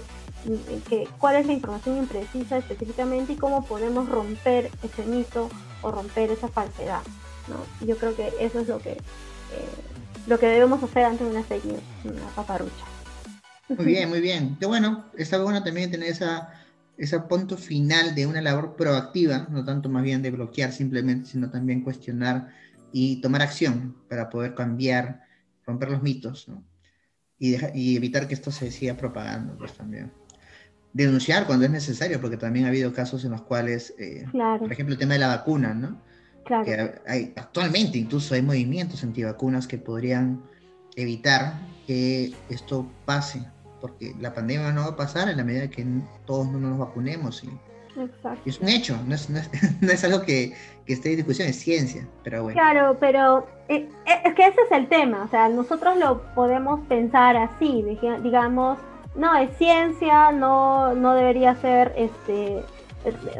que, 0.88 1.08
cuál 1.18 1.36
es 1.36 1.46
la 1.46 1.52
información 1.52 1.98
imprecisa 1.98 2.58
específicamente 2.58 3.32
y 3.32 3.36
cómo 3.36 3.64
podemos 3.64 4.08
romper 4.08 4.70
ese 4.82 5.04
mito 5.04 5.48
o 5.82 5.90
romper 5.90 6.30
esa 6.30 6.48
falsedad. 6.48 7.02
¿no? 7.48 7.86
Yo 7.86 7.96
creo 7.96 8.14
que 8.14 8.32
eso 8.40 8.60
es 8.60 8.68
lo 8.68 8.78
que, 8.78 8.92
eh, 8.92 8.98
lo 10.26 10.38
que 10.38 10.46
debemos 10.46 10.82
hacer 10.82 11.04
ante 11.04 11.24
una 11.24 11.42
fake 11.42 11.64
news, 11.64 11.82
una 12.04 12.26
paparucha. 12.36 12.84
Muy 13.68 13.84
bien, 13.84 14.08
muy 14.08 14.20
bien. 14.20 14.56
Qué 14.58 14.66
bueno, 14.66 15.04
está 15.16 15.42
bueno 15.42 15.62
también 15.62 15.90
tener 15.90 16.08
esa 16.08 16.57
ese 16.98 17.20
punto 17.20 17.56
final 17.56 18.14
de 18.14 18.26
una 18.26 18.42
labor 18.42 18.76
proactiva, 18.76 19.46
no 19.50 19.64
tanto 19.64 19.88
más 19.88 20.02
bien 20.02 20.20
de 20.20 20.32
bloquear 20.32 20.72
simplemente, 20.72 21.30
sino 21.30 21.48
también 21.48 21.82
cuestionar 21.82 22.48
y 22.92 23.20
tomar 23.20 23.42
acción 23.42 23.96
para 24.08 24.28
poder 24.28 24.54
cambiar, 24.54 25.22
romper 25.64 25.90
los 25.90 26.02
mitos, 26.02 26.48
¿no? 26.48 26.64
y, 27.38 27.56
y, 27.74 27.96
evitar 27.96 28.26
que 28.26 28.34
esto 28.34 28.50
se 28.50 28.70
siga 28.70 28.96
propagando, 28.96 29.56
pues 29.56 29.72
también. 29.74 30.10
Denunciar 30.92 31.46
cuando 31.46 31.66
es 31.66 31.70
necesario, 31.70 32.20
porque 32.20 32.36
también 32.36 32.64
ha 32.64 32.68
habido 32.68 32.92
casos 32.92 33.24
en 33.24 33.30
los 33.30 33.42
cuales, 33.42 33.94
eh, 33.98 34.24
por 34.32 34.72
ejemplo, 34.72 34.94
el 34.94 34.98
tema 34.98 35.14
de 35.14 35.20
la 35.20 35.28
vacuna, 35.28 35.74
¿no? 35.74 36.02
Claro. 36.44 36.64
Que 36.64 36.94
hay, 37.06 37.32
actualmente 37.36 37.98
incluso 37.98 38.34
hay 38.34 38.42
movimientos 38.42 39.04
antivacunas 39.04 39.68
que 39.68 39.78
podrían 39.78 40.42
evitar 40.96 41.60
que 41.86 42.32
esto 42.48 42.90
pase, 43.04 43.46
porque 43.80 44.14
la 44.20 44.34
pandemia 44.34 44.72
no 44.72 44.82
va 44.82 44.88
a 44.88 44.96
pasar 44.96 45.28
en 45.28 45.36
la 45.36 45.44
medida 45.44 45.68
que 45.68 45.86
todos 46.26 46.48
no 46.48 46.58
nos 46.58 46.78
vacunemos. 46.78 47.44
Y, 47.44 47.50
es 48.44 48.60
un 48.60 48.68
hecho, 48.68 48.96
no 49.06 49.14
es, 49.14 49.28
no 49.80 49.92
es, 49.92 50.04
algo 50.04 50.22
que, 50.22 50.54
que, 50.86 50.92
esté 50.92 51.10
en 51.10 51.16
discusión, 51.16 51.48
es 51.48 51.56
ciencia, 51.56 52.06
pero 52.22 52.44
bueno. 52.44 52.60
Claro, 52.60 52.96
pero 53.00 53.46
eh, 53.68 53.88
eh, 54.06 54.20
es 54.24 54.34
que 54.34 54.46
ese 54.46 54.60
es 54.62 54.72
el 54.72 54.88
tema, 54.88 55.24
o 55.24 55.28
sea, 55.28 55.48
nosotros 55.48 55.96
lo 55.96 56.22
podemos 56.34 56.80
pensar 56.86 57.36
así, 57.36 57.82
digamos, 58.22 58.78
no, 59.16 59.36
es 59.36 59.50
ciencia, 59.58 60.30
no, 60.30 60.94
no 60.94 61.14
debería 61.14 61.56
ser 61.56 61.92
este 61.96 62.62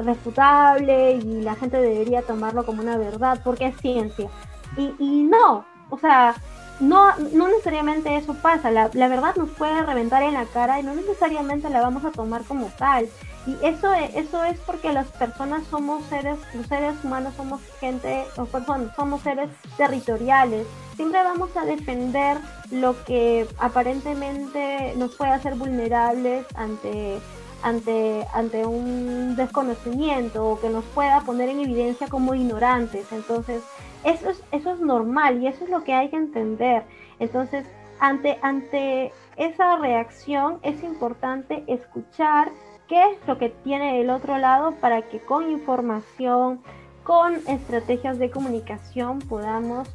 refutable 0.03 1.12
y 1.12 1.43
la 1.43 1.55
gente 1.55 1.76
debería 1.80 2.22
tomarlo 2.22 2.64
como 2.64 2.82
una 2.82 2.97
verdad 2.97 3.41
porque 3.45 3.66
es 3.66 3.76
ciencia. 3.76 4.28
Y, 4.76 4.95
y 4.99 5.22
no, 5.24 5.64
o 5.91 5.99
sea, 5.99 6.34
no, 6.81 7.16
no 7.33 7.49
necesariamente 7.49 8.16
eso 8.16 8.35
pasa, 8.35 8.70
la, 8.70 8.89
verdad 8.89 9.35
nos 9.37 9.51
puede 9.51 9.83
reventar 9.83 10.22
en 10.22 10.35
la 10.35 10.45
cara 10.47 10.79
y 10.79 10.83
no 10.83 10.95
necesariamente 10.95 11.70
la 11.70 11.81
vamos 11.81 12.05
a 12.05 12.12
tomar 12.12 12.45
como 12.45 12.66
tal. 12.79 13.09
Y 13.47 13.57
eso, 13.64 13.93
eso 13.95 14.45
es 14.45 14.59
porque 14.61 14.93
las 14.93 15.09
personas 15.09 15.64
somos 15.70 16.05
seres, 16.07 16.39
los 16.53 16.66
seres 16.66 16.95
humanos 17.03 17.35
somos 17.37 17.61
gente, 17.81 18.24
o 18.37 18.45
personas, 18.45 18.95
somos 18.95 19.22
seres 19.22 19.49
territoriales. 19.76 20.66
Siempre 20.97 21.22
vamos 21.22 21.57
a 21.57 21.64
defender 21.64 22.37
lo 22.70 23.03
que 23.05 23.49
aparentemente 23.59 24.93
nos 24.97 25.14
puede 25.14 25.33
hacer 25.33 25.55
vulnerables 25.55 26.45
ante 26.55 27.20
ante, 27.62 28.24
ante 28.33 28.64
un 28.66 29.35
desconocimiento 29.37 30.47
o 30.47 30.61
que 30.61 30.68
nos 30.68 30.85
pueda 30.85 31.20
poner 31.22 31.49
en 31.49 31.61
evidencia 31.61 32.09
como 32.09 32.35
ignorantes. 32.35 33.11
Entonces, 33.12 33.62
eso 34.05 34.31
es, 34.31 34.43
eso 34.53 34.73
es 34.73 34.81
normal 34.81 35.43
y 35.43 35.47
eso 35.47 35.65
es 35.65 35.71
lo 35.71 35.85
que 35.85 35.95
hay 35.95 36.09
que 36.09 36.17
entender. 36.17 36.85
Entonces, 37.19 37.67
ante, 38.01 38.39
ante 38.43 39.13
esa 39.37 39.77
reacción 39.77 40.59
es 40.63 40.83
importante 40.83 41.65
escuchar 41.67 42.51
qué 42.87 43.03
es 43.13 43.19
lo 43.27 43.39
que 43.39 43.51
tiene 43.51 44.01
el 44.01 44.11
otro 44.11 44.39
lado 44.39 44.73
para 44.81 45.03
que 45.03 45.21
con 45.21 45.51
información, 45.51 46.61
con 47.05 47.37
estrategias 47.47 48.19
de 48.19 48.31
comunicación 48.31 49.19
podamos 49.19 49.89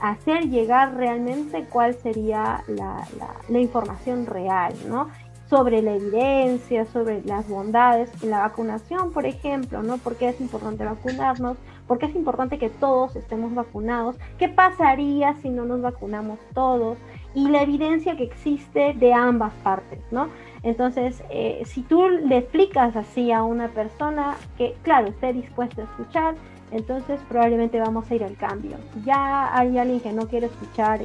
hacer 0.00 0.48
llegar 0.48 0.94
realmente 0.94 1.64
cuál 1.70 1.94
sería 1.94 2.62
la, 2.68 3.06
la, 3.18 3.34
la 3.48 3.58
información 3.58 4.26
real, 4.26 4.74
¿no? 4.88 5.08
sobre 5.48 5.80
la 5.80 5.94
evidencia, 5.94 6.84
sobre 6.86 7.22
las 7.24 7.48
bondades 7.48 8.10
la 8.22 8.40
vacunación, 8.40 9.12
por 9.12 9.24
ejemplo, 9.24 9.82
¿no? 9.82 9.96
¿Por 9.98 10.16
qué 10.16 10.28
es 10.28 10.40
importante 10.40 10.84
vacunarnos? 10.84 11.56
¿Por 11.88 11.98
qué 11.98 12.06
es 12.06 12.14
importante 12.14 12.58
que 12.58 12.68
todos 12.68 13.16
estemos 13.16 13.54
vacunados? 13.54 14.16
¿Qué 14.38 14.48
pasaría 14.48 15.34
si 15.36 15.48
no 15.48 15.64
nos 15.64 15.80
vacunamos 15.80 16.38
todos? 16.54 16.98
Y 17.34 17.48
la 17.48 17.62
evidencia 17.62 18.16
que 18.16 18.24
existe 18.24 18.92
de 18.92 19.14
ambas 19.14 19.54
partes, 19.64 20.00
¿no? 20.10 20.28
Entonces, 20.62 21.22
eh, 21.30 21.62
si 21.64 21.82
tú 21.82 22.08
le 22.08 22.38
explicas 22.38 22.94
así 22.94 23.32
a 23.32 23.42
una 23.42 23.68
persona 23.68 24.36
que, 24.58 24.74
claro, 24.82 25.08
esté 25.08 25.32
dispuesta 25.32 25.82
a 25.82 25.84
escuchar, 25.86 26.34
entonces 26.70 27.20
probablemente 27.28 27.80
vamos 27.80 28.10
a 28.10 28.14
ir 28.14 28.22
al 28.22 28.36
cambio. 28.36 28.76
Ya 29.04 29.56
hay 29.56 29.78
alguien 29.78 30.00
que 30.00 30.12
no 30.12 30.28
quiere 30.28 30.46
escuchar 30.46 31.00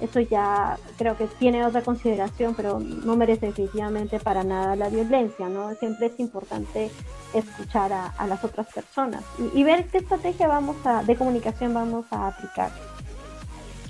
eso 0.00 0.20
ya 0.20 0.78
creo 0.98 1.16
que 1.16 1.26
tiene 1.26 1.64
otra 1.64 1.82
consideración, 1.82 2.54
pero 2.54 2.80
no 2.80 3.16
merece 3.16 3.46
definitivamente 3.46 4.18
para 4.18 4.44
nada 4.44 4.76
la 4.76 4.88
violencia, 4.88 5.48
¿no? 5.48 5.74
Siempre 5.74 6.06
es 6.06 6.18
importante 6.18 6.90
escuchar 7.34 7.92
a, 7.92 8.26
las 8.26 8.42
otras 8.44 8.66
personas 8.72 9.22
y, 9.54 9.62
ver 9.62 9.86
qué 9.86 9.98
estrategia 9.98 10.48
vamos 10.48 10.76
a, 10.84 11.02
de 11.02 11.16
comunicación 11.16 11.74
vamos 11.74 12.06
a 12.10 12.28
aplicar. 12.28 12.70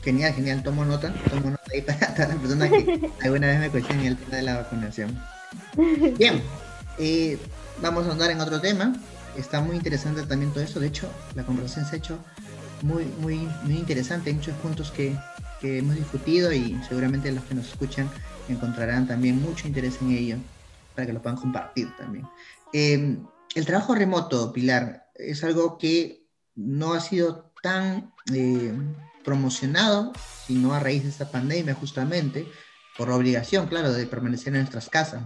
Genial, 0.02 0.32
genial, 0.32 0.62
tomo 0.62 0.84
nota, 0.84 1.12
tomo 1.28 1.50
nota 1.50 1.62
ahí 1.72 1.82
para 1.82 2.14
todas 2.14 2.28
las 2.30 2.38
personas 2.38 2.70
que 2.70 3.10
alguna 3.22 3.46
vez 3.48 3.60
me 3.60 3.70
cuestionan 3.70 4.06
el 4.06 4.16
tema 4.16 4.36
de 4.36 4.42
la 4.42 4.56
vacunación. 4.58 5.18
Bien, 6.18 6.42
eh, 6.98 7.38
vamos 7.80 8.06
a 8.06 8.12
andar 8.12 8.30
en 8.30 8.40
otro 8.40 8.60
tema. 8.60 8.94
Está 9.36 9.60
muy 9.60 9.76
interesante 9.76 10.22
también 10.22 10.52
todo 10.52 10.64
esto. 10.64 10.80
De 10.80 10.88
hecho, 10.88 11.08
la 11.34 11.44
conversación 11.44 11.86
se 11.86 11.96
ha 11.96 11.98
hecho 11.98 12.18
muy, 12.82 13.04
muy, 13.20 13.48
muy 13.62 13.76
interesante. 13.76 14.30
Hay 14.30 14.36
muchos 14.36 14.54
puntos 14.56 14.90
que, 14.90 15.16
que 15.60 15.78
hemos 15.78 15.96
discutido 15.96 16.52
y 16.52 16.80
seguramente 16.88 17.30
los 17.32 17.44
que 17.44 17.54
nos 17.54 17.68
escuchan 17.68 18.10
encontrarán 18.48 19.06
también 19.06 19.40
mucho 19.40 19.68
interés 19.68 19.98
en 20.00 20.10
ello 20.10 20.36
para 20.94 21.06
que 21.06 21.12
lo 21.12 21.22
puedan 21.22 21.38
compartir 21.38 21.88
también. 21.96 22.26
Em, 22.72 23.24
el 23.54 23.66
trabajo 23.66 23.94
remoto, 23.94 24.52
Pilar, 24.52 25.06
es 25.14 25.44
algo 25.44 25.78
que 25.78 26.24
no 26.54 26.92
ha 26.94 27.00
sido 27.00 27.52
tan 27.62 28.12
eh, 28.32 28.72
promocionado, 29.24 30.12
sino 30.46 30.74
a 30.74 30.80
raíz 30.80 31.02
de 31.02 31.10
esta 31.10 31.30
pandemia 31.30 31.74
justamente, 31.74 32.46
por 32.96 33.10
obligación, 33.10 33.66
claro, 33.66 33.92
de 33.92 34.06
permanecer 34.06 34.48
en 34.54 34.60
nuestras 34.60 34.88
casas. 34.88 35.22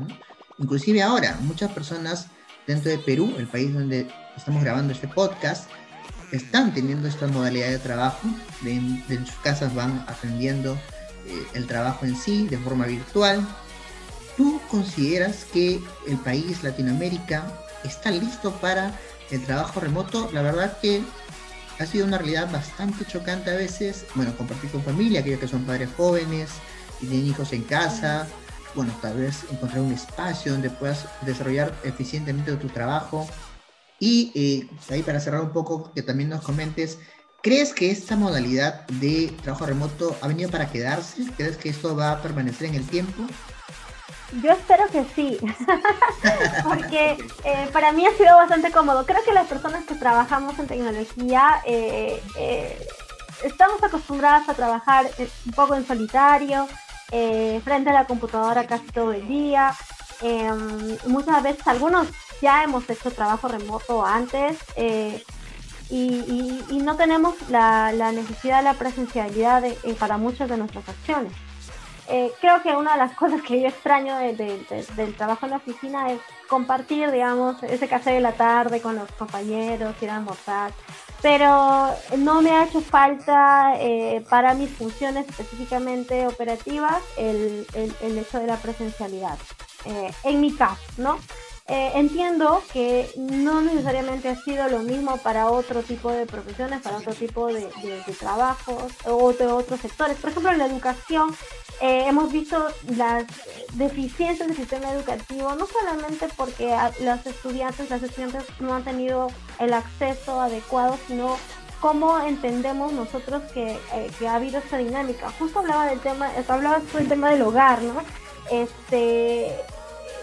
Inclusive 0.59 1.03
ahora, 1.03 1.37
muchas 1.41 1.73
personas 1.73 2.29
dentro 2.67 2.91
de 2.91 2.99
Perú, 2.99 3.35
el 3.39 3.47
país 3.47 3.73
donde 3.73 4.09
estamos 4.37 4.63
grabando 4.63 4.93
este 4.93 5.09
podcast, 5.09 5.69
están 6.37 6.75
teniendo 6.75 7.09
esta 7.09 7.27
modalidad 7.29 7.69
de 7.69 7.79
trabajo, 7.79 8.29
de, 8.63 8.73
en 8.73 9.27
sus 9.27 9.37
casas 9.37 9.75
van 9.75 10.05
aprendiendo 10.09 10.75
eh, 11.27 11.47
el 11.55 11.67
trabajo 11.67 12.05
en 12.05 12.17
sí 12.17 12.47
de 12.49 12.59
forma 12.59 12.87
virtual. 12.87 13.47
¿Tú 14.37 14.61
consideras 14.69 15.45
que 15.53 15.81
el 16.09 16.17
país, 16.19 16.63
Latinoamérica, 16.65 17.47
está 17.85 18.11
listo 18.11 18.53
para 18.57 18.99
el 19.31 19.45
trabajo 19.45 19.79
remoto? 19.81 20.29
La 20.33 20.43
verdad 20.43 20.77
que 20.81 21.03
ha 21.79 21.87
sido 21.87 22.07
una 22.07 22.19
realidad 22.19 22.51
bastante 22.51 23.05
chocante 23.05 23.51
a 23.51 23.55
veces. 23.55 24.05
Bueno, 24.15 24.37
compartir 24.37 24.71
con 24.71 24.83
familia, 24.83 25.21
aquellos 25.21 25.41
que 25.41 25.49
son 25.49 25.65
padres 25.65 25.89
jóvenes 25.97 26.51
y 27.01 27.07
tienen 27.07 27.29
hijos 27.29 27.53
en 27.53 27.63
casa. 27.63 28.27
Bueno, 28.75 28.93
tal 29.01 29.19
vez 29.19 29.45
encontrar 29.53 29.83
un 29.83 29.93
espacio 29.93 30.51
donde 30.51 30.69
puedas 30.69 31.07
desarrollar 31.23 31.73
eficientemente 31.85 32.57
tu 32.57 32.69
trabajo. 32.69 33.29
Y 33.99 34.33
eh, 34.35 34.69
ahí 34.91 35.03
para 35.03 35.21
cerrar 35.21 35.41
un 35.41 35.53
poco, 35.53 35.93
que 35.95 36.03
también 36.03 36.29
nos 36.29 36.43
comentes, 36.43 36.99
¿crees 37.43 37.73
que 37.73 37.91
esta 37.91 38.17
modalidad 38.17 38.87
de 38.89 39.33
trabajo 39.43 39.67
remoto 39.67 40.17
ha 40.21 40.29
venido 40.29 40.51
para 40.51 40.71
quedarse? 40.71 41.25
¿Crees 41.37 41.57
que 41.57 41.69
esto 41.71 41.97
va 41.97 42.13
a 42.13 42.23
permanecer 42.23 42.69
en 42.69 42.75
el 42.75 42.87
tiempo? 42.87 43.25
Yo 44.43 44.51
espero 44.51 44.85
que 44.89 45.05
sí, 45.15 45.39
porque 46.65 47.17
eh, 47.45 47.69
para 47.73 47.93
mí 47.93 48.05
ha 48.07 48.17
sido 48.17 48.37
bastante 48.37 48.73
cómodo. 48.73 49.07
Creo 49.07 49.23
que 49.25 49.33
las 49.33 49.47
personas 49.47 49.85
que 49.85 49.95
trabajamos 49.95 50.59
en 50.59 50.67
tecnología 50.67 51.63
eh, 51.65 52.21
eh, 52.37 52.87
estamos 53.45 53.83
acostumbradas 53.83 54.49
a 54.49 54.55
trabajar 54.55 55.07
un 55.47 55.53
poco 55.53 55.75
en 55.75 55.87
solitario, 55.87 56.67
frente 57.63 57.91
a 57.91 57.93
la 57.93 58.07
computadora 58.07 58.67
casi 58.67 58.87
todo 58.87 59.13
el 59.13 59.29
día. 59.29 59.73
Em, 60.21 60.97
muchas 61.07 61.43
veces 61.43 61.65
algunos 61.69 62.09
ya 62.45 62.63
hemos 62.63 62.89
hecho 62.89 63.11
trabajo 63.11 63.49
remoto 63.49 64.05
antes 64.05 64.59
y, 65.91 66.81
no 66.83 66.97
tenemos 66.97 67.35
la, 67.49 67.93
necesidad 68.13 68.59
de 68.59 68.65
la 68.65 68.75
presencialidad 68.75 69.65
para 69.99 70.17
muchas 70.19 70.49
de 70.49 70.57
nuestras 70.57 70.89
acciones. 70.89 71.33
Eh, 72.09 72.33
creo 72.41 72.63
que 72.63 72.77
una 72.77 72.93
de 72.93 72.99
las 72.99 73.13
cosas 73.17 73.43
que 73.43 73.61
yo 73.61 73.69
extraño 73.69 74.17
del 74.19 75.15
trabajo 75.17 75.47
en 75.47 75.51
la 75.51 75.57
oficina 75.57 76.13
es 76.13 76.21
compartir, 76.49 77.11
digamos, 77.11 77.63
ese 77.63 77.89
café 77.89 78.13
de 78.13 78.21
la 78.21 78.33
tarde 78.33 78.81
con 78.81 78.97
los 78.97 79.11
compañeros, 79.13 79.95
ir 80.01 80.11
a 80.11 80.17
almorzar. 80.17 80.73
Pero 81.23 81.89
no 82.19 82.43
me 82.43 82.51
ha 82.51 82.65
hecho 82.65 82.83
falta 82.83 83.77
eh, 83.79 84.23
para 84.29 84.53
mis 84.53 84.69
funciones 84.71 85.27
específicamente 85.27 86.27
operativas 86.27 87.03
el, 87.17 87.67
el, 87.73 88.19
hecho 88.19 88.39
de 88.39 88.47
la 88.47 88.57
presencialidad. 88.57 89.39
Eh, 89.87 90.13
en 90.25 90.41
mi 90.43 90.55
caso, 90.55 90.83
¿no? 90.99 91.19
Eh, 91.67 91.93
entiendo 91.95 92.63
que 92.75 93.11
no 93.17 93.63
necesariamente 93.63 94.29
ha 94.29 94.37
sido 94.37 94.69
lo 94.69 94.81
mismo 94.81 95.17
para 95.19 95.51
otro 95.51 95.83
tipo 95.83 96.11
de 96.11 96.27
profesiones, 96.27 96.83
para 96.83 96.99
otro 96.99 97.15
tipo 97.15 97.47
de, 97.47 97.67
trabajos 98.19 98.93
o 99.07 99.33
de 99.33 99.47
otros 99.47 99.81
sectores. 99.81 100.19
Por 100.19 100.31
ejemplo, 100.31 100.53
en 100.53 100.59
la 100.59 100.67
educación 100.67 101.35
eh, 101.81 102.05
hemos 102.07 102.31
visto 102.31 102.67
las 102.97 103.25
deficiencias 103.73 104.47
del 104.47 104.57
sistema 104.59 104.93
educativo, 104.93 105.55
no 105.55 105.67
solamente 105.67 106.29
porque 106.37 106.77
los 107.01 107.25
estudiantes, 107.27 107.89
las 107.89 108.03
estudiantes 108.03 108.45
no 108.61 108.75
han 108.75 108.85
tenido 108.85 109.29
el 109.59 109.73
acceso 109.73 110.43
adecuado, 110.43 110.99
sino 111.07 111.39
cómo 111.81 112.19
entendemos 112.19 112.93
nosotros 112.93 113.43
que, 113.53 113.73
eh, 113.95 114.11
que 114.19 114.29
ha 114.29 114.35
habido 114.35 114.59
esta 114.59 114.77
dinámica. 114.77 115.31
Justo 115.39 115.61
hablaba 115.61 115.87
del 115.87 116.01
tema, 116.01 116.31
hablaba 116.47 116.81
del 116.93 117.09
tema 117.09 117.31
del 117.31 117.41
hogar, 117.41 117.81
¿no? 117.81 118.03
Este, 118.51 119.57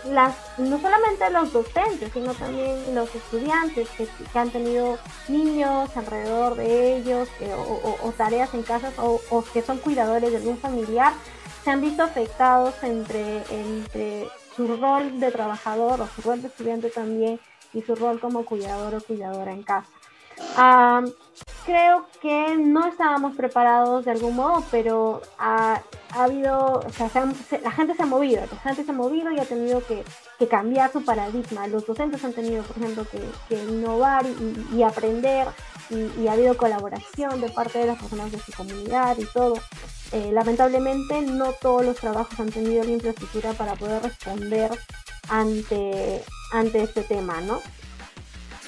las, 0.05 0.35
no 0.57 0.79
solamente 0.79 1.29
los 1.29 1.53
docentes, 1.53 2.11
sino 2.13 2.33
también 2.33 2.95
los 2.95 3.13
estudiantes 3.13 3.87
que, 3.89 4.07
han 4.33 4.49
tenido 4.49 4.97
niños 5.27 5.89
alrededor 5.95 6.55
de 6.55 6.97
ellos 6.97 7.29
o, 7.57 8.11
tareas 8.17 8.53
en 8.53 8.63
casa 8.63 8.91
o, 8.97 9.43
que 9.53 9.61
son 9.61 9.77
cuidadores 9.77 10.31
de 10.31 10.37
algún 10.37 10.57
familiar, 10.57 11.13
se 11.63 11.69
han 11.69 11.81
visto 11.81 12.03
afectados 12.03 12.73
entre, 12.83 13.43
entre 13.49 14.27
su 14.55 14.75
rol 14.77 15.19
de 15.19 15.31
trabajador 15.31 16.01
o 16.01 16.07
su 16.07 16.21
rol 16.21 16.41
de 16.41 16.47
estudiante 16.47 16.89
también 16.89 17.39
y 17.73 17.81
su 17.81 17.95
rol 17.95 18.19
como 18.19 18.45
cuidador 18.45 18.95
o 18.95 19.01
cuidadora 19.01 19.51
en 19.51 19.63
casa 19.63 19.87
creo 21.65 22.05
que 22.21 22.57
no 22.57 22.87
estábamos 22.87 23.35
preparados 23.35 24.05
de 24.05 24.11
algún 24.11 24.35
modo, 24.35 24.63
pero 24.71 25.21
ha, 25.37 25.81
habido, 26.13 26.81
o 26.85 26.89
sea, 26.91 27.09
la 27.63 27.71
gente 27.71 27.95
se 27.95 28.03
ha 28.03 28.05
movido, 28.05 28.41
la 28.51 28.59
gente 28.59 28.83
se 28.83 28.91
ha 28.91 28.93
movido 28.93 29.31
y 29.31 29.39
ha 29.39 29.45
tenido 29.45 29.81
que, 29.85 30.03
cambiar 30.49 30.91
su 30.91 31.05
paradigma. 31.05 31.67
Los 31.67 31.85
docentes 31.85 32.23
han 32.25 32.33
tenido, 32.33 32.63
por 32.63 32.77
ejemplo, 32.77 33.05
que, 33.47 33.55
innovar 33.55 34.25
y, 34.73 34.81
aprender 34.81 35.47
y, 35.91 36.27
ha 36.27 36.33
habido 36.33 36.57
colaboración 36.57 37.41
de 37.41 37.49
parte 37.49 37.77
de 37.77 37.85
las 37.85 37.99
personas 37.99 38.31
de 38.31 38.39
su 38.39 38.51
comunidad 38.51 39.17
y 39.19 39.25
todo. 39.25 39.53
Eh, 40.11 40.31
lamentablemente 40.33 41.21
no 41.21 41.53
todos 41.53 41.85
los 41.85 41.95
trabajos 41.95 42.37
han 42.39 42.49
tenido 42.49 42.83
la 42.83 42.91
infraestructura 42.91 43.53
para 43.53 43.75
poder 43.75 44.01
responder 44.01 44.71
ante, 45.29 46.23
ante 46.51 46.83
este 46.83 47.03
tema, 47.03 47.39
¿no? 47.41 47.61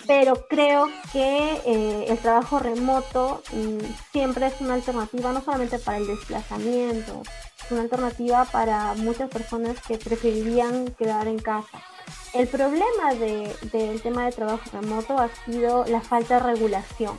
Pero 0.08 0.48
creo 0.48 0.90
que 1.12 1.62
eh, 1.66 2.06
el 2.10 2.18
trabajo 2.18 2.60
remoto 2.60 3.42
mm, 3.52 3.80
siempre 4.12 4.48
es 4.48 4.60
una 4.60 4.76
alternativa 4.76 5.32
no 5.32 5.42
solamente 5.42 5.80
para 5.80 5.98
el 5.98 6.08
desplazamiento, 6.08 7.24
es 7.64 7.72
una 7.72 7.82
alternativa 7.82 8.46
para 8.46 8.94
muchas 8.96 9.30
personas 9.30 9.78
que 9.88 9.98
preferirían 9.98 10.88
quedar 10.98 11.28
en 11.28 11.40
casa. 11.40 11.82
El 12.34 12.48
problema 12.48 13.14
del 13.14 14.02
tema 14.02 14.26
de 14.26 14.32
trabajo 14.32 14.64
remoto 14.72 15.18
ha 15.20 15.30
sido 15.46 15.86
la 15.86 16.02
falta 16.02 16.36
de 16.36 16.54
regulación. 16.54 17.18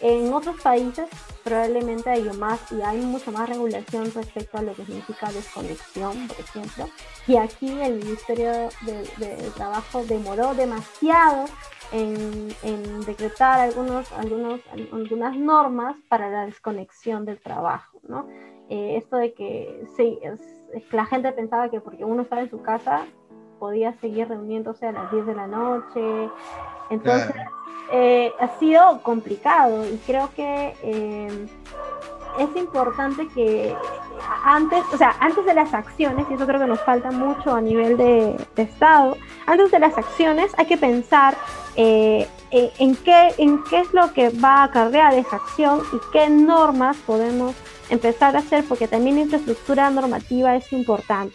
En 0.00 0.32
otros 0.32 0.60
países 0.62 1.06
probablemente 1.48 2.10
hay 2.10 2.24
más 2.38 2.70
y 2.70 2.82
hay 2.82 3.00
mucha 3.00 3.30
más 3.30 3.48
regulación 3.48 4.10
respecto 4.12 4.58
a 4.58 4.62
lo 4.62 4.74
que 4.74 4.84
significa 4.84 5.32
desconexión, 5.32 6.28
por 6.28 6.38
ejemplo. 6.40 6.88
Y 7.26 7.36
aquí 7.36 7.68
el 7.80 7.96
Ministerio 7.96 8.68
de 8.82 9.50
Trabajo 9.56 10.04
demoró 10.04 10.54
demasiado 10.54 11.46
en, 11.92 13.00
decretar 13.06 13.60
algunos, 13.60 14.12
algunos, 14.12 14.60
algunas 14.92 15.36
normas 15.36 15.96
para 16.08 16.30
la 16.30 16.46
desconexión 16.46 17.24
del 17.24 17.40
trabajo, 17.40 18.00
¿no? 18.06 18.28
Eh, 18.68 18.96
esto 18.96 19.16
de 19.16 19.32
que 19.32 19.86
sí, 19.96 20.18
la 20.92 21.06
gente 21.06 21.32
pensaba 21.32 21.70
que 21.70 21.80
porque 21.80 22.04
uno 22.04 22.22
estaba 22.22 22.42
en 22.42 22.50
su 22.50 22.60
casa 22.60 23.06
podía 23.58 23.92
seguir 23.94 24.28
reuniéndose 24.28 24.86
a 24.86 24.92
las 24.92 25.10
10 25.10 25.26
de 25.26 25.34
la 25.34 25.46
noche. 25.46 26.30
Entonces, 26.90 27.34
eh, 27.92 28.32
ha 28.38 28.58
sido 28.58 29.00
complicado 29.02 29.86
y 29.88 29.96
creo 30.06 30.30
que 30.34 30.74
eh, 30.82 31.46
es 32.38 32.56
importante 32.56 33.26
que 33.28 33.74
antes, 34.44 34.84
o 34.92 34.96
sea, 34.96 35.16
antes 35.20 35.44
de 35.44 35.54
las 35.54 35.72
acciones, 35.74 36.26
y 36.30 36.34
eso 36.34 36.46
creo 36.46 36.60
que 36.60 36.66
nos 36.66 36.80
falta 36.80 37.10
mucho 37.10 37.54
a 37.54 37.60
nivel 37.60 37.96
de, 37.96 38.36
Estado, 38.56 39.16
antes 39.46 39.70
de 39.70 39.78
las 39.78 39.96
acciones 39.96 40.52
hay 40.58 40.66
que 40.66 40.76
pensar 40.76 41.36
eh, 41.76 42.28
en, 42.50 42.96
qué, 42.96 43.34
en 43.38 43.62
qué 43.64 43.80
es 43.80 43.92
lo 43.94 44.12
que 44.12 44.30
va 44.30 44.56
a 44.56 44.64
acarrear 44.64 45.14
esa 45.14 45.36
acción 45.36 45.80
y 45.92 45.98
qué 46.12 46.28
normas 46.28 46.96
podemos 46.98 47.54
empezar 47.88 48.36
a 48.36 48.40
hacer, 48.40 48.64
porque 48.68 48.88
también 48.88 49.16
la 49.16 49.22
infraestructura 49.22 49.90
normativa 49.90 50.54
es 50.56 50.72
importante. 50.72 51.34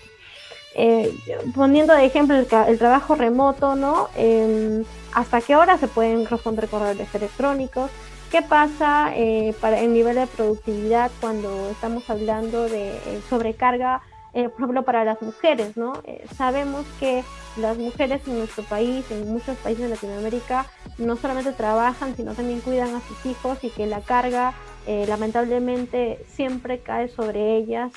Eh, 0.75 1.15
poniendo 1.53 1.93
de 1.93 2.05
ejemplo 2.05 2.35
el, 2.35 2.77
trabajo 2.77 3.15
remoto, 3.15 3.75
¿no? 3.75 4.09
Em, 4.15 4.83
¿Hasta 5.13 5.41
qué 5.41 5.55
hora 5.55 5.77
se 5.77 5.87
pueden 5.87 6.25
responder 6.25 6.67
correos 6.67 6.97
electrónicos? 7.13 7.91
¿Qué 8.33 8.41
pasa 8.41 9.11
eh, 9.15 9.53
para 9.61 9.79
el 9.79 9.93
nivel 9.93 10.15
de 10.15 10.25
productividad 10.25 11.11
cuando 11.21 11.69
estamos 11.69 12.09
hablando 12.09 12.67
de 12.67 12.89
eh, 12.89 13.21
sobrecarga, 13.29 14.01
eh, 14.33 14.49
por 14.49 14.61
ejemplo, 14.61 14.81
para 14.81 15.05
las 15.05 15.21
mujeres? 15.21 15.77
¿no? 15.77 16.01
sabemos 16.35 16.83
que 16.99 17.23
las 17.57 17.77
mujeres 17.77 18.27
en 18.27 18.39
nuestro 18.39 18.63
país, 18.63 19.05
en 19.11 19.31
muchos 19.31 19.55
países 19.57 19.83
de 19.83 19.89
Latinoamérica, 19.89 20.65
no 20.97 21.15
solamente 21.15 21.51
trabajan, 21.51 22.15
sino 22.15 22.33
también 22.33 22.61
cuidan 22.61 22.95
a 22.95 23.01
sus 23.01 23.23
hijos 23.27 23.63
y 23.63 23.69
que 23.69 23.85
la 23.85 24.01
carga 24.01 24.55
lamentablemente 24.87 26.25
siempre 26.27 26.79
cae 26.79 27.09
sobre 27.09 27.57
ellas 27.57 27.91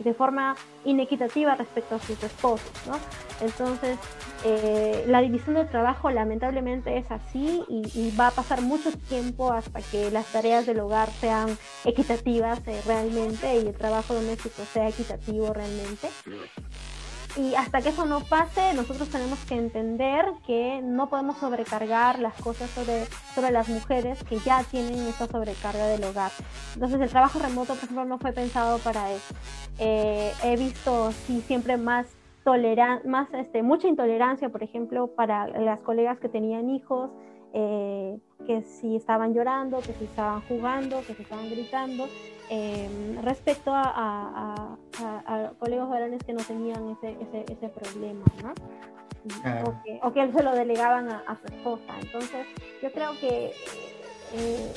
de 0.00 0.14
forma 0.14 0.56
inequitativa 0.84 1.54
respecto 1.54 1.94
a 1.94 1.98
sus 2.00 2.22
esposos. 2.22 2.70
¿no? 2.86 2.98
Entonces, 3.40 3.98
eh, 4.44 5.04
la 5.06 5.20
división 5.20 5.54
del 5.54 5.68
trabajo 5.68 6.10
lamentablemente 6.10 6.96
es 6.96 7.10
así 7.10 7.62
y, 7.68 8.14
va 8.18 8.28
a 8.28 8.30
pasar 8.30 8.62
mucho 8.62 8.90
tiempo 9.08 9.52
hasta 9.52 9.80
que 9.82 10.10
las 10.10 10.26
tareas 10.26 10.66
del 10.66 10.80
hogar 10.80 11.10
sean 11.20 11.56
equitativas 11.84 12.60
eh, 12.66 12.80
realmente 12.86 13.54
y 13.56 13.66
el 13.66 13.74
trabajo 13.74 14.14
doméstico 14.14 14.62
sea 14.72 14.88
equitativo 14.88 15.52
realmente. 15.52 16.08
Y 17.36 17.54
hasta 17.54 17.80
que 17.80 17.90
eso 17.90 18.06
no 18.06 18.20
pase, 18.20 18.74
nosotros 18.74 19.08
tenemos 19.08 19.38
que 19.44 19.54
entender 19.54 20.24
que 20.46 20.80
no 20.82 21.08
podemos 21.08 21.38
sobrecargar 21.38 22.18
las 22.18 22.34
cosas 22.34 22.68
sobre, 22.70 23.06
sobre 23.34 23.52
las 23.52 23.68
mujeres 23.68 24.22
que 24.24 24.38
ya 24.38 24.64
tienen 24.64 24.98
esa 25.06 25.26
sobrecarga 25.26 25.86
del 25.86 26.04
hogar. 26.04 26.32
Entonces 26.74 27.00
el 27.00 27.08
trabajo 27.08 27.38
remoto, 27.38 27.74
por 27.74 27.84
ejemplo, 27.84 28.04
no 28.04 28.18
fue 28.18 28.32
pensado 28.32 28.78
para 28.78 29.12
eso. 29.12 29.34
Eh, 29.78 30.32
he 30.42 30.56
visto 30.56 31.12
sí 31.12 31.40
siempre 31.46 31.76
más 31.76 32.06
más 33.04 33.28
este, 33.34 33.62
mucha 33.62 33.86
intolerancia, 33.86 34.48
por 34.48 34.62
ejemplo, 34.62 35.08
para 35.14 35.46
las 35.46 35.80
colegas 35.80 36.18
que 36.18 36.28
tenían 36.28 36.70
hijos, 36.70 37.10
eh, 37.52 38.18
que 38.46 38.62
si 38.62 38.96
estaban 38.96 39.34
llorando, 39.34 39.78
que 39.78 39.92
si 39.92 40.04
estaban 40.04 40.40
jugando, 40.42 41.00
que 41.06 41.14
si 41.14 41.22
estaban 41.22 41.48
gritando, 41.48 42.08
em, 42.50 43.22
respecto 43.22 43.70
a, 43.72 44.76
colegas 45.58 45.88
varones 45.88 46.22
que 46.24 46.32
no 46.32 46.42
tenían 46.42 46.90
ese, 46.90 47.16
ese, 47.48 47.68
problema, 47.68 48.24
¿no? 48.42 48.52
O, 49.64 49.82
que, 49.82 50.00
o, 50.02 50.12
que, 50.12 50.32
se 50.32 50.42
lo 50.42 50.52
delegaban 50.52 51.08
a, 51.08 51.38
su 51.40 51.54
esposa. 51.54 51.98
Entonces, 52.00 52.46
yo 52.82 52.92
creo 52.92 53.12
que 53.20 53.52
eh, 54.32 54.72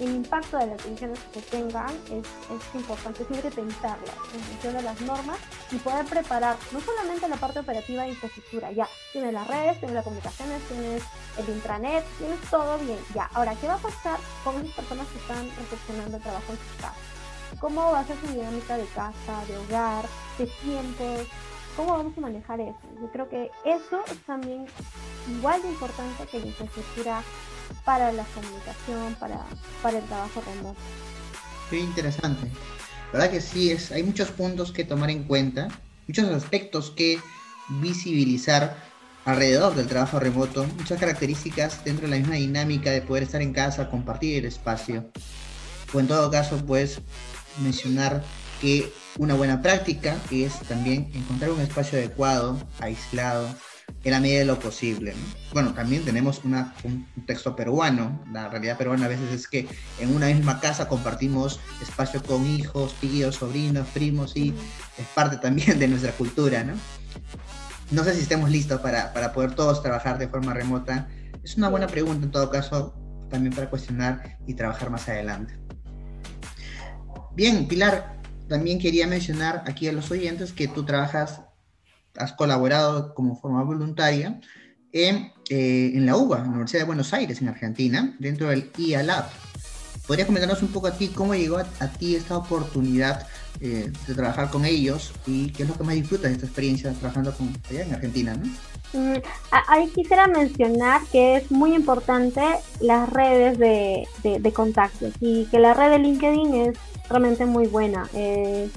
el, 0.00 0.14
impacto 0.14 0.58
de 0.58 0.66
las 0.66 0.76
decisiones 0.84 1.18
que 1.32 1.40
tengan 1.42 1.90
es, 2.06 2.26
es, 2.26 2.74
importante 2.74 3.24
siempre 3.24 3.50
pensarlo 3.50 4.06
en 4.34 4.40
función 4.40 4.74
de 4.74 4.82
las 4.82 5.00
normas 5.00 5.38
y 5.70 5.76
poder 5.76 6.04
preparar 6.04 6.56
no 6.70 6.80
solamente 6.80 7.28
la 7.28 7.36
parte 7.36 7.60
operativa 7.60 8.02
de 8.02 8.10
infraestructura, 8.10 8.72
ya 8.72 8.86
tienes 9.12 9.32
las 9.32 9.46
redes, 9.46 9.78
tienes 9.78 9.94
las 9.94 10.04
comunicaciones, 10.04 10.60
tienes 10.68 11.02
el 11.38 11.48
intranet, 11.48 12.04
tienes 12.18 12.40
todo 12.50 12.78
bien, 12.78 12.98
ya. 13.14 13.30
Ahora, 13.32 13.54
¿qué 13.54 13.66
va 13.66 13.74
a 13.74 13.78
pasar 13.78 14.18
con 14.44 14.56
esas 14.56 14.74
personas 14.74 15.06
que 15.08 15.18
están 15.18 15.48
recepcionando 15.56 16.16
el 16.16 16.22
trabajo 16.22 16.52
en 16.52 16.58
su 16.58 16.82
casa? 16.82 16.94
¿Cómo 17.60 17.92
va 17.92 18.00
a 18.00 18.06
ser 18.06 18.16
su 18.20 18.26
dinámica 18.26 18.76
de 18.76 18.86
casa, 18.86 19.44
de 19.46 19.56
hogar, 19.56 20.04
de 20.38 20.46
tiempos? 20.46 21.26
¿Cómo 21.76 21.92
vamos 21.92 22.18
a 22.18 22.20
manejar 22.20 22.60
eso? 22.60 22.76
Yo 23.00 23.10
creo 23.10 23.28
que 23.28 23.50
eso 23.64 24.02
es 24.10 24.18
también 24.26 24.66
igual 25.38 25.62
de 25.62 25.68
importante 25.68 26.26
que 26.26 26.40
la 26.40 26.46
infraestructura 26.46 27.22
para 27.84 28.12
la 28.12 28.24
comunicación, 28.24 29.14
para, 29.18 29.40
para 29.82 29.98
el 29.98 30.04
trabajo 30.04 30.42
remoto. 30.46 30.78
Qué 31.70 31.78
interesante. 31.78 32.48
La 33.12 33.18
verdad 33.18 33.30
que 33.30 33.40
sí, 33.40 33.70
es, 33.70 33.90
hay 33.92 34.02
muchos 34.02 34.30
puntos 34.30 34.72
que 34.72 34.84
tomar 34.84 35.10
en 35.10 35.24
cuenta, 35.24 35.68
muchos 36.06 36.28
aspectos 36.30 36.90
que 36.90 37.18
visibilizar 37.68 38.76
alrededor 39.24 39.74
del 39.74 39.86
trabajo 39.86 40.18
remoto, 40.18 40.64
muchas 40.78 40.98
características 40.98 41.84
dentro 41.84 42.06
de 42.06 42.10
la 42.10 42.18
misma 42.18 42.34
dinámica 42.36 42.90
de 42.90 43.02
poder 43.02 43.22
estar 43.24 43.42
en 43.42 43.52
casa, 43.52 43.90
compartir 43.90 44.38
el 44.38 44.46
espacio. 44.46 45.10
O 45.92 46.00
en 46.00 46.08
todo 46.08 46.30
caso, 46.30 46.56
pues 46.66 47.00
mencionar 47.62 48.22
que 48.60 48.92
una 49.18 49.34
buena 49.34 49.60
práctica 49.60 50.16
es 50.30 50.58
también 50.60 51.10
encontrar 51.14 51.50
un 51.50 51.60
espacio 51.60 51.98
adecuado, 51.98 52.58
aislado, 52.80 53.48
en 54.04 54.10
la 54.10 54.20
medida 54.20 54.40
de 54.40 54.44
lo 54.44 54.58
posible. 54.58 55.14
Bueno, 55.52 55.74
también 55.74 56.04
tenemos 56.04 56.44
una, 56.44 56.74
un 56.84 57.06
texto 57.26 57.54
peruano. 57.54 58.24
La 58.32 58.48
realidad 58.48 58.76
peruana 58.76 59.06
a 59.06 59.08
veces 59.08 59.30
es 59.32 59.46
que 59.46 59.68
en 60.00 60.14
una 60.14 60.26
misma 60.26 60.60
casa 60.60 60.88
compartimos 60.88 61.60
espacio 61.80 62.22
con 62.22 62.46
hijos, 62.46 62.94
tíos, 63.00 63.36
sobrinos, 63.36 63.86
primos 63.88 64.36
y 64.36 64.54
es 64.98 65.06
parte 65.14 65.36
también 65.36 65.78
de 65.78 65.88
nuestra 65.88 66.12
cultura, 66.12 66.64
¿no? 66.64 66.74
No 67.90 68.04
sé 68.04 68.14
si 68.14 68.22
estemos 68.22 68.50
listos 68.50 68.80
para, 68.80 69.12
para 69.12 69.32
poder 69.32 69.54
todos 69.54 69.82
trabajar 69.82 70.18
de 70.18 70.26
forma 70.26 70.54
remota. 70.54 71.08
Es 71.44 71.56
una 71.56 71.68
buena 71.68 71.86
pregunta 71.86 72.24
en 72.24 72.30
todo 72.30 72.50
caso 72.50 72.94
también 73.30 73.54
para 73.54 73.68
cuestionar 73.68 74.38
y 74.46 74.54
trabajar 74.54 74.90
más 74.90 75.08
adelante. 75.08 75.58
Bien, 77.34 77.66
Pilar, 77.68 78.20
también 78.48 78.78
quería 78.78 79.06
mencionar 79.06 79.64
aquí 79.66 79.88
a 79.88 79.92
los 79.92 80.10
oyentes 80.10 80.52
que 80.52 80.68
tú 80.68 80.84
trabajas 80.84 81.40
has 82.16 82.32
colaborado 82.32 83.14
como 83.14 83.36
forma 83.36 83.62
voluntaria 83.62 84.40
en, 84.92 85.32
eh, 85.48 85.92
en 85.94 86.06
la 86.06 86.16
UBA, 86.16 86.38
la 86.40 86.48
Universidad 86.48 86.82
de 86.82 86.86
Buenos 86.86 87.12
Aires, 87.12 87.40
en 87.40 87.48
Argentina, 87.48 88.14
dentro 88.18 88.48
del 88.48 88.70
IA 88.76 89.02
Lab. 89.02 89.28
¿Podrías 90.06 90.26
comentarnos 90.26 90.62
un 90.62 90.68
poco 90.68 90.88
a 90.88 90.92
ti 90.92 91.08
cómo 91.08 91.34
llegó 91.34 91.58
a, 91.58 91.88
ti 91.88 92.16
esta 92.16 92.36
oportunidad 92.36 93.26
eh, 93.60 93.90
de 94.06 94.14
trabajar 94.14 94.50
con 94.50 94.64
ellos 94.64 95.12
y 95.26 95.50
qué 95.50 95.62
es 95.62 95.68
lo 95.68 95.76
que 95.76 95.84
más 95.84 95.94
disfrutas 95.94 96.30
de 96.30 96.32
esta 96.32 96.46
experiencia 96.46 96.92
trabajando 96.92 97.32
con, 97.32 97.52
allá 97.70 97.82
en 97.84 97.94
Argentina? 97.94 98.34
¿no? 98.34 98.50
Mm, 98.94 99.22
ahí 99.68 99.88
quisiera 99.88 100.26
mencionar 100.26 101.02
que 101.10 101.36
es 101.36 101.50
muy 101.50 101.74
importante 101.74 102.42
las 102.80 103.08
redes 103.08 103.58
de, 103.58 104.06
de, 104.22 104.52
contactos 104.52 105.14
y 105.20 105.46
que 105.46 105.58
la 105.58 105.72
red 105.72 105.90
de 105.90 105.98
LinkedIn 106.00 106.54
es 106.54 106.78
realmente 107.08 107.46
muy 107.46 107.68
buena. 107.68 108.08
Eh, 108.12 108.68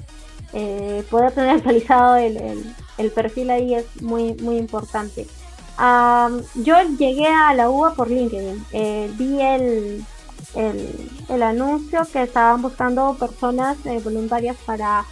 poder 1.10 1.32
tener 1.32 1.50
actualizado 1.56 2.16
el, 2.16 2.74
el 2.98 3.10
perfil 3.10 3.50
ahí 3.50 3.74
es 3.74 3.84
muy, 4.00 4.34
muy 4.34 4.56
importante. 4.56 5.26
yo 6.54 6.76
llegué 6.98 7.26
a 7.26 7.54
la 7.54 7.68
UBA 7.68 7.94
por 7.94 8.10
LinkedIn. 8.10 8.64
Eh, 8.72 9.10
vi 9.16 9.40
el, 9.40 10.04
el, 11.28 11.42
anuncio 11.42 12.02
que 12.10 12.22
estaban 12.22 12.62
buscando 12.62 13.16
personas 13.18 13.76
eh, 13.84 14.00
voluntarias 14.02 14.56
para 14.64 15.04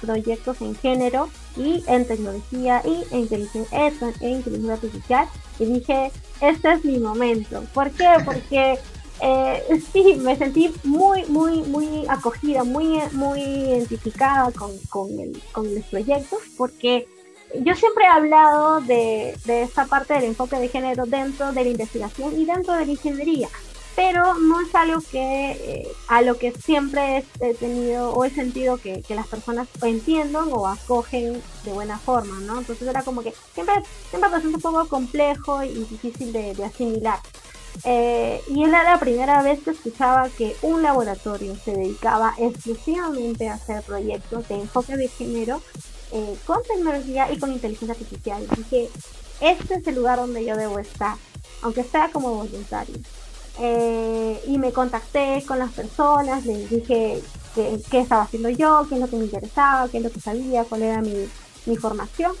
proyectos 0.00 0.60
en 0.60 0.74
género 0.74 1.28
y 1.56 1.84
en 1.86 2.06
tecnología 2.06 2.82
y 2.84 3.04
en 3.12 3.20
inteligencia, 3.20 3.92
en 4.20 4.30
inteligencia 4.30 4.72
artificial. 4.72 5.28
Y 5.58 5.66
dije, 5.66 6.10
este 6.40 6.72
es 6.72 6.84
mi 6.84 6.98
momento. 6.98 7.62
¿Por 7.74 7.90
qué? 7.90 8.08
Porque 8.24 8.78
eh, 9.24 9.80
sí, 9.92 10.16
me 10.16 10.36
sentí 10.36 10.74
muy, 10.82 11.24
muy, 11.26 11.62
muy 11.62 12.04
acogida, 12.08 12.64
muy, 12.64 12.98
muy 13.12 13.40
identificada 13.40 14.50
con, 14.50 14.76
con, 14.90 15.08
el, 15.20 15.40
con 15.52 15.72
los 15.72 15.84
proyectos, 15.84 16.40
porque 16.58 17.06
yo 17.60 17.74
siempre 17.76 18.04
he 18.04 18.08
hablado 18.08 18.80
de, 18.80 19.36
de 19.44 19.62
esta 19.62 19.86
parte 19.86 20.14
del 20.14 20.24
enfoque 20.24 20.56
de 20.56 20.68
género 20.68 21.06
dentro 21.06 21.52
de 21.52 21.62
la 21.62 21.70
investigación 21.70 22.36
y 22.36 22.46
dentro 22.46 22.74
de 22.74 22.84
la 22.84 22.90
ingeniería, 22.90 23.48
pero 23.94 24.34
no 24.34 24.60
es 24.60 24.74
algo 24.74 25.00
que 25.12 25.52
eh, 25.52 25.88
a 26.08 26.22
lo 26.22 26.36
que 26.36 26.50
siempre 26.50 27.24
he 27.38 27.54
tenido 27.54 28.12
o 28.12 28.24
he 28.24 28.30
sentido 28.30 28.78
que, 28.78 29.04
las 29.10 29.28
personas 29.28 29.68
entiendan 29.82 30.48
o 30.50 30.66
acogen 30.66 31.40
de 31.64 31.72
buena 31.72 31.96
forma, 31.96 32.40
¿no? 32.40 32.58
Entonces 32.58 32.88
era 32.88 33.04
como 33.04 33.22
que 33.22 33.32
siempre, 33.54 33.74
siempre 34.10 34.30
un 34.48 34.60
poco 34.60 34.88
complejo 34.88 35.62
y 35.62 35.84
difícil 35.84 36.32
de 36.32 36.64
asimilar. 36.64 37.20
Eh, 37.84 38.40
y 38.48 38.62
era 38.64 38.84
la 38.84 38.98
primera 39.00 39.42
vez 39.42 39.60
que 39.62 39.70
escuchaba 39.70 40.28
que 40.28 40.54
un 40.62 40.82
laboratorio 40.82 41.56
se 41.56 41.72
dedicaba 41.72 42.34
exclusivamente 42.38 43.48
a 43.48 43.54
hacer 43.54 43.82
proyectos 43.82 44.46
de 44.48 44.54
enfoque 44.56 44.96
de 44.96 45.08
género 45.08 45.60
eh, 46.12 46.36
con 46.46 46.62
tecnología 46.62 47.32
y 47.32 47.38
con 47.38 47.52
inteligencia 47.52 47.94
artificial. 47.94 48.46
Dije, 48.56 48.88
este 49.40 49.74
es 49.74 49.86
el 49.86 49.96
lugar 49.96 50.18
donde 50.18 50.44
yo 50.44 50.56
debo 50.56 50.78
estar, 50.78 51.16
aunque 51.62 51.82
sea 51.82 52.10
como 52.12 52.34
voluntario. 52.34 52.96
Eh, 53.58 54.40
y 54.46 54.58
me 54.58 54.72
contacté 54.72 55.42
con 55.46 55.58
las 55.58 55.72
personas, 55.72 56.46
les 56.46 56.70
dije 56.70 57.22
qué, 57.54 57.80
estaba 57.92 58.22
haciendo 58.22 58.48
yo, 58.48 58.86
qué 58.88 58.94
es 58.94 59.00
lo 59.00 59.08
que 59.08 59.16
me 59.16 59.24
interesaba, 59.24 59.88
qué 59.88 59.98
es 59.98 60.04
lo 60.04 60.10
que 60.10 60.20
sabía, 60.20 60.64
cuál 60.64 60.82
era 60.82 61.02
mi, 61.02 61.28
mi 61.66 61.76
formación. 61.76 62.32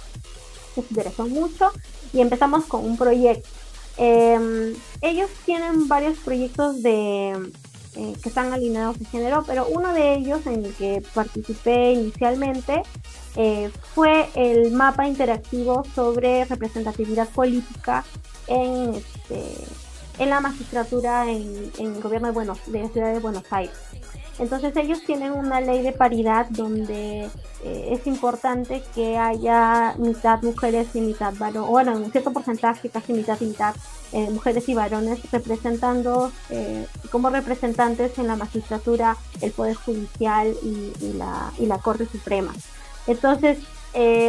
Me 0.76 0.84
interesó 0.88 1.26
mucho 1.26 1.70
y 2.12 2.20
empezamos 2.20 2.64
con 2.64 2.84
un 2.84 2.96
proyecto 2.96 3.48
Em, 3.96 4.74
ellos 5.00 5.30
tienen 5.44 5.88
varios 5.88 6.18
proyectos 6.18 6.82
de, 6.82 7.52
eh, 7.96 8.14
que 8.22 8.28
están 8.28 8.52
alineados 8.52 8.98
de 8.98 9.04
género, 9.06 9.44
pero 9.46 9.66
uno 9.68 9.92
de 9.92 10.14
ellos 10.14 10.46
en 10.46 10.64
el 10.64 10.74
que 10.74 11.02
participé 11.14 11.92
inicialmente 11.92 12.82
eh, 13.36 13.70
fue 13.94 14.28
el 14.34 14.72
mapa 14.72 15.06
interactivo 15.06 15.84
sobre 15.94 16.44
representatividad 16.46 17.28
política 17.28 18.04
en, 18.46 18.94
este, 18.94 19.42
en 20.18 20.30
la 20.30 20.40
magistratura 20.40 21.30
en, 21.30 21.70
en, 21.78 21.94
el 21.94 22.02
gobierno 22.02 22.32
Buenos, 22.32 22.58
de 22.66 22.82
la 22.82 22.88
ciudad 22.88 23.12
de 23.12 23.20
Buenos 23.20 23.44
Aires. 23.50 23.76
Entonces 24.38 24.74
ellos 24.76 25.02
tienen 25.04 25.32
una 25.32 25.60
ley 25.60 25.82
de 25.82 25.92
paridad 25.92 26.46
donde 26.50 27.28
eh, 27.64 27.88
es 27.90 28.06
importante 28.06 28.82
que 28.94 29.18
haya 29.18 29.94
mitad 29.98 30.42
mujeres 30.42 30.88
y 30.94 31.00
mitad 31.00 31.34
varones, 31.36 31.68
bueno, 31.68 31.92
un 31.92 32.10
cierto 32.10 32.32
porcentaje, 32.32 32.88
casi 32.88 33.12
mitad 33.12 33.38
y 33.40 33.46
mitad, 33.46 33.74
eh, 34.12 34.30
mujeres 34.30 34.68
y 34.68 34.74
varones 34.74 35.20
representando 35.30 36.32
eh, 36.50 36.86
como 37.10 37.28
representantes 37.28 38.18
en 38.18 38.26
la 38.26 38.36
magistratura, 38.36 39.16
el 39.40 39.52
Poder 39.52 39.74
Judicial 39.76 40.54
y, 40.62 41.12
la, 41.12 41.52
y 41.58 41.66
la, 41.66 41.78
Corte 41.78 42.06
Suprema. 42.06 42.52
Entonces, 43.06 43.58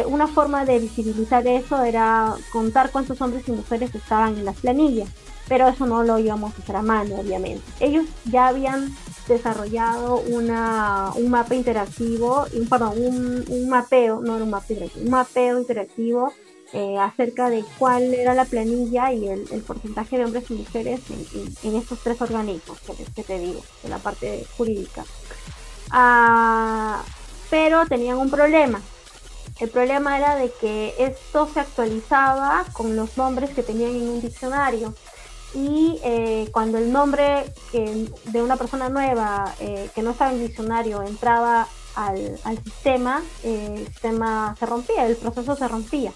una 0.06 0.26
forma 0.26 0.66
de 0.66 0.78
visibilizar 0.78 1.46
eso 1.46 1.82
era 1.82 2.34
contar 2.52 2.90
cuántos 2.90 3.18
hombres 3.22 3.48
y 3.48 3.52
mujeres 3.52 3.94
estaban 3.94 4.36
en 4.36 4.44
las 4.44 4.56
planillas 4.56 5.08
pero 5.48 5.68
eso 5.68 5.86
no 5.86 6.02
lo 6.02 6.18
íbamos 6.18 6.54
a 6.54 6.62
hacer 6.62 6.76
a 6.76 6.82
mano, 6.82 7.16
obviamente. 7.16 7.62
Ellos 7.80 8.06
ya 8.24 8.48
habían 8.48 8.94
desarrollado 9.28 10.16
una, 10.20 11.12
un 11.16 11.30
mapa 11.30 11.54
interactivo, 11.54 12.46
un, 12.52 12.68
perdón, 12.68 12.94
un, 13.48 13.68
mapeo, 13.68 14.20
no 14.20 14.36
era 14.36 14.44
un 14.44 14.50
mapa 14.50 14.66
interactivo, 14.68 15.04
un 15.04 15.10
mapeo 15.10 15.58
interactivo 15.58 16.32
eh, 16.72 16.98
acerca 16.98 17.50
de 17.50 17.64
cuál 17.78 18.14
era 18.14 18.34
la 18.34 18.44
planilla 18.44 19.12
y 19.12 19.28
el, 19.28 19.62
porcentaje 19.66 20.18
de 20.18 20.24
hombres 20.24 20.50
y 20.50 20.54
mujeres 20.54 21.00
en, 21.62 21.76
estos 21.76 22.00
tres 22.00 22.20
organismos 22.20 22.78
que, 23.14 23.22
te 23.22 23.38
digo, 23.38 23.62
de 23.82 23.88
la 23.88 23.98
parte 23.98 24.44
jurídica. 24.56 25.04
Ah, 25.90 27.02
pero 27.50 27.86
tenían 27.86 28.18
un 28.18 28.30
problema. 28.30 28.80
El 29.60 29.68
problema 29.68 30.18
era 30.18 30.34
de 30.34 30.50
que 30.50 30.94
esto 30.98 31.48
se 31.52 31.60
actualizaba 31.60 32.64
con 32.72 32.96
los 32.96 33.16
nombres 33.16 33.50
que 33.50 33.62
tenían 33.62 33.92
en 33.92 34.08
un 34.08 34.20
diccionario 34.20 34.94
y 35.54 36.00
eh, 36.02 36.48
cuando 36.52 36.78
el 36.78 36.92
nombre 36.92 37.44
de 37.72 38.42
una 38.42 38.56
persona 38.56 38.88
nueva 38.88 39.54
eh, 39.60 39.88
que 39.94 40.02
no 40.02 40.10
estaba 40.10 40.32
en 40.32 40.40
diccionario 40.40 41.02
entraba 41.02 41.68
al, 41.94 42.38
sistema, 42.64 43.22
el 43.44 43.86
sistema 43.86 44.56
se 44.58 44.66
rompía, 44.66 45.06
el 45.06 45.16
proceso 45.16 45.54
se 45.54 45.68
rompía. 45.68 46.12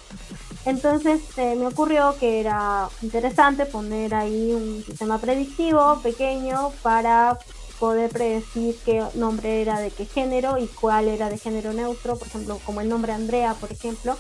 Entonces 0.64 1.20
me 1.36 1.66
ocurrió 1.66 2.16
que 2.18 2.40
era 2.40 2.88
interesante 3.00 3.64
poner 3.64 4.14
ahí 4.14 4.52
un 4.52 4.82
sistema 4.84 5.18
predictivo 5.18 6.00
pequeño 6.02 6.72
para 6.82 7.38
poder 7.78 8.10
predecir 8.10 8.76
qué 8.84 9.04
nombre 9.14 9.62
era 9.62 9.80
de 9.80 9.90
qué 9.90 10.04
género 10.04 10.58
y 10.58 10.66
cuál 10.66 11.08
era 11.08 11.30
de 11.30 11.38
género 11.38 11.72
neutro, 11.72 12.16
por 12.16 12.26
ejemplo, 12.26 12.58
como 12.64 12.80
el 12.80 12.88
nombre 12.88 13.12
Andrea, 13.12 13.54
por 13.54 13.70
ejemplo, 13.70 14.16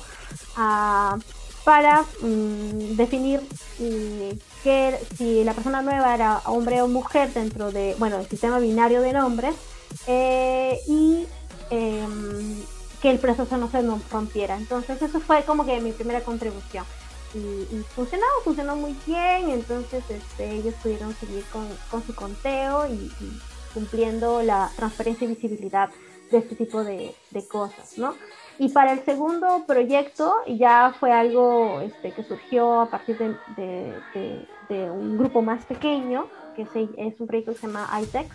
para 1.68 2.06
mm, 2.22 2.96
definir 2.96 3.42
mm, 3.78 4.38
que 4.64 4.98
si 5.18 5.44
la 5.44 5.52
persona 5.52 5.82
nueva 5.82 6.14
era 6.14 6.38
hombre 6.46 6.80
o 6.80 6.88
mujer 6.88 7.30
dentro 7.34 7.70
de, 7.70 7.94
bueno, 7.98 8.18
el 8.18 8.26
sistema 8.26 8.58
binario 8.58 9.02
de 9.02 9.12
nombres 9.12 9.54
eh, 10.06 10.80
y 10.88 11.26
em, 11.68 12.56
que 13.02 13.10
el 13.10 13.18
proceso 13.18 13.58
no 13.58 13.70
se 13.70 13.82
rompiera. 14.10 14.56
Entonces 14.56 15.02
eso 15.02 15.20
fue 15.20 15.42
como 15.42 15.66
que 15.66 15.78
mi 15.82 15.92
primera 15.92 16.22
contribución. 16.22 16.86
Y, 17.34 17.82
funcionó, 17.94 18.24
funcionó 18.44 18.74
muy 18.74 18.96
bien, 19.06 19.50
entonces 19.50 20.02
este, 20.08 20.50
ellos 20.50 20.74
pudieron 20.82 21.14
seguir 21.16 21.44
con, 21.52 21.68
su 22.06 22.14
conteo 22.14 22.86
y, 22.88 23.12
cumpliendo 23.74 24.40
la 24.40 24.70
transparencia 24.74 25.26
y 25.26 25.34
visibilidad 25.34 25.90
de 26.30 26.38
este 26.38 26.56
tipo 26.56 26.82
de, 26.82 27.14
cosas, 27.50 27.98
¿no? 27.98 28.14
Y 28.58 28.70
para 28.70 28.92
el 28.92 29.00
segundo 29.04 29.64
proyecto 29.66 30.34
ya 30.48 30.92
fue 30.98 31.12
algo 31.12 31.80
este, 31.80 32.10
que 32.10 32.24
surgió 32.24 32.80
a 32.80 32.90
partir 32.90 33.16
de, 33.18 34.90
un 34.90 35.16
grupo 35.16 35.42
más 35.42 35.64
pequeño, 35.64 36.26
que 36.56 36.62
es, 36.62 37.20
un 37.20 37.26
proyecto 37.26 37.52
que 37.52 37.58
se 37.58 37.66
llama 37.68 37.88
iText, 38.02 38.32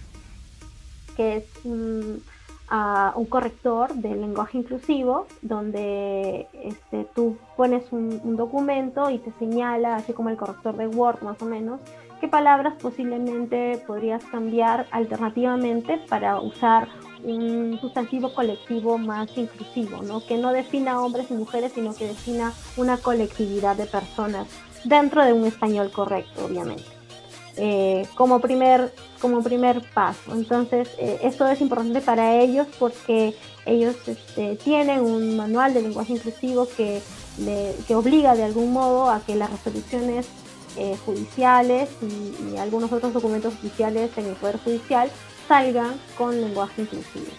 que 1.17 1.37
es 1.37 1.45
un, 1.65 2.23
un 3.15 3.25
corrector 3.25 3.93
del 3.95 4.21
lenguaje 4.21 4.59
inclusivo, 4.59 5.27
donde 5.41 6.47
este, 6.53 7.05
tú 7.13 7.37
pones 7.57 7.91
un, 7.91 8.21
un, 8.23 8.37
documento 8.37 9.09
y 9.09 9.19
te 9.19 9.31
señala, 9.33 9.97
así 9.97 10.13
como 10.13 10.29
el 10.29 10.37
corrector 10.37 10.77
de 10.77 10.87
Word 10.87 11.21
más 11.21 11.41
o 11.41 11.45
menos, 11.45 11.81
qué 12.21 12.29
palabras 12.29 12.75
posiblemente 12.81 13.83
podrías 13.85 14.23
cambiar 14.23 14.87
alternativamente 14.91 15.97
para 16.07 16.39
usar 16.39 16.87
un 17.23 17.77
sustantivo 17.81 18.33
colectivo 18.33 18.97
más 18.97 19.29
inclusivo, 19.37 20.01
¿no? 20.01 20.25
que 20.25 20.37
no 20.37 20.51
defina 20.51 21.01
hombres 21.01 21.27
y 21.29 21.33
mujeres, 21.33 21.71
sino 21.73 21.95
que 21.95 22.07
defina 22.07 22.53
una 22.77 22.97
colectividad 22.97 23.75
de 23.75 23.85
personas 23.85 24.47
dentro 24.83 25.23
de 25.23 25.33
un 25.33 25.45
español 25.45 25.91
correcto, 25.91 26.45
obviamente. 26.45 26.83
Eh, 27.55 28.07
como, 28.15 28.39
primer, 28.39 28.93
como 29.21 29.43
primer 29.43 29.83
paso. 29.93 30.33
Entonces, 30.33 30.89
eh, 30.97 31.19
esto 31.21 31.47
es 31.47 31.61
importante 31.61 32.01
para 32.01 32.39
ellos 32.39 32.65
porque 32.79 33.35
ellos 33.65 33.95
este, 34.07 34.55
tienen 34.55 35.01
un 35.01 35.37
manual 35.37 35.73
de 35.73 35.83
lenguaje 35.83 36.13
inclusivo 36.13 36.67
que, 36.75 37.01
que 37.87 37.95
obliga 37.95 38.35
de 38.35 38.43
algún 38.43 38.73
modo 38.73 39.09
a 39.09 39.19
que 39.19 39.35
las 39.35 39.51
resoluciones 39.51 40.27
eh, 40.75 40.97
judiciales 41.05 41.89
y, 42.01 42.57
algunos 42.57 42.91
otros 42.91 43.13
documentos 43.13 43.53
oficiales 43.53 44.09
en 44.17 44.25
el 44.25 44.33
Poder 44.33 44.57
Judicial 44.57 45.11
salgan 45.47 45.99
con 46.17 46.39
lenguaje 46.39 46.83
inclusivo. 46.83 47.31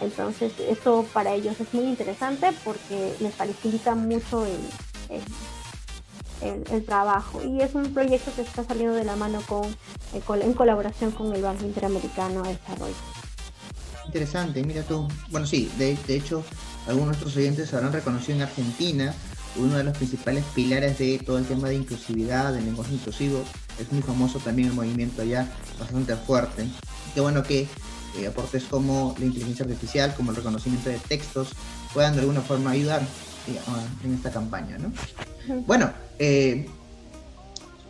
Entonces, 0.00 0.52
esto 0.68 1.04
para 1.12 1.34
ellos 1.34 1.58
es 1.60 1.72
muy 1.74 1.84
interesante 1.84 2.50
porque 2.64 3.14
les 3.20 3.34
facilita 3.34 3.94
mucho 3.94 4.46
el, 4.46 4.60
el, 6.70 6.84
trabajo. 6.84 7.42
Y 7.42 7.60
es 7.60 7.74
un 7.74 7.92
proyecto 7.92 8.32
que 8.34 8.42
está 8.42 8.64
saliendo 8.64 8.94
de 8.94 9.04
la 9.04 9.16
mano 9.16 9.42
con, 9.48 9.64
eh, 10.14 10.22
en 10.42 10.52
colaboración 10.54 11.10
con 11.10 11.34
el 11.34 11.42
Banco 11.42 11.64
Interamericano 11.64 12.42
de 12.42 12.50
Desarrollo. 12.50 12.94
Interesante, 14.06 14.62
mira 14.62 14.82
tú. 14.82 15.08
Bueno, 15.30 15.46
sí, 15.46 15.70
de, 15.78 15.96
de 16.06 16.16
hecho, 16.16 16.44
algunos 16.86 17.00
de 17.00 17.06
nuestros 17.06 17.36
oyentes 17.36 17.74
habrán 17.74 17.92
reconocido 17.92 18.36
en 18.36 18.42
Argentina 18.42 19.14
uno 19.56 19.76
de 19.76 19.84
los 19.84 19.96
principales 19.96 20.44
pilares 20.54 20.98
de 20.98 21.18
todo 21.18 21.38
el 21.38 21.46
tema 21.46 21.68
de 21.68 21.76
inclusividad, 21.76 22.52
del 22.52 22.64
lenguaje 22.64 22.94
inclusivo. 22.94 23.42
Es 23.78 23.90
muy 23.92 24.02
famoso 24.02 24.38
también 24.38 24.68
el 24.68 24.74
movimiento 24.74 25.22
allá, 25.22 25.48
bastante 25.78 26.14
fuerte. 26.16 26.66
Qué 27.14 27.20
bueno 27.20 27.42
que 27.42 27.66
eh, 28.18 28.26
aportes 28.26 28.64
como 28.64 29.14
la 29.18 29.26
inteligencia 29.26 29.64
artificial, 29.64 30.14
como 30.14 30.30
el 30.30 30.36
reconocimiento 30.36 30.90
de 30.90 30.98
textos, 30.98 31.50
puedan 31.92 32.14
de 32.14 32.20
alguna 32.20 32.40
forma 32.40 32.70
ayudar 32.70 33.02
en 34.04 34.14
esta 34.14 34.30
campaña. 34.30 34.76
¿no? 34.78 34.92
Bueno, 35.66 35.90
eh, 36.18 36.68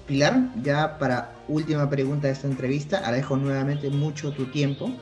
Pilar, 0.06 0.52
ya 0.62 0.98
para 0.98 1.34
última 1.48 1.90
pregunta 1.90 2.28
de 2.28 2.32
esta 2.32 2.46
entrevista, 2.46 2.98
agradezco 2.98 3.36
nuevamente 3.36 3.90
mucho 3.90 4.32
tu 4.32 4.46
tiempo 4.46 4.92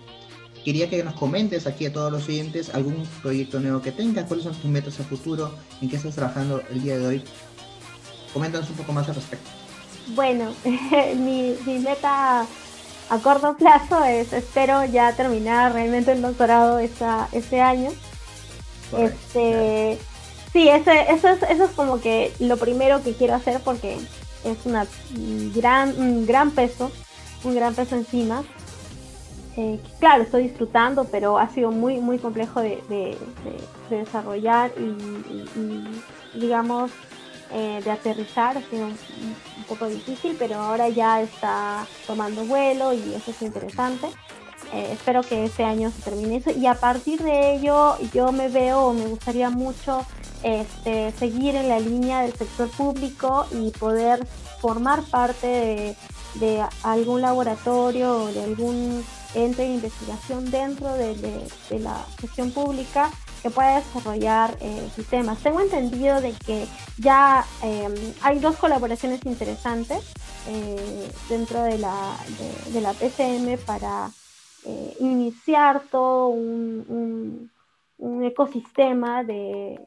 quería 0.66 0.90
que 0.90 1.00
nos 1.04 1.14
comentes 1.14 1.64
aquí 1.68 1.86
a 1.86 1.92
todos 1.92 2.10
los 2.10 2.28
oyentes 2.28 2.74
algún 2.74 3.06
proyecto 3.22 3.60
nuevo 3.60 3.80
que 3.80 3.92
tengas, 3.92 4.24
cuáles 4.24 4.42
son 4.42 4.52
tus 4.52 4.68
metas 4.68 4.98
a 4.98 5.04
futuro, 5.04 5.54
en 5.80 5.88
qué 5.88 5.94
estás 5.94 6.16
trabajando 6.16 6.60
el 6.72 6.82
día 6.82 6.98
de 6.98 7.06
hoy. 7.06 7.24
Coméntanos 8.32 8.68
un 8.70 8.74
poco 8.74 8.92
más 8.92 9.08
al 9.08 9.14
respecto. 9.14 9.48
Bueno, 10.16 10.52
mi, 10.64 11.54
meta 11.78 12.44
a 13.08 13.18
corto 13.18 13.56
plazo 13.56 14.04
es, 14.04 14.32
espero 14.32 14.84
ya 14.84 15.12
terminar 15.14 15.72
realmente 15.72 16.12
el 16.12 16.22
doctorado 16.22 16.78
esta, 16.78 17.28
este 17.32 17.60
año. 17.60 17.90
este, 18.96 19.98
Sí, 20.56 20.70
ese, 20.70 21.12
eso, 21.12 21.28
es, 21.28 21.42
eso 21.42 21.64
es 21.64 21.70
como 21.72 22.00
que 22.00 22.32
lo 22.38 22.56
primero 22.56 23.02
que 23.02 23.12
quiero 23.12 23.34
hacer 23.34 23.60
porque 23.62 23.98
es 24.42 24.64
una 24.64 24.86
gran, 25.54 26.00
un 26.00 26.24
gran 26.24 26.50
peso, 26.52 26.90
un 27.44 27.54
gran 27.54 27.74
peso 27.74 27.94
encima. 27.94 28.42
Eh, 29.58 29.78
claro, 29.98 30.22
estoy 30.22 30.44
disfrutando, 30.44 31.04
pero 31.04 31.38
ha 31.38 31.50
sido 31.50 31.72
muy, 31.72 31.98
muy 31.98 32.18
complejo 32.18 32.62
de, 32.62 33.18
desarrollar 33.90 34.72
y, 34.78 36.38
digamos, 36.38 36.90
eh, 37.58 37.80
de 37.82 37.90
aterrizar. 37.90 38.58
Ha 38.58 38.62
sido 38.68 38.86
un, 38.86 38.98
poco 39.66 39.86
difícil, 39.86 40.36
pero 40.38 40.56
ahora 40.56 40.90
ya 40.90 41.22
está 41.22 41.86
tomando 42.06 42.44
vuelo 42.44 42.92
y 42.92 43.14
eso 43.14 43.30
es 43.30 43.40
interesante. 43.40 44.08
Eh, 44.74 44.90
espero 44.92 45.22
que 45.22 45.44
este 45.44 45.64
año 45.64 45.90
se 45.90 46.02
termine 46.02 46.36
eso 46.36 46.50
y 46.50 46.66
a 46.66 46.74
partir 46.74 47.22
de 47.22 47.54
ello 47.54 47.96
yo 48.12 48.30
me 48.30 48.48
veo, 48.48 48.92
me 48.92 49.06
gustaría 49.06 49.48
mucho 49.48 50.04
este, 50.42 51.12
seguir 51.12 51.54
en 51.54 51.68
la 51.68 51.80
línea 51.80 52.20
del 52.20 52.34
sector 52.34 52.68
público 52.68 53.46
y 53.50 53.70
poder 53.70 54.26
formar 54.60 55.02
parte 55.04 55.46
de, 55.46 55.96
de 56.34 56.64
algún 56.82 57.22
laboratorio 57.22 58.24
o 58.24 58.26
de 58.26 58.44
algún 58.44 59.04
ente 59.34 59.62
de 59.62 59.74
investigación 59.74 60.50
dentro 60.50 60.92
de, 60.94 61.48
la 61.78 62.04
gestión 62.20 62.50
pública 62.50 63.10
que 63.42 63.50
pueda 63.50 63.76
desarrollar 63.76 64.56
eh, 64.60 64.88
sistemas. 64.94 65.38
Tengo 65.42 65.60
entendido 65.60 66.20
de 66.20 66.32
que 66.32 66.66
ya 66.98 67.44
em, 67.62 67.94
hay 68.22 68.38
dos 68.38 68.56
colaboraciones 68.56 69.24
interesantes 69.24 70.12
eh, 70.48 71.10
dentro 71.28 71.62
de 71.62 71.78
la, 71.78 72.16
de, 72.72 72.80
la 72.80 72.92
PCM 72.92 73.58
para 73.64 74.10
eh, 74.64 74.96
iniciar 75.00 75.82
todo 75.90 76.28
un, 76.28 77.50
ecosistema 78.22 79.24
de, 79.24 79.80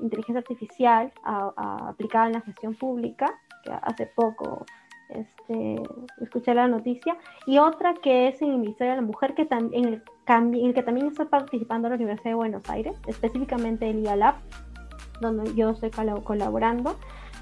inteligencia 0.00 0.40
artificial 0.40 1.12
aplicada 1.24 2.26
en 2.26 2.32
la 2.32 2.40
gestión 2.42 2.74
pública, 2.74 3.32
que 3.64 3.72
hace 3.72 4.06
poco 4.06 4.66
este, 5.08 5.82
escuché 6.20 6.54
la 6.54 6.68
noticia, 6.68 7.16
y 7.46 7.58
otra 7.58 7.94
que 7.94 8.28
es 8.28 8.40
en 8.42 8.52
el 8.52 8.58
Ministerio 8.58 8.92
de 8.92 9.00
la 9.00 9.06
Mujer, 9.06 9.34
que 9.34 9.46
en, 9.50 9.84
el, 9.84 10.02
en 10.26 10.74
que 10.74 10.82
también 10.82 11.06
está 11.06 11.26
participando 11.26 11.88
la 11.88 11.96
Universidad 11.96 12.30
de 12.30 12.34
Buenos 12.34 12.68
Aires, 12.68 12.96
específicamente 13.06 13.88
el 13.88 14.02
IALAB, 14.04 14.34
donde 15.20 15.54
yo 15.54 15.70
estoy 15.70 15.90
colaborando, 15.90 16.96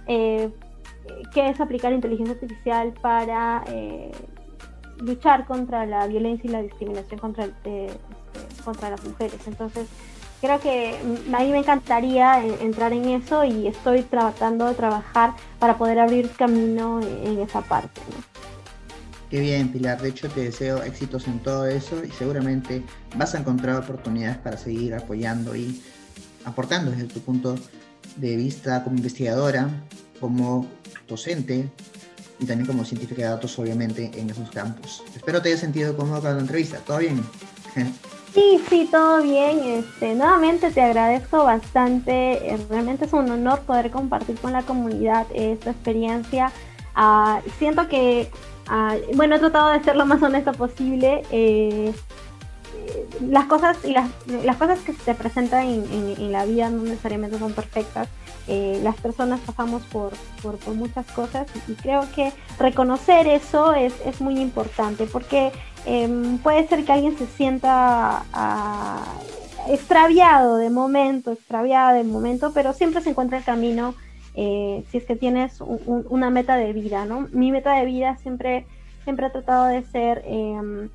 eh, 0.07 0.51
que 1.33 1.49
es 1.49 1.61
aplicar 1.61 1.93
inteligencia 1.93 2.35
artificial 2.35 2.93
para 3.01 3.65
eh, 3.69 4.11
luchar 5.01 5.47
contra 5.47 5.87
la 5.87 6.07
violencia 6.07 6.49
y 6.49 6.53
la 6.53 6.63
discriminación 6.63 7.21
contra, 7.21 7.45
este, 7.45 7.89
contra 8.65 8.91
las 8.91 9.05
mujeres. 9.05 9.47
Entonces, 9.47 9.89
creo 10.41 10.61
que 10.61 10.97
a 11.33 11.39
mí 11.41 11.51
me 11.51 11.59
encantaría 11.59 12.45
entrar 12.45 12.93
en 12.93 13.09
eso 13.11 13.45
y 13.45 13.67
estoy 13.67 14.03
tratando 14.03 14.67
de 14.67 14.75
trabajar 14.75 15.35
para 15.59 15.77
poder 15.79 15.99
abrir 15.99 16.31
camino 16.31 17.01
en 17.01 17.41
esa 17.41 17.63
parte. 17.63 18.01
Qué 19.31 19.41
bien, 19.41 19.73
Pilar. 19.73 20.01
De 20.01 20.11
hecho, 20.11 20.29
te 20.29 20.43
deseo 20.43 20.83
éxitos 20.83 21.27
en 21.27 21.41
todo 21.41 21.67
eso 21.67 22.05
y 22.05 22.11
seguramente 22.11 22.83
vas 23.17 23.35
a 23.35 23.39
encontrar 23.39 23.77
oportunidades 23.77 24.39
para 24.39 24.57
seguir 24.57 24.95
apoyando 24.95 25.57
y 25.57 25.83
aportando 26.45 26.93
desde 26.93 27.07
tu 27.07 27.21
punto 27.21 27.57
de 28.17 28.37
vista 28.37 28.85
como 28.85 28.97
investigadora, 28.97 29.69
como 30.21 30.67
docente 31.09 31.69
y 32.39 32.47
también 32.47 32.67
como 32.67 32.85
científica 32.85 33.23
de 33.23 33.29
datos, 33.29 33.59
obviamente, 33.59 34.13
en 34.15 34.31
esos 34.31 34.51
campos. 34.51 35.03
Espero 35.15 35.43
te 35.43 35.49
haya 35.49 35.59
sentido 35.59 35.97
cómodo 35.97 36.21
con 36.23 36.35
la 36.35 36.41
entrevista. 36.41 36.79
¿Todo 36.79 36.99
bien? 36.99 37.21
Sí, 38.37 38.61
sí, 38.69 38.87
todo 38.91 39.23
bien. 39.23 39.61
Este, 39.61 40.15
nuevamente 40.15 40.71
te 40.71 40.83
agradezco 40.83 41.43
bastante. 41.45 42.53
Eh, 42.53 42.59
realmente 42.69 43.07
es 43.07 43.13
un 43.15 43.31
honor 43.31 43.61
poder 43.61 43.91
compartir 43.91 44.39
con 44.39 44.53
la 44.53 44.61
comunidad 44.61 45.27
esta 45.33 45.71
experiencia. 45.71 46.53
Ah, 46.95 47.41
siento 47.59 47.89
que, 47.89 48.31
ah, 48.69 48.95
bueno, 49.15 49.37
he 49.37 49.39
tratado 49.39 49.71
de 49.71 49.83
ser 49.83 49.97
lo 49.97 50.05
más 50.05 50.23
honesta 50.23 50.53
posible. 50.53 51.23
Eh, 51.31 51.95
las 53.23 53.47
cosas 53.47 53.79
y 53.87 53.93
las, 53.93 54.11
las 54.45 54.57
cosas 54.57 54.81
que 54.81 54.93
se 54.93 55.15
presentan 55.15 55.67
en, 55.67 56.31
la 56.31 56.45
vida 56.45 56.69
no 56.69 56.83
necesariamente 56.83 57.39
son 57.39 57.55
perfectas. 57.55 58.07
Eh, 58.49 58.79
las 58.83 58.97
personas 58.97 59.41
pasamos 59.41 59.83
por, 59.85 60.13
por, 60.43 60.59
muchas 60.75 61.07
cosas 61.13 61.47
y, 61.69 61.73
creo 61.73 62.07
que 62.15 62.35
reconocer 62.59 63.27
eso 63.29 63.73
es, 63.73 63.95
es 64.05 64.21
muy 64.21 64.39
importante 64.41 65.07
porque 65.07 65.53
em, 65.87 66.39
puede 66.39 66.67
ser 66.69 66.85
que 66.85 66.93
alguien 66.93 67.17
se 67.17 67.27
sienta 67.27 68.25
ah, 68.33 69.05
extraviado 69.69 70.57
de 70.57 70.71
momento, 70.71 71.33
extraviada 71.33 71.93
de 71.93 72.05
momento, 72.05 72.53
pero 72.53 72.73
siempre 72.73 73.01
se 73.01 73.11
encuentra 73.11 73.39
el 73.39 73.45
camino 73.45 73.95
eh, 74.39 74.85
si 74.91 74.99
es 74.99 75.05
que 75.05 75.17
tienes 75.17 75.61
una 75.61 76.29
meta 76.29 76.57
de 76.57 76.75
vida, 76.75 77.07
¿no? 77.07 77.27
Mi 77.33 77.51
meta 77.51 77.73
de 77.73 77.87
vida 77.87 78.19
siempre, 78.19 78.67
siempre 79.05 79.27
he 79.27 79.31
tratado 79.31 79.65
de 79.65 79.83
ser, 79.85 80.23
em, 80.27 80.91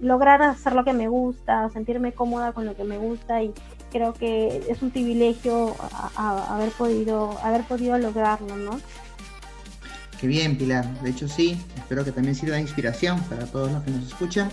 lograr 0.00 0.40
hacer 0.42 0.74
lo 0.74 0.84
que 0.84 0.92
me 0.92 1.08
gusta, 1.08 1.68
sentirme 1.70 2.12
cómoda 2.12 2.52
con 2.52 2.66
lo 2.66 2.76
que 2.76 2.84
me 2.84 2.96
gusta 2.96 3.42
y 3.42 3.52
creo 3.90 4.14
que 4.14 4.62
es 4.68 4.82
un 4.82 4.90
privilegio 4.90 5.74
haber, 6.16 6.70
podido, 6.70 7.36
haber 7.42 7.64
podido 7.64 7.98
lograrlo, 7.98 8.56
¿no? 8.56 8.78
Qué 10.20 10.26
bien, 10.26 10.58
Pilar. 10.58 11.00
De 11.02 11.10
hecho, 11.10 11.28
sí. 11.28 11.58
Espero 11.76 12.04
que 12.04 12.12
también 12.12 12.34
sirva 12.34 12.56
de 12.56 12.62
inspiración 12.62 13.22
para 13.24 13.46
todos 13.46 13.72
los 13.72 13.82
que 13.82 13.90
nos 13.90 14.06
escuchan. 14.06 14.50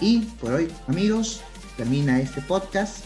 Y 0.00 0.20
por 0.40 0.52
hoy, 0.52 0.68
amigos, 0.88 1.40
termina 1.76 2.20
este 2.20 2.40
podcast. 2.42 3.04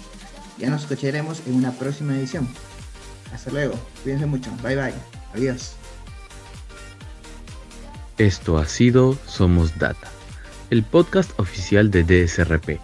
Ya 0.56 0.70
nos 0.70 0.82
escucharemos 0.82 1.42
en 1.46 1.54
una 1.54 1.72
próxima 1.72 2.16
edición. 2.16 2.48
Hasta 3.32 3.50
luego. 3.50 3.78
Cuídense 4.02 4.26
mucho. 4.26 4.50
Bye 4.62 4.76
bye. 4.76 4.94
Adiós. 5.34 5.74
Esto 8.16 8.58
ha 8.58 8.66
sido 8.66 9.16
Somos 9.26 9.78
Data, 9.78 10.08
el 10.70 10.82
podcast 10.82 11.38
oficial 11.38 11.90
de 11.90 12.02
DSRP. 12.02 12.80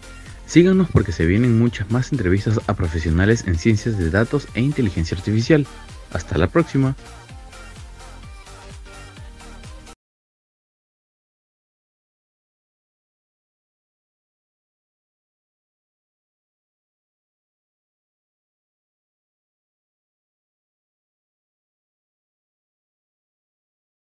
Síganos 0.46 0.88
porque 0.92 1.10
se 1.10 1.26
vienen 1.26 1.58
muchas 1.58 1.90
más 1.90 2.12
entrevistas 2.12 2.60
a 2.68 2.74
profesionales 2.74 3.44
en 3.46 3.58
ciencias 3.58 3.98
de 3.98 4.10
datos 4.10 4.46
e 4.54 4.60
inteligencia 4.60 5.16
artificial. 5.16 5.66
Hasta 6.12 6.38
la 6.38 6.46
próxima. 6.46 6.94